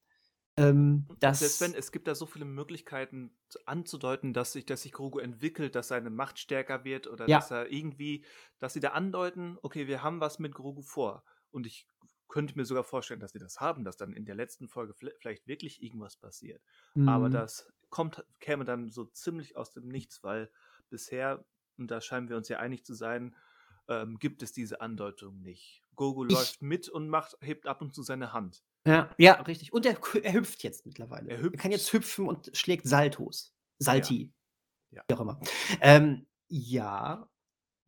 [0.56, 3.30] Ähm, selbst wenn, es gibt da so viele Möglichkeiten
[3.64, 7.38] anzudeuten, dass sich, dass sich Grogu entwickelt, dass seine Macht stärker wird oder ja.
[7.38, 8.24] dass er irgendwie,
[8.58, 11.24] dass sie da andeuten, okay, wir haben was mit Grogu vor.
[11.50, 11.86] Und ich
[12.28, 15.46] könnte mir sogar vorstellen, dass sie das haben, dass dann in der letzten Folge vielleicht
[15.46, 16.62] wirklich irgendwas passiert.
[16.94, 17.08] Mhm.
[17.08, 20.50] Aber das kommt, käme dann so ziemlich aus dem Nichts, weil
[20.90, 21.44] bisher,
[21.78, 23.34] und da scheinen wir uns ja einig zu sein,
[23.88, 25.82] ähm, gibt es diese Andeutung nicht.
[25.94, 28.62] Gogo ich läuft mit und macht, hebt ab und zu seine Hand.
[28.86, 29.72] Ja, ja richtig.
[29.72, 31.30] Und er, er hüpft jetzt mittlerweile.
[31.30, 31.54] Er, hüpft.
[31.54, 33.54] er kann jetzt hüpfen und schlägt Saltos.
[33.78, 34.32] Salti.
[34.90, 34.98] Ja.
[34.98, 35.04] ja.
[35.08, 35.40] Wie auch immer.
[35.80, 37.28] Ähm, ja,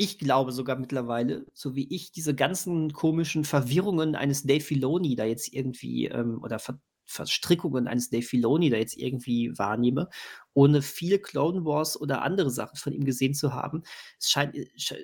[0.00, 5.24] ich glaube sogar mittlerweile, so wie ich diese ganzen komischen Verwirrungen eines Dave Filoni da
[5.24, 10.08] jetzt irgendwie, ähm, oder Ver Verstrickungen eines Dave Filoni da jetzt irgendwie wahrnehme,
[10.54, 13.82] ohne viel Clone Wars oder andere Sachen von ihm gesehen zu haben.
[14.20, 14.94] Es scheint, es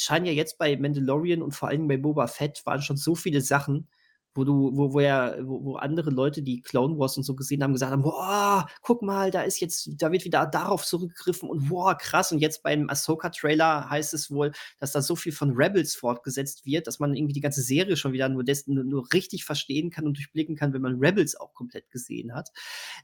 [0.00, 3.40] scheinen ja jetzt bei Mandalorian und vor allem bei Boba Fett waren schon so viele
[3.40, 3.88] Sachen,
[4.36, 7.62] wo du, wo, wo ja, wo, wo andere Leute, die Clone Wars und so gesehen
[7.62, 11.68] haben, gesagt haben, boah, guck mal, da ist jetzt, da wird wieder darauf zurückgegriffen und
[11.68, 12.32] boah, krass.
[12.32, 16.86] Und jetzt beim Ahsoka-Trailer heißt es wohl, dass da so viel von Rebels fortgesetzt wird,
[16.86, 20.16] dass man irgendwie die ganze Serie schon wieder nur, des, nur, richtig verstehen kann und
[20.16, 22.50] durchblicken kann, wenn man Rebels auch komplett gesehen hat.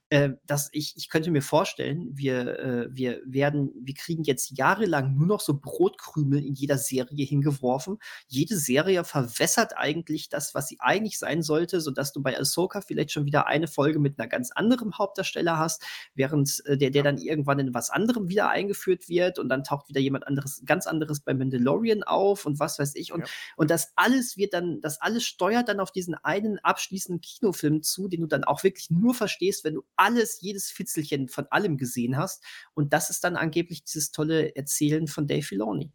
[0.09, 5.15] Äh, dass ich, ich könnte mir vorstellen, wir, äh, wir werden, wir kriegen jetzt jahrelang
[5.15, 7.99] nur noch so Brotkrümel in jeder Serie hingeworfen.
[8.27, 13.13] Jede Serie verwässert eigentlich das, was sie eigentlich sein sollte, sodass du bei Ahsoka vielleicht
[13.13, 15.85] schon wieder eine Folge mit einer ganz anderen Hauptdarsteller hast,
[16.15, 19.89] während äh, der, der dann irgendwann in was anderem wieder eingeführt wird und dann taucht
[19.89, 23.13] wieder jemand anderes, ganz anderes bei Mandalorian auf und was weiß ich.
[23.13, 23.27] Und, ja.
[23.57, 28.09] und das alles wird dann, das alles steuert dann auf diesen einen abschließenden Kinofilm zu,
[28.09, 32.17] den du dann auch wirklich nur verstehst, wenn du alles, jedes Fitzelchen von allem gesehen
[32.17, 32.43] hast.
[32.75, 35.93] Und das ist dann angeblich dieses tolle Erzählen von Dave Filoni.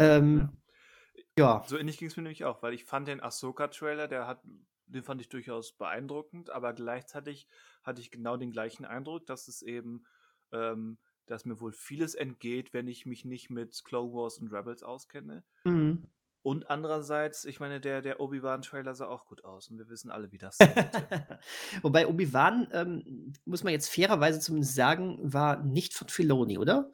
[0.00, 0.59] Ähm,
[1.40, 1.64] ja.
[1.66, 4.42] So ähnlich ging es mir nämlich auch, weil ich fand den Ahsoka-Trailer, der hat,
[4.86, 7.48] den fand ich durchaus beeindruckend, aber gleichzeitig
[7.82, 10.04] hatte ich genau den gleichen Eindruck, dass es eben,
[10.52, 14.82] ähm, dass mir wohl vieles entgeht, wenn ich mich nicht mit Clone Wars und Rebels
[14.82, 15.44] auskenne.
[15.64, 16.06] Mhm.
[16.42, 20.32] Und andererseits, ich meine, der, der Obi-Wan-Trailer sah auch gut aus und wir wissen alle,
[20.32, 20.70] wie das ist.
[21.82, 26.90] Wobei Obi-Wan, ähm, muss man jetzt fairerweise zumindest sagen, war nicht von Filoni, oder?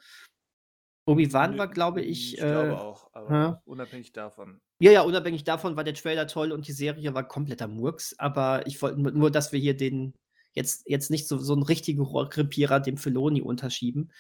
[1.07, 2.35] Obi-Wan war, glaube ich.
[2.35, 3.63] Ich glaube äh, auch, aber ja.
[3.65, 4.61] unabhängig davon.
[4.81, 8.67] Ja, ja, unabhängig davon war der Trailer toll und die Serie war kompletter Murks, aber
[8.67, 10.15] ich wollte nur, dass wir hier den
[10.53, 14.11] jetzt, jetzt nicht so, so einen richtigen Rohrkrepierer dem Filoni unterschieben.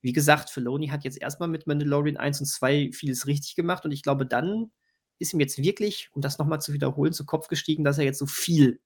[0.00, 3.90] Wie gesagt, Filoni hat jetzt erstmal mit Mandalorian 1 und 2 vieles richtig gemacht und
[3.90, 4.70] ich glaube, dann
[5.18, 8.18] ist ihm jetzt wirklich, um das nochmal zu wiederholen, zu Kopf gestiegen, dass er jetzt
[8.18, 8.80] so viel,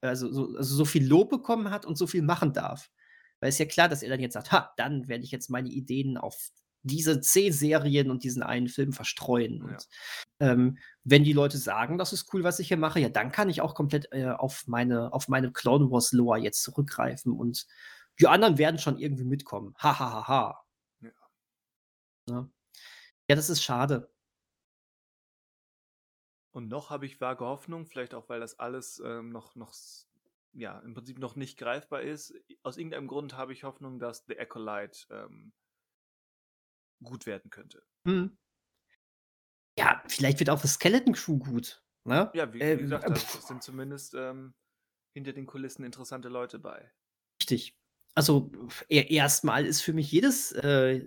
[0.00, 2.90] also so, also so viel Lob bekommen hat und so viel machen darf.
[3.40, 5.50] Weil es ist ja klar, dass er dann jetzt sagt, ha, dann werde ich jetzt
[5.50, 6.50] meine Ideen auf
[6.82, 9.58] diese C-Serien und diesen einen Film verstreuen.
[9.58, 9.64] Ja.
[9.64, 9.88] Und
[10.40, 13.50] ähm, wenn die Leute sagen, das ist cool, was ich hier mache, ja, dann kann
[13.50, 17.66] ich auch komplett äh, auf meine, auf meine Clone Wars Lore jetzt zurückgreifen und
[18.20, 19.74] die anderen werden schon irgendwie mitkommen.
[19.78, 20.64] Ha, ha, ha, ha.
[21.00, 21.10] Ja.
[22.28, 22.48] ja.
[23.28, 24.12] ja das ist schade.
[26.52, 29.72] Und noch habe ich vage Hoffnung, vielleicht auch, weil das alles ähm, noch, noch,
[30.52, 32.34] ja, im Prinzip noch nicht greifbar ist.
[32.62, 35.54] Aus irgendeinem Grund habe ich Hoffnung, dass The Acolyte ähm,
[37.02, 37.82] gut werden könnte.
[38.06, 38.36] Hm.
[39.78, 41.82] Ja, vielleicht wird auch das Skeleton Crew gut.
[42.04, 42.30] Ne?
[42.34, 44.54] Ja, wie, wie ähm, gesagt, äh, es sind zumindest ähm,
[45.14, 46.90] hinter den Kulissen interessante Leute bei.
[47.42, 47.76] Richtig.
[48.14, 48.52] Also
[48.88, 51.02] erstmal ist für mich jedes äh,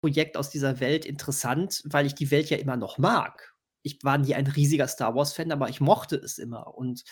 [0.00, 3.56] Projekt aus dieser Welt interessant, weil ich die Welt ja immer noch mag.
[3.82, 6.74] Ich war nie ein riesiger Star Wars-Fan, aber ich mochte es immer.
[6.76, 7.02] Und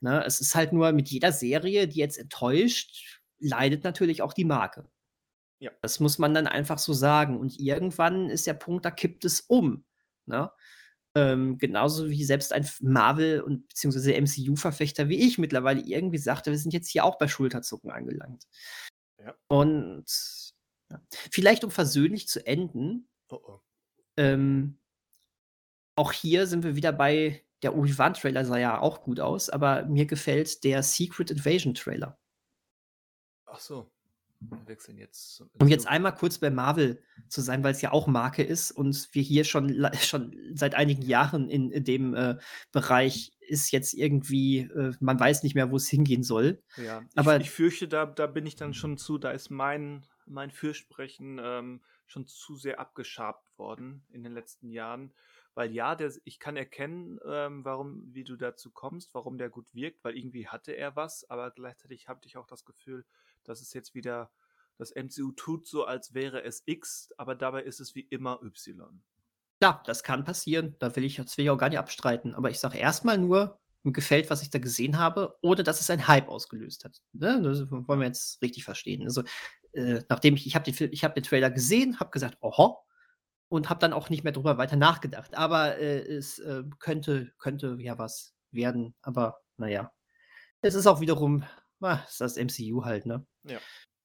[0.00, 4.44] ne, es ist halt nur mit jeder Serie, die jetzt enttäuscht, leidet natürlich auch die
[4.44, 4.90] Marke.
[5.60, 5.70] Ja.
[5.82, 7.38] Das muss man dann einfach so sagen.
[7.38, 9.84] Und irgendwann ist der Punkt, da kippt es um.
[10.26, 10.50] Ne?
[11.14, 16.58] Ähm, genauso wie selbst ein Marvel- und beziehungsweise MCU-Verfechter wie ich mittlerweile irgendwie sagte, wir
[16.58, 18.44] sind jetzt hier auch bei Schulterzucken angelangt.
[19.18, 19.34] Ja.
[19.48, 20.06] Und
[20.90, 21.00] ja.
[21.30, 23.60] vielleicht um versöhnlich zu enden, oh oh.
[24.16, 24.78] Ähm,
[25.96, 30.06] auch hier sind wir wieder bei der Obi-Wan-Trailer sah ja auch gut aus, aber mir
[30.06, 32.18] gefällt der Secret Invasion-Trailer.
[33.46, 33.90] Ach so.
[34.40, 35.44] Wir wechseln jetzt.
[35.58, 39.08] Um jetzt einmal kurz bei Marvel zu sein, weil es ja auch Marke ist und
[39.12, 42.38] wir hier schon, schon seit einigen Jahren in, in dem äh,
[42.72, 46.62] Bereich ist jetzt irgendwie, äh, man weiß nicht mehr, wo es hingehen soll.
[46.76, 50.06] Ja, aber ich, ich, fürchte, da, da bin ich dann schon zu, da ist mein,
[50.26, 55.12] mein Fürsprechen ähm, schon zu sehr abgeschabt worden in den letzten Jahren.
[55.54, 59.66] Weil ja, der, ich kann erkennen, ähm, warum, wie du dazu kommst, warum der gut
[59.72, 63.04] wirkt, weil irgendwie hatte er was, aber gleichzeitig habe ich auch das Gefühl,
[63.44, 64.30] dass es jetzt wieder,
[64.78, 69.02] das MCU tut so, als wäre es X, aber dabei ist es wie immer Y.
[69.62, 70.74] Ja, das kann passieren.
[70.78, 72.34] Da will ich, das will ich auch gar nicht abstreiten.
[72.34, 75.90] Aber ich sage erstmal nur, mir gefällt, was ich da gesehen habe, ohne dass es
[75.90, 77.00] einen Hype ausgelöst hat.
[77.12, 77.40] Ne?
[77.42, 79.02] Das wollen wir jetzt richtig verstehen.
[79.04, 79.22] Also,
[79.72, 82.78] äh, nachdem ich, ich habe den, hab den Trailer gesehen, habe gesagt, oho,
[83.48, 85.34] und habe dann auch nicht mehr drüber weiter nachgedacht.
[85.34, 88.94] Aber äh, es äh, könnte, könnte ja was werden.
[89.02, 89.92] Aber naja,
[90.62, 91.44] es ist auch wiederum,
[91.80, 93.26] ah, ist das MCU halt, ne?
[93.44, 93.58] Ja.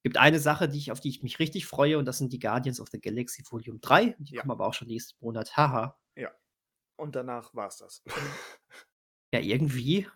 [0.04, 2.40] Gibt eine Sache, die ich, auf die ich mich richtig freue, und das sind die
[2.40, 4.16] Guardians of the Galaxy Volume 3.
[4.20, 4.42] Die ja.
[4.42, 5.58] kommen aber auch schon nächsten Monat.
[5.58, 5.98] Haha.
[6.16, 6.32] Ja.
[6.98, 8.04] Und danach war es das.
[9.34, 10.08] ja, irgendwie.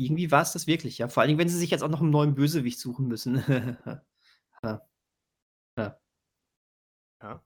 [0.00, 1.08] Irgendwie war es das wirklich, ja.
[1.08, 3.36] Vor allem, wenn sie sich jetzt auch noch einen neuen Bösewicht suchen müssen.
[4.62, 4.88] ja.
[5.78, 6.00] ja.
[7.22, 7.44] Ja?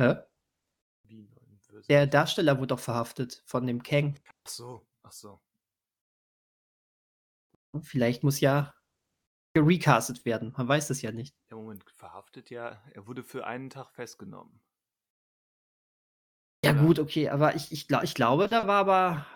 [0.00, 0.14] Hä?
[1.04, 1.86] Wie neuen Versus?
[1.86, 4.18] Der Darsteller wurde doch verhaftet von dem Kang.
[4.44, 5.40] Ach so, ach so.
[7.82, 8.74] Vielleicht muss ja
[9.54, 10.52] gerecastet werden.
[10.56, 11.34] Man weiß es ja nicht.
[11.50, 12.82] Der Moment, verhaftet ja.
[12.92, 14.60] Er wurde für einen Tag festgenommen.
[16.64, 16.82] Ja, Oder?
[16.82, 19.26] gut, okay, aber ich, ich, glaub, ich glaube, da war aber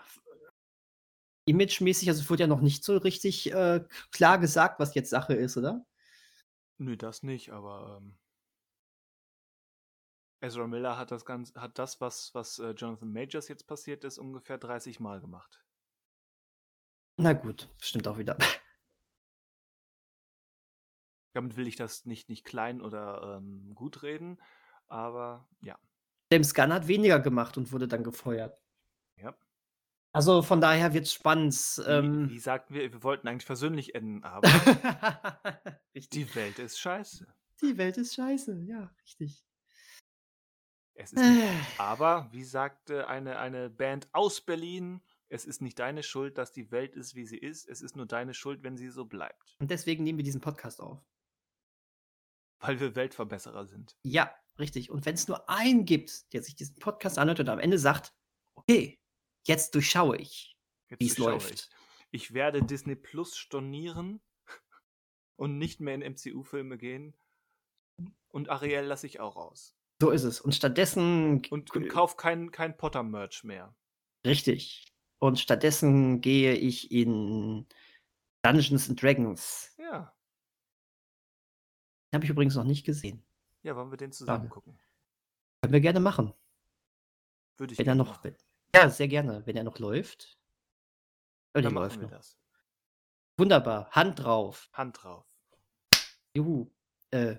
[1.45, 5.33] imagemäßig, also es wurde ja noch nicht so richtig äh, klar gesagt, was jetzt Sache
[5.33, 5.85] ist, oder?
[6.77, 8.17] Nö, das nicht, aber ähm,
[10.41, 14.17] Ezra Miller hat das ganz, hat das, was, was äh, Jonathan Majors jetzt passiert ist,
[14.17, 15.63] ungefähr 30 Mal gemacht.
[17.21, 18.35] Na gut, stimmt auch wieder.
[21.33, 24.41] Damit will ich das nicht, nicht klein oder ähm, gut reden,
[24.87, 25.77] aber ja.
[26.31, 28.59] James Gunn hat weniger gemacht und wurde dann gefeuert.
[29.17, 29.37] Ja.
[30.13, 31.53] Also von daher wird es spannend.
[31.53, 34.49] Wie, Ähm, wie sagten wir, wir wollten eigentlich versöhnlich enden, aber
[35.93, 37.27] die Welt ist scheiße.
[37.61, 39.45] Die Welt ist scheiße, ja, richtig.
[40.95, 46.03] Es ist Äh, aber, wie sagte eine, eine Band aus Berlin, es ist nicht deine
[46.03, 47.67] Schuld, dass die Welt ist, wie sie ist.
[47.67, 49.55] Es ist nur deine Schuld, wenn sie so bleibt.
[49.59, 51.01] Und deswegen nehmen wir diesen Podcast auf.
[52.59, 53.97] Weil wir Weltverbesserer sind.
[54.03, 54.91] Ja, richtig.
[54.91, 58.13] Und wenn es nur einen gibt, der sich diesen Podcast anhört und am Ende sagt,
[58.55, 58.99] okay,
[59.47, 60.57] jetzt durchschaue ich,
[60.89, 61.69] wie es läuft.
[62.11, 62.23] Ich.
[62.23, 64.21] ich werde Disney Plus stornieren
[65.37, 67.15] und nicht mehr in MCU-Filme gehen.
[68.27, 69.77] Und Ariel lasse ich auch aus.
[70.01, 70.41] So ist es.
[70.41, 71.45] Und stattdessen.
[71.49, 73.73] Und, und kauf kein, kein Potter-Merch mehr.
[74.25, 74.90] Richtig.
[75.21, 77.67] Und stattdessen gehe ich in
[78.43, 79.75] Dungeons and Dragons.
[79.77, 80.15] Ja.
[82.11, 83.23] Den habe ich übrigens noch nicht gesehen.
[83.61, 84.49] Ja, wollen wir den zusammen Schade.
[84.49, 84.79] gucken?
[85.61, 86.33] Können wir gerne machen.
[87.57, 88.17] Würde ich Wenn er gerne noch.
[88.17, 88.35] machen.
[88.75, 89.45] Ja, sehr gerne.
[89.45, 90.39] Wenn er noch läuft.
[91.53, 92.09] Oh, Dann läuft noch.
[92.09, 92.39] das.
[93.37, 93.91] Wunderbar.
[93.91, 94.69] Hand drauf.
[94.73, 95.25] Hand drauf.
[96.35, 96.71] Juhu.
[97.11, 97.35] Äh.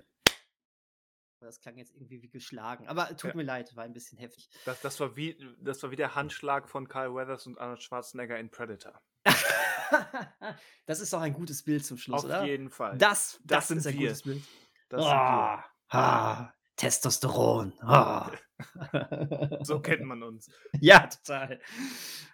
[1.43, 2.87] Das klang jetzt irgendwie wie geschlagen.
[2.87, 3.35] Aber tut Ja.
[3.35, 4.49] mir leid, war ein bisschen heftig.
[4.65, 8.37] Das, das, war wie, das war wie der Handschlag von Kyle Weathers und Arnold Schwarzenegger
[8.39, 8.99] in Predator.
[10.85, 12.45] das ist doch ein gutes Bild zum Schluss, Auf oder?
[12.45, 12.97] jeden Fall.
[12.97, 14.07] Das, das, Das ist ein wir.
[14.07, 14.43] gutes Bild.
[14.89, 15.15] Das sind wir.
[15.15, 17.73] Ah, ah, Testosteron.
[17.81, 18.31] Ah.
[19.61, 20.49] So kennt man uns.
[20.79, 21.59] Ja, total.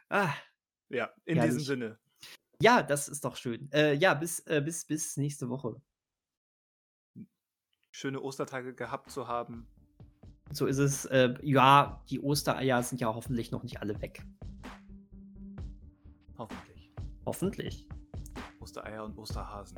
[0.09, 0.33] Ah,
[0.89, 1.55] Ja, in Herrlich.
[1.57, 1.99] diesem Sinne.
[2.61, 3.71] ja, das ist doch schön.
[3.71, 5.81] Äh, ja, bis, äh, bis, bis nächste Woche.
[7.91, 9.67] Schöne Ostertage gehabt zu haben.
[10.51, 11.05] So ist es.
[11.05, 14.23] Äh, ja, die Ostereier sind ja hoffentlich noch nicht alle weg.
[16.37, 16.91] Hoffentlich.
[17.25, 17.87] Hoffentlich.
[18.59, 19.77] Ostereier und Osterhasen.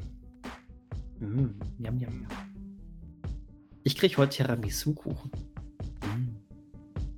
[1.19, 1.47] Mm,
[1.79, 2.27] jam, jam, jam.
[3.83, 5.31] Ich krieg heute Tiramisu-Kuchen.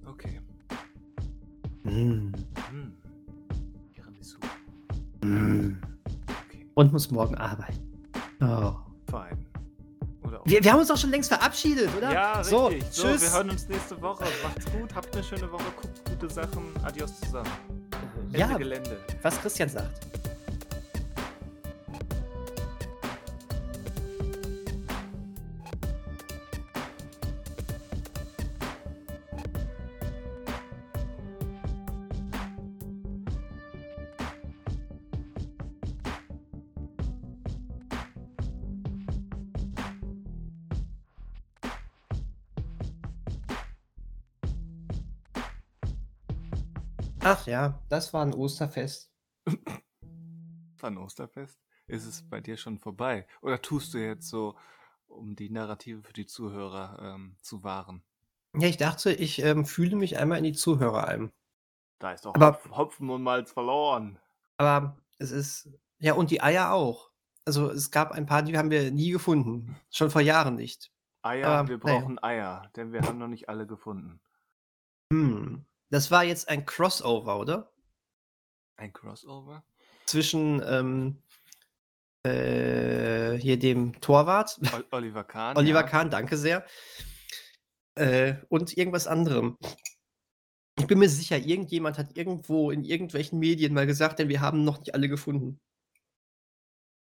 [0.06, 0.40] Okay.
[1.84, 2.32] Mm,
[2.70, 2.94] Hm.
[3.94, 4.38] Tiramisu.
[5.24, 5.78] mm.
[6.48, 6.70] Okay.
[6.74, 8.10] Und muss morgen arbeiten.
[8.41, 8.76] Oh.
[10.44, 10.49] Auch.
[10.49, 12.11] Wir, wir haben uns doch schon längst verabschiedet, oder?
[12.11, 12.86] Ja, so, richtig.
[12.91, 13.22] So, tschüss.
[13.22, 14.26] wir hören uns nächste Woche.
[14.44, 16.74] Macht's gut, habt eine schöne Woche, guckt gute Sachen.
[16.84, 17.49] Adios zusammen.
[18.28, 18.98] Ende ja, Gelände.
[19.22, 20.23] was Christian sagt.
[47.54, 49.12] Ja, das war ein Osterfest.
[50.80, 51.60] Wann Osterfest?
[51.88, 53.28] Ist es bei dir schon vorbei?
[53.42, 54.56] Oder tust du jetzt so,
[55.06, 58.02] um die Narrative für die Zuhörer ähm, zu wahren?
[58.58, 61.32] Ja, ich dachte, ich ähm, fühle mich einmal in die Zuhörer ein.
[62.00, 64.18] Da ist doch Aber- Hopfen und Malz verloren.
[64.58, 65.70] Aber es ist.
[66.00, 67.12] Ja, und die Eier auch.
[67.46, 69.76] Also es gab ein paar, die haben wir nie gefunden.
[69.92, 70.92] Schon vor Jahren nicht.
[71.22, 72.00] Eier, Aber, wir naja.
[72.00, 74.20] brauchen Eier, denn wir haben noch nicht alle gefunden.
[75.12, 75.66] Hm.
[75.94, 77.72] Das war jetzt ein Crossover, oder?
[78.78, 79.64] Ein Crossover?
[80.07, 81.22] Zwischen ähm,
[82.24, 85.56] äh, hier dem Torwart, Ol Oliver Kahn.
[85.57, 85.88] Oliver ja.
[85.88, 86.65] Kahn, danke sehr.
[87.94, 89.56] Äh, und irgendwas anderem.
[90.80, 94.64] Ich bin mir sicher, irgendjemand hat irgendwo in irgendwelchen Medien mal gesagt, denn wir haben
[94.64, 95.60] noch nicht alle gefunden.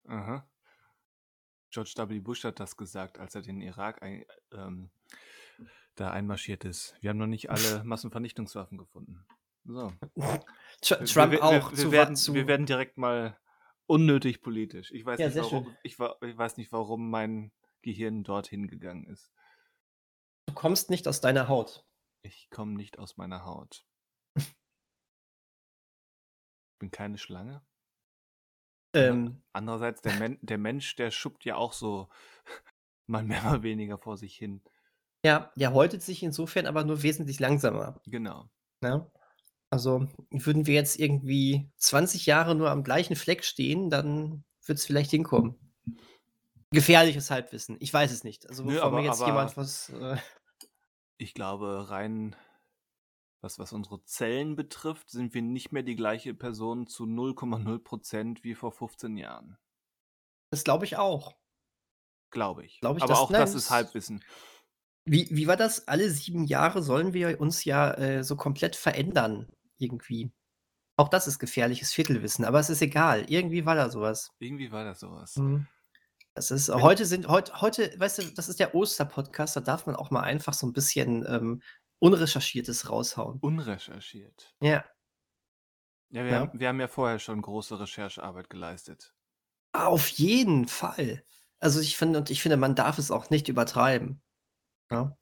[0.07, 0.47] Aha.
[1.71, 2.21] George W.
[2.21, 4.91] Bush hat das gesagt, als er den Irak ein, ähm,
[5.97, 6.95] da einmarschiert ist.
[7.01, 9.27] Wir haben noch nicht alle Massenvernichtungswaffen gefunden.
[9.65, 9.93] So.
[10.81, 11.71] Tr Wir- Trump wir, auch.
[11.73, 13.37] Wir, zu, werden, zu, wir werden direkt mal
[13.87, 14.93] unnötig politisch.
[14.93, 17.53] Ich weiß, Ja, nicht, warum, ich, ich weiß nicht, warum mein
[17.83, 19.33] Gehirn dorthin gegangen ist.
[20.47, 21.85] du kommst nicht aus deiner Haut.
[22.23, 23.85] Ich komme nicht aus meiner Haut.
[26.79, 27.65] bin keine Schlange.
[28.95, 32.09] Ähm, Andererseits, der, Men der Mensch, der schuppt ja auch so
[33.07, 34.63] mal mehr, mal weniger vor sich hin.
[35.27, 38.01] Ja, der häutet sich insofern aber nur wesentlich langsamer.
[38.07, 38.49] Genau.
[38.81, 39.11] Ne?
[39.71, 44.87] Also, würden wir jetzt irgendwie 20 Jahre nur am gleichen Fleck stehen, dann würde es
[44.87, 45.57] vielleicht hinkommen.
[46.71, 47.77] Gefährliches Halbwissen.
[47.81, 48.49] Ich weiß es nicht.
[48.49, 50.17] Also, Nö, bevor mir aber jetzt jemand was, äh
[51.19, 52.37] ich glaube, rein
[53.41, 58.55] was was unsere Zellen betrifft, sind wir nicht mehr die gleiche Person zu 0,0% wie
[58.55, 59.59] vor 15 Jahren.
[60.51, 61.35] Das glaube ich auch.
[62.31, 62.79] Glaube ich.
[62.79, 64.23] Glaube ich, Aber dass auch nein, das ist das Halbwissen.
[65.09, 65.87] Wie wie war das?
[65.87, 69.47] Alle 7 Jahre sollen wir uns ja, äh, so komplett verändern
[69.79, 70.33] irgendwie.
[70.97, 73.27] Auch das ist gefährliches Viertelwissen, aber es ist egal.
[73.31, 74.31] Irgendwie war da so was.
[74.41, 75.37] Irgendwie war da so was.
[75.37, 75.67] Mhm.
[76.35, 79.97] Das ist heute sind heut heute weißt du, das ist der Osterpodcast, da darf man
[79.97, 81.63] auch mal einfach so 'n bisschen, ähm,
[82.01, 83.43] Unrecherchiertes raushauen.
[83.43, 84.55] Unrecherchiert.
[84.63, 84.87] Ja.
[86.13, 86.47] Ja, wir Ja.
[86.49, 89.13] haben wir haben ja vorher schon große Recherchearbeit geleistet.
[89.75, 91.23] Auf jeden Fall.
[91.59, 94.23] Also, ich finde und ich finde, man darf es auch nicht übertreiben,
[94.91, 95.17] ja?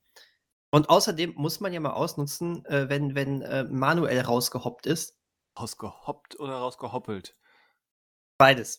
[0.71, 5.17] Und außerdem muss man ja mal ausnutzen, äh, wenn wenn, äh, Manuel rausgehoppt ist.
[5.59, 7.35] Rausgehoppt oder rausgehoppelt?
[8.41, 8.79] Beides.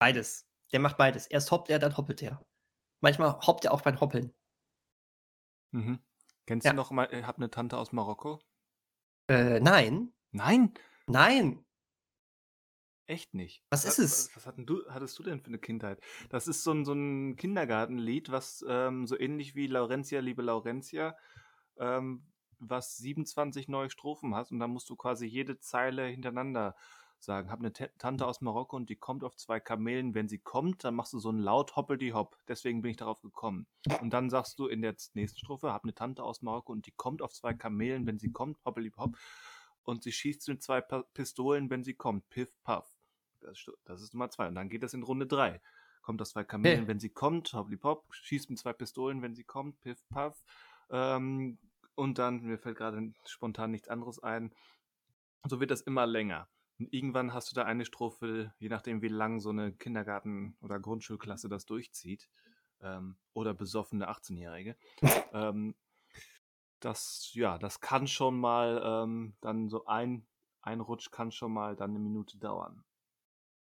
[0.00, 0.46] Beides.
[0.72, 1.26] Der macht beides.
[1.28, 2.44] Erst hoppt er, dann hoppelt er.
[3.02, 4.32] Manchmal hoppt er auch beim Hoppeln.
[5.74, 6.00] Mhm.
[6.46, 6.74] Kennst du Ja.
[6.74, 8.42] noch mal äh, „Habe 'ne Tante aus Marokko“?
[9.30, 10.12] Äh, nein.
[10.32, 10.72] Nein?
[11.08, 11.64] Nein.
[13.08, 13.64] Echt nicht?
[13.72, 14.30] Was Wa ist wa es?
[14.34, 16.00] was hatten du hattest du denn für 'ne Kindheit?
[16.30, 21.16] Das ist so 'n so 'n Kindergartenlied, was, ähm, so ähnlich wie „Laurentia, liebe Laurentia“,
[21.78, 26.76] ähm, was 27 neue Strophen hat und dann musst du quasi jede Zeile hintereinander
[27.18, 27.50] sagen.
[27.50, 30.14] „Habe 'ne Tä Tante aus Marokko und die kommt auf 2 Kamelen.
[30.14, 33.66] Wenn sie kommt, dann machst du so 'n Laut Hoppeldi-Hopp.“ Deswegen bin ich darauf gekommen.
[34.00, 36.92] Und dann sagst du in der nächsten Strophe: „Habe 'ne Tante aus Marokko und die
[36.92, 38.06] kommt auf 2 Kamelen.
[38.06, 39.16] Wenn sie kommt, Hoppeli-Hopp.
[39.84, 42.28] Und sie schießt mit 2 Pa Pistolen, wenn sie kommt.
[42.30, 42.98] Piff, Paff.“
[43.40, 44.48] Das das ist Nummer 2.
[44.48, 45.60] Und dann geht das in Runde 3.
[46.02, 46.88] „Kommt auf 2 Kamelen, Okay.
[46.88, 48.14] wenn sie kommt, Hoppeli-Popp.
[48.14, 49.80] Schießt mit 2 Pistolen, wenn sie kommt.
[49.80, 50.42] Piff, Paff.“
[50.90, 51.58] Ähm,
[51.96, 54.54] und dann mir fällt grade spontan nichts anderes ein.
[55.48, 56.48] So wird das immer länger.
[56.78, 60.80] Und irgendwann hast du da eine Strophe, je nachdem, wie lang so 'ne Kindergarten oder
[60.80, 62.28] Grundschulklasse das durchzieht,
[62.80, 64.76] ähm, oder besoffene 18-Jährige.
[65.32, 65.76] Ähm,
[66.84, 70.26] das ja, das kann schon mal, ähm dann so ein
[70.62, 72.84] ein Rutsch kann schon mal dann 'ne Minute dauern.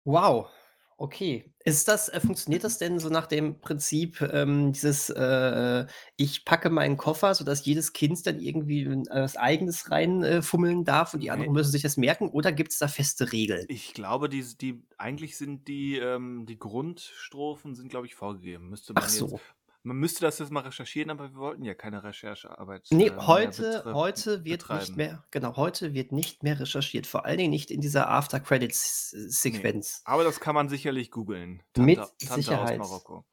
[0.09, 0.51] Wow,
[0.99, 1.53] okay.
[1.65, 6.45] Ist das äh, funktioniert das denn so nach dem Prinzip, ähm, dieses, äh, äh: „Ich
[6.45, 10.43] packe meinen Koffer“, sodass jedes Kind dann irgendwie äh, was Eigenes rein, äh,
[10.85, 13.67] darf und die anderen müssen sich das merken oder gibt's da feste Regeln?
[13.69, 18.69] Ich glaube, dies die eigentlich sind die, ähm die Grundstrophen sind, glaube ich, vorgegeben.
[18.71, 19.41] Müsste man Ach jetzt so.
[19.87, 23.89] Man müsste das jetzt mal recherchieren, aber wir wollten ja keine Recherchearbeit, Ne, äh, heute
[23.91, 24.97] heute wird nicht betreiben.
[24.97, 29.11] mehr genau, heute wird nicht mehr recherchiert, vor allen Dingen nicht in dieser After Credits
[29.45, 29.73] Ne.
[29.91, 30.05] Sequenz.
[30.05, 31.63] Aber das kann man sicherlich googeln.
[31.77, 32.77] Mit Tante Tante aus Sicherheit.
[32.77, 33.27] Marokko.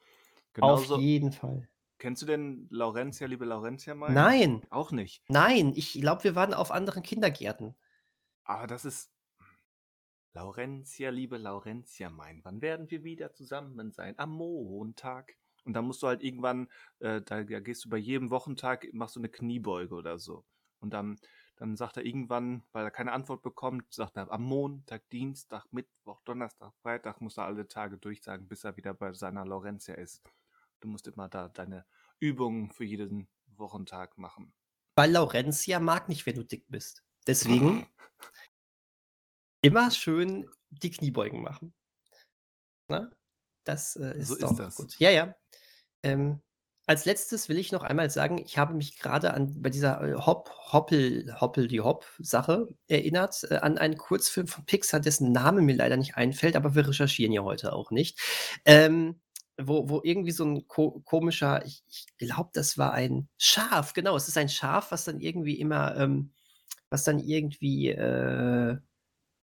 [0.59, 1.69] Auf jeden Fall.
[1.97, 4.37] Kennst du denn „Laurentia, liebe Laurentia“ meinen?
[4.37, 4.65] Nein.
[4.69, 5.23] Auch nicht?
[5.29, 7.75] Nein, ich glaube, wir waren auf anderen Kindergärten.
[8.45, 9.11] Aber das ist
[10.35, 14.13] „Laurentia, liebe Laurentia, mein, wann werden wir wieder zusammen sein?
[14.19, 16.67] Am Montag.“ Und dann musst du halt irgendwann
[16.99, 20.45] äh, da da gehst du bei jedem Wochentag machst du 'ne Kniebeuge oder so.
[20.79, 21.17] Und dann
[21.55, 26.21] dann sagt er irgendwann, weil er keine Antwort bekommt, sagt er: „Am Montag, Dienstag, Mittwoch,
[26.25, 30.23] Donnerstag, Freitag“, muss er alle Tage durchsagen, bis er wieder bei seiner Laurentia ist.
[30.81, 31.85] Du musst immer da deine
[32.19, 34.53] Übungen für jeden Wochentag machen.
[34.95, 37.03] Weil Laurentia mag nicht, wenn du dick bist.
[37.27, 37.87] Deswegen
[39.61, 41.73] immer schön die Kniebeugen machen.
[42.89, 43.09] Ne?
[43.67, 44.75] Das, äh, ist So ist doch das.
[44.75, 44.95] gut.
[44.99, 45.35] Ja, ja.
[46.03, 46.41] Ähm,
[46.87, 50.15] als Letztes will ich noch einmal sagen, ich habe mich grade an bei dieser, äh,
[50.15, 56.17] Hop Hoppel Hoppeldi-Hopp-Sache erinnert, äh, an einen Kurzfilm von Pixar, dessen Name mir leider nicht
[56.17, 58.19] einfällt, aber wir recherchieren ja heute auch nicht.
[58.65, 59.21] Ähm,
[59.61, 64.15] wo wo irgendwie so 'n ko komischer ich ich glaube, das war ein Schaf, genau,
[64.17, 66.33] es ist ein Schaf, was dann irgendwie immer, ähm
[66.91, 68.77] was dann irgendwie, äh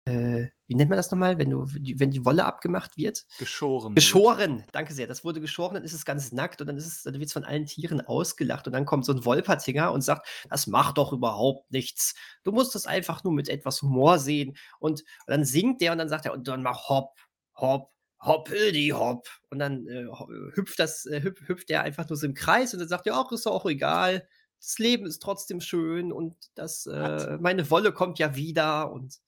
[0.06, 3.26] äh, wie nennt man das noch mal, wenn du die wenn die Wolle abgemacht wird?
[3.38, 4.22] Geschoren wird.
[4.34, 5.06] Geschoren, danke sehr.
[5.06, 7.44] Das wurde geschoren, dann ist es ganz nackt und dann ist es dann wird's von
[7.44, 11.70] allen Tieren ausgelacht und dann kommt so 'n Wolpertinger und sagt: „Das macht doch überhaupt
[11.70, 12.14] nichts.
[12.44, 16.08] Du musst das einfach nur mit etwas Humor sehen.“ Und dann singt der und dann
[16.08, 17.18] sagt er: „Und dann mach Hopp,
[17.56, 20.06] Hopp, Hoppeldi-Hopp.“ Und dann, äh,
[20.54, 23.14] hüpft das äh, hüp hüpft der einfach nur so im Kreis und dann sagt er:
[23.16, 24.26] „Ach, ist doch auch egal.
[24.60, 29.18] Das Leben ist trotzdem schön und das, äh meine Wolle kommt ja wieder“ und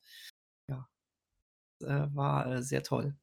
[2.15, 3.17] war, äh, sehr toll.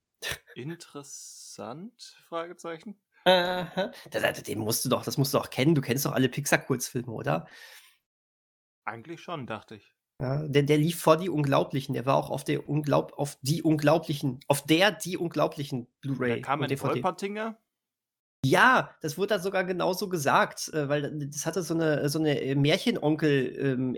[0.55, 2.01] Interessant?
[2.27, 2.99] Fragezeichen.
[3.25, 3.91] Aha.
[4.09, 5.75] Da da den musst du doch das musst du doch kennen.
[5.75, 7.45] Du kennst doch alle Pixar-Kurzfilme, oder?
[8.87, 9.93] Eigentlich schon, dachte ich.
[10.21, 11.93] Ja, der der lief vor „Die Unglaublichen“.
[11.93, 15.87] Der war auch auf der Unglaub auf „Die Unglaublichen“ auf der „Die Unglaublichen“
[16.25, 16.81] Da Blu-ray kam und ein DVD.
[16.81, 17.57] Wolpertinger?
[18.43, 22.41] Ja, das wurde dann sogar genauso gesagt, äh, weil das hatte so 'ne so 'ne,
[22.41, 23.95] äh, Märchenonkel ähm,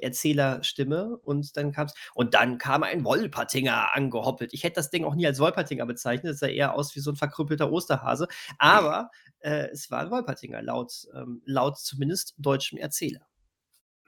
[1.23, 5.25] und dann kam's: „Und dann kam ein Wolpertinger angehoppelt.“ Ich hätte das Ding auch nie
[5.27, 9.89] als Wolpertinger bezeichnet, das sah eher aus wie so 'n verkrüppelter Osterhase, aber, äh, es
[9.89, 13.25] war 'n Wolpertinger laut ähm, laut zumindest deutschem Erzähler.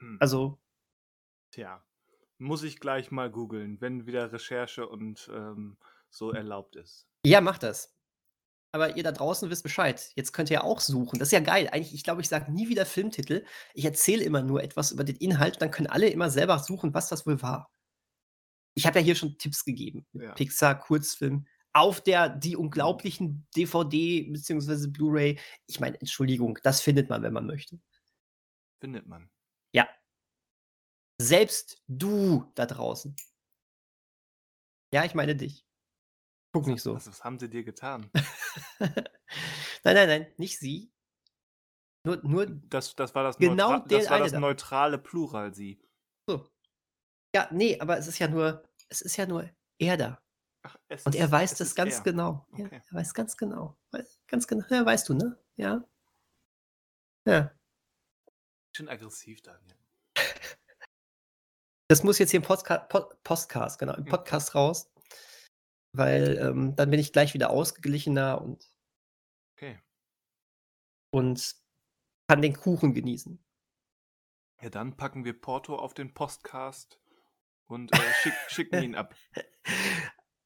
[0.00, 0.20] Hm.
[0.20, 0.58] Also
[1.52, 1.84] Tja,
[2.38, 5.78] muss ich gleich mal googeln, wenn wieder Recherche und, ähm,
[6.10, 7.04] so erlaubt ist.
[7.24, 7.95] Ja, mach das.
[8.72, 10.10] Aber ihr da draußen wisst Bescheid.
[10.16, 11.18] Jetzt könnt ihr auch suchen.
[11.18, 11.68] Das ist ja geil.
[11.72, 13.44] Eigentlich ich glaube, ich sage nie wieder Filmtitel.
[13.74, 17.08] Ich erzähle immer nur etwas über den Inhalt, dann können alle immer selber suchen, was
[17.08, 17.70] das wohl war.
[18.74, 20.06] Ich habe ja hier schon Tipps gegeben.
[20.12, 20.32] Ja.
[20.34, 25.38] Pixar-Kurzfilm auf der „Die Unglaublichen“ DVD beziehungsweise Blu-ray.
[25.66, 27.78] Ich meine, Entschuldigung, das findet man, wenn man möchte.
[28.80, 29.30] Findet man.
[29.72, 29.88] Ja.
[31.20, 33.16] Selbst du da draußen.
[34.92, 35.65] Ja, ich meine dich.
[36.64, 36.94] Guck nicht so.
[36.94, 38.10] Was was haben sie dir getan?
[38.80, 40.90] Nein, nein, nein, nicht sie.
[42.04, 44.40] Nur nur Das das war das Genau neutral den das war das da.
[44.40, 45.80] neutrale Plural sie.
[46.28, 46.48] So.
[47.34, 50.22] Ja, ne, aber es ist ja nur es ist ja nur er da.
[50.62, 52.02] Ach, Und er ist weiß das ganz er.
[52.02, 52.46] genau.
[52.56, 52.82] Ja, Okay.
[52.88, 53.76] er weiß ganz genau.
[53.92, 54.64] Weiß ganz genau.
[54.70, 55.38] Ja, weißt du, ne?
[55.56, 55.84] Ja.
[57.26, 57.52] Ja.
[58.76, 59.76] Schön aggressiv, Daniel.
[61.88, 64.08] Das muss jetzt hier im Postka Pod Postcast, genau, im Mhm.
[64.08, 64.90] Podcast raus,
[65.96, 68.70] weil, ähm, dann bin ich gleich wieder ausgeglichener und
[69.56, 69.78] Okay.
[71.10, 71.56] und
[72.28, 73.42] kann den Kuchen genießen.
[74.60, 77.00] Ja, dann packen wir Porto auf den Postcast
[77.66, 79.14] und, äh, schick schicken ihn ab.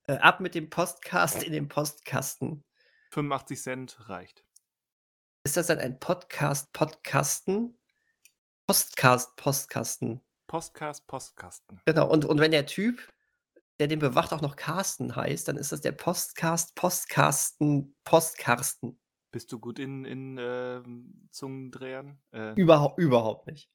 [0.07, 2.65] Äh, ab mit dem Postcast in den Postkasten.
[3.13, 4.45] 85 Cent reicht.
[5.45, 7.79] Ist das dann ein Podcast Podcasten?
[8.67, 10.21] Postcast Postkasten.
[10.47, 11.81] Postcast, Postkasten.
[11.87, 12.09] Genau.
[12.09, 13.01] Und und wenn der Typ,
[13.81, 19.01] der den bewacht, auch noch Carsten heißt, dann ist das der Postcast Postkasten Postkarsten.
[19.33, 22.21] Bist du gut in in, ähm, Zungendrehern?
[22.33, 23.71] Äh, Überhau überhaupt nicht.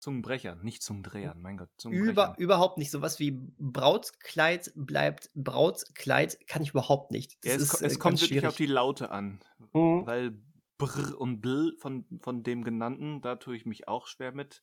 [0.00, 2.90] Zungenbrechern, nicht Zungendrehern, mein Gott, Über überhaupt nicht.
[2.90, 7.36] So was wie Brautkleid bleibt Brautkleid kann ich überhaupt nicht.
[7.44, 9.40] Ja, es ist, äh, es kommt wirklich auf die Laute an,
[9.74, 10.06] Mhm.
[10.06, 10.40] weil
[10.78, 14.62] Brr und Bl von von dem Genannten, da tue ich mich auch schwer mit.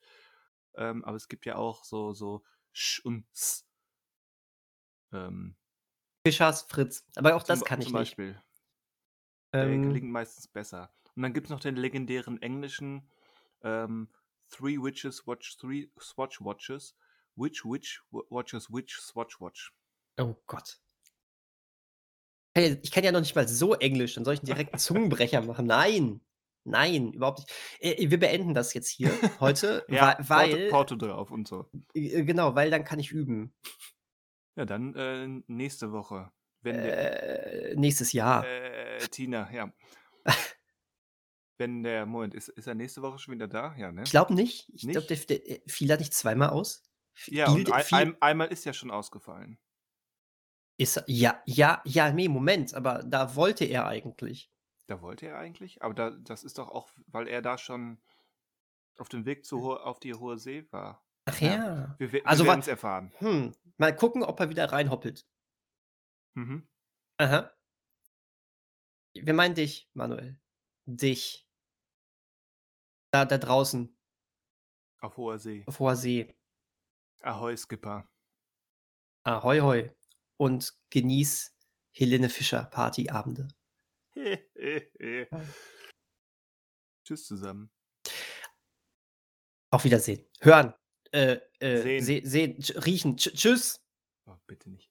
[0.76, 2.44] Ähm, aber es gibt ja auch so so
[2.74, 3.67] Sch und S.
[5.14, 5.56] Ähm,
[6.26, 7.06] Fischers Fritz.
[7.16, 8.18] Aber auch zum das Be kann ich zum nicht.
[8.18, 8.42] Beispiel.
[9.60, 10.94] Der Ähm gelingt meistens besser.
[11.16, 13.10] Und dann gibt's noch den legendären englischen,
[13.62, 14.10] ähm,
[14.50, 16.96] Three Witches watch three Swatch Watches.
[17.36, 19.74] Which witch wa watches which Swatch Watch?
[20.20, 20.80] Oh Gott.
[22.56, 25.68] Ich kann ja noch nicht mal so Englisch, dann soll ich 'n direkten Zungenbrecher machen.
[25.68, 26.22] Nein,
[26.64, 27.52] nein, überhaupt nicht.
[27.80, 31.70] Äh, wir beenden das jetzt hier heute, Ja, weil Porto drauf und so.
[31.94, 33.54] äh, genau, weil dann kann ich üben.
[34.58, 36.32] Ja, dann, äh, nächste Woche,
[36.62, 38.44] wenn der Äh, nächstes Jahr.
[38.46, 39.72] äh, Tina, ja.
[41.60, 43.76] Wenn der Moment, ist ist er nächste Woche schon wieder da?
[43.78, 44.04] Ja, ne?
[44.04, 44.70] Ich glaube nicht.
[44.74, 46.84] Ich glaube, der der fiel er nicht zweimal aus?
[47.28, 49.58] Ja, fiel und der ei fiel ein einmal ist ja schon ausgefallen.
[50.78, 54.52] Ist er ja, ja, ja, ne, Moment, aber da wollte er eigentlich.
[54.88, 58.00] Da wollte er eigentlich, aber da das ist doch auch, weil er da schon
[59.00, 61.04] auf dem Weg zu ho auf die hohe See war.
[61.26, 61.96] Ach Ja, ja.
[61.98, 63.12] wir wir Also wa werden's erfahren.
[63.20, 65.28] hm, mal gucken, ob er wieder reinhoppelt.
[66.36, 66.68] Mhm.
[67.18, 67.52] Aha.
[69.14, 70.40] Wir meinen dich, Manuel.
[70.86, 71.48] Dich.
[73.12, 73.98] Da da draußen.
[75.00, 75.64] Auf hoher See.
[75.66, 76.36] Auf hoher See.
[77.22, 78.08] Ahoi, Skipper.
[79.24, 79.92] Ahoi, hoi
[80.38, 81.56] und genieß
[81.92, 83.48] Helene Fischer Partyabende.
[87.04, 87.72] Tschüss zusammen.
[89.72, 90.26] Auf Wiedersehen.
[90.42, 90.74] Hören,
[91.12, 92.26] äh, äh, Sehen.
[92.26, 93.18] se tsch riechen.
[93.18, 93.82] Tsch tschüss.
[94.26, 94.90] Oh, bitte nicht.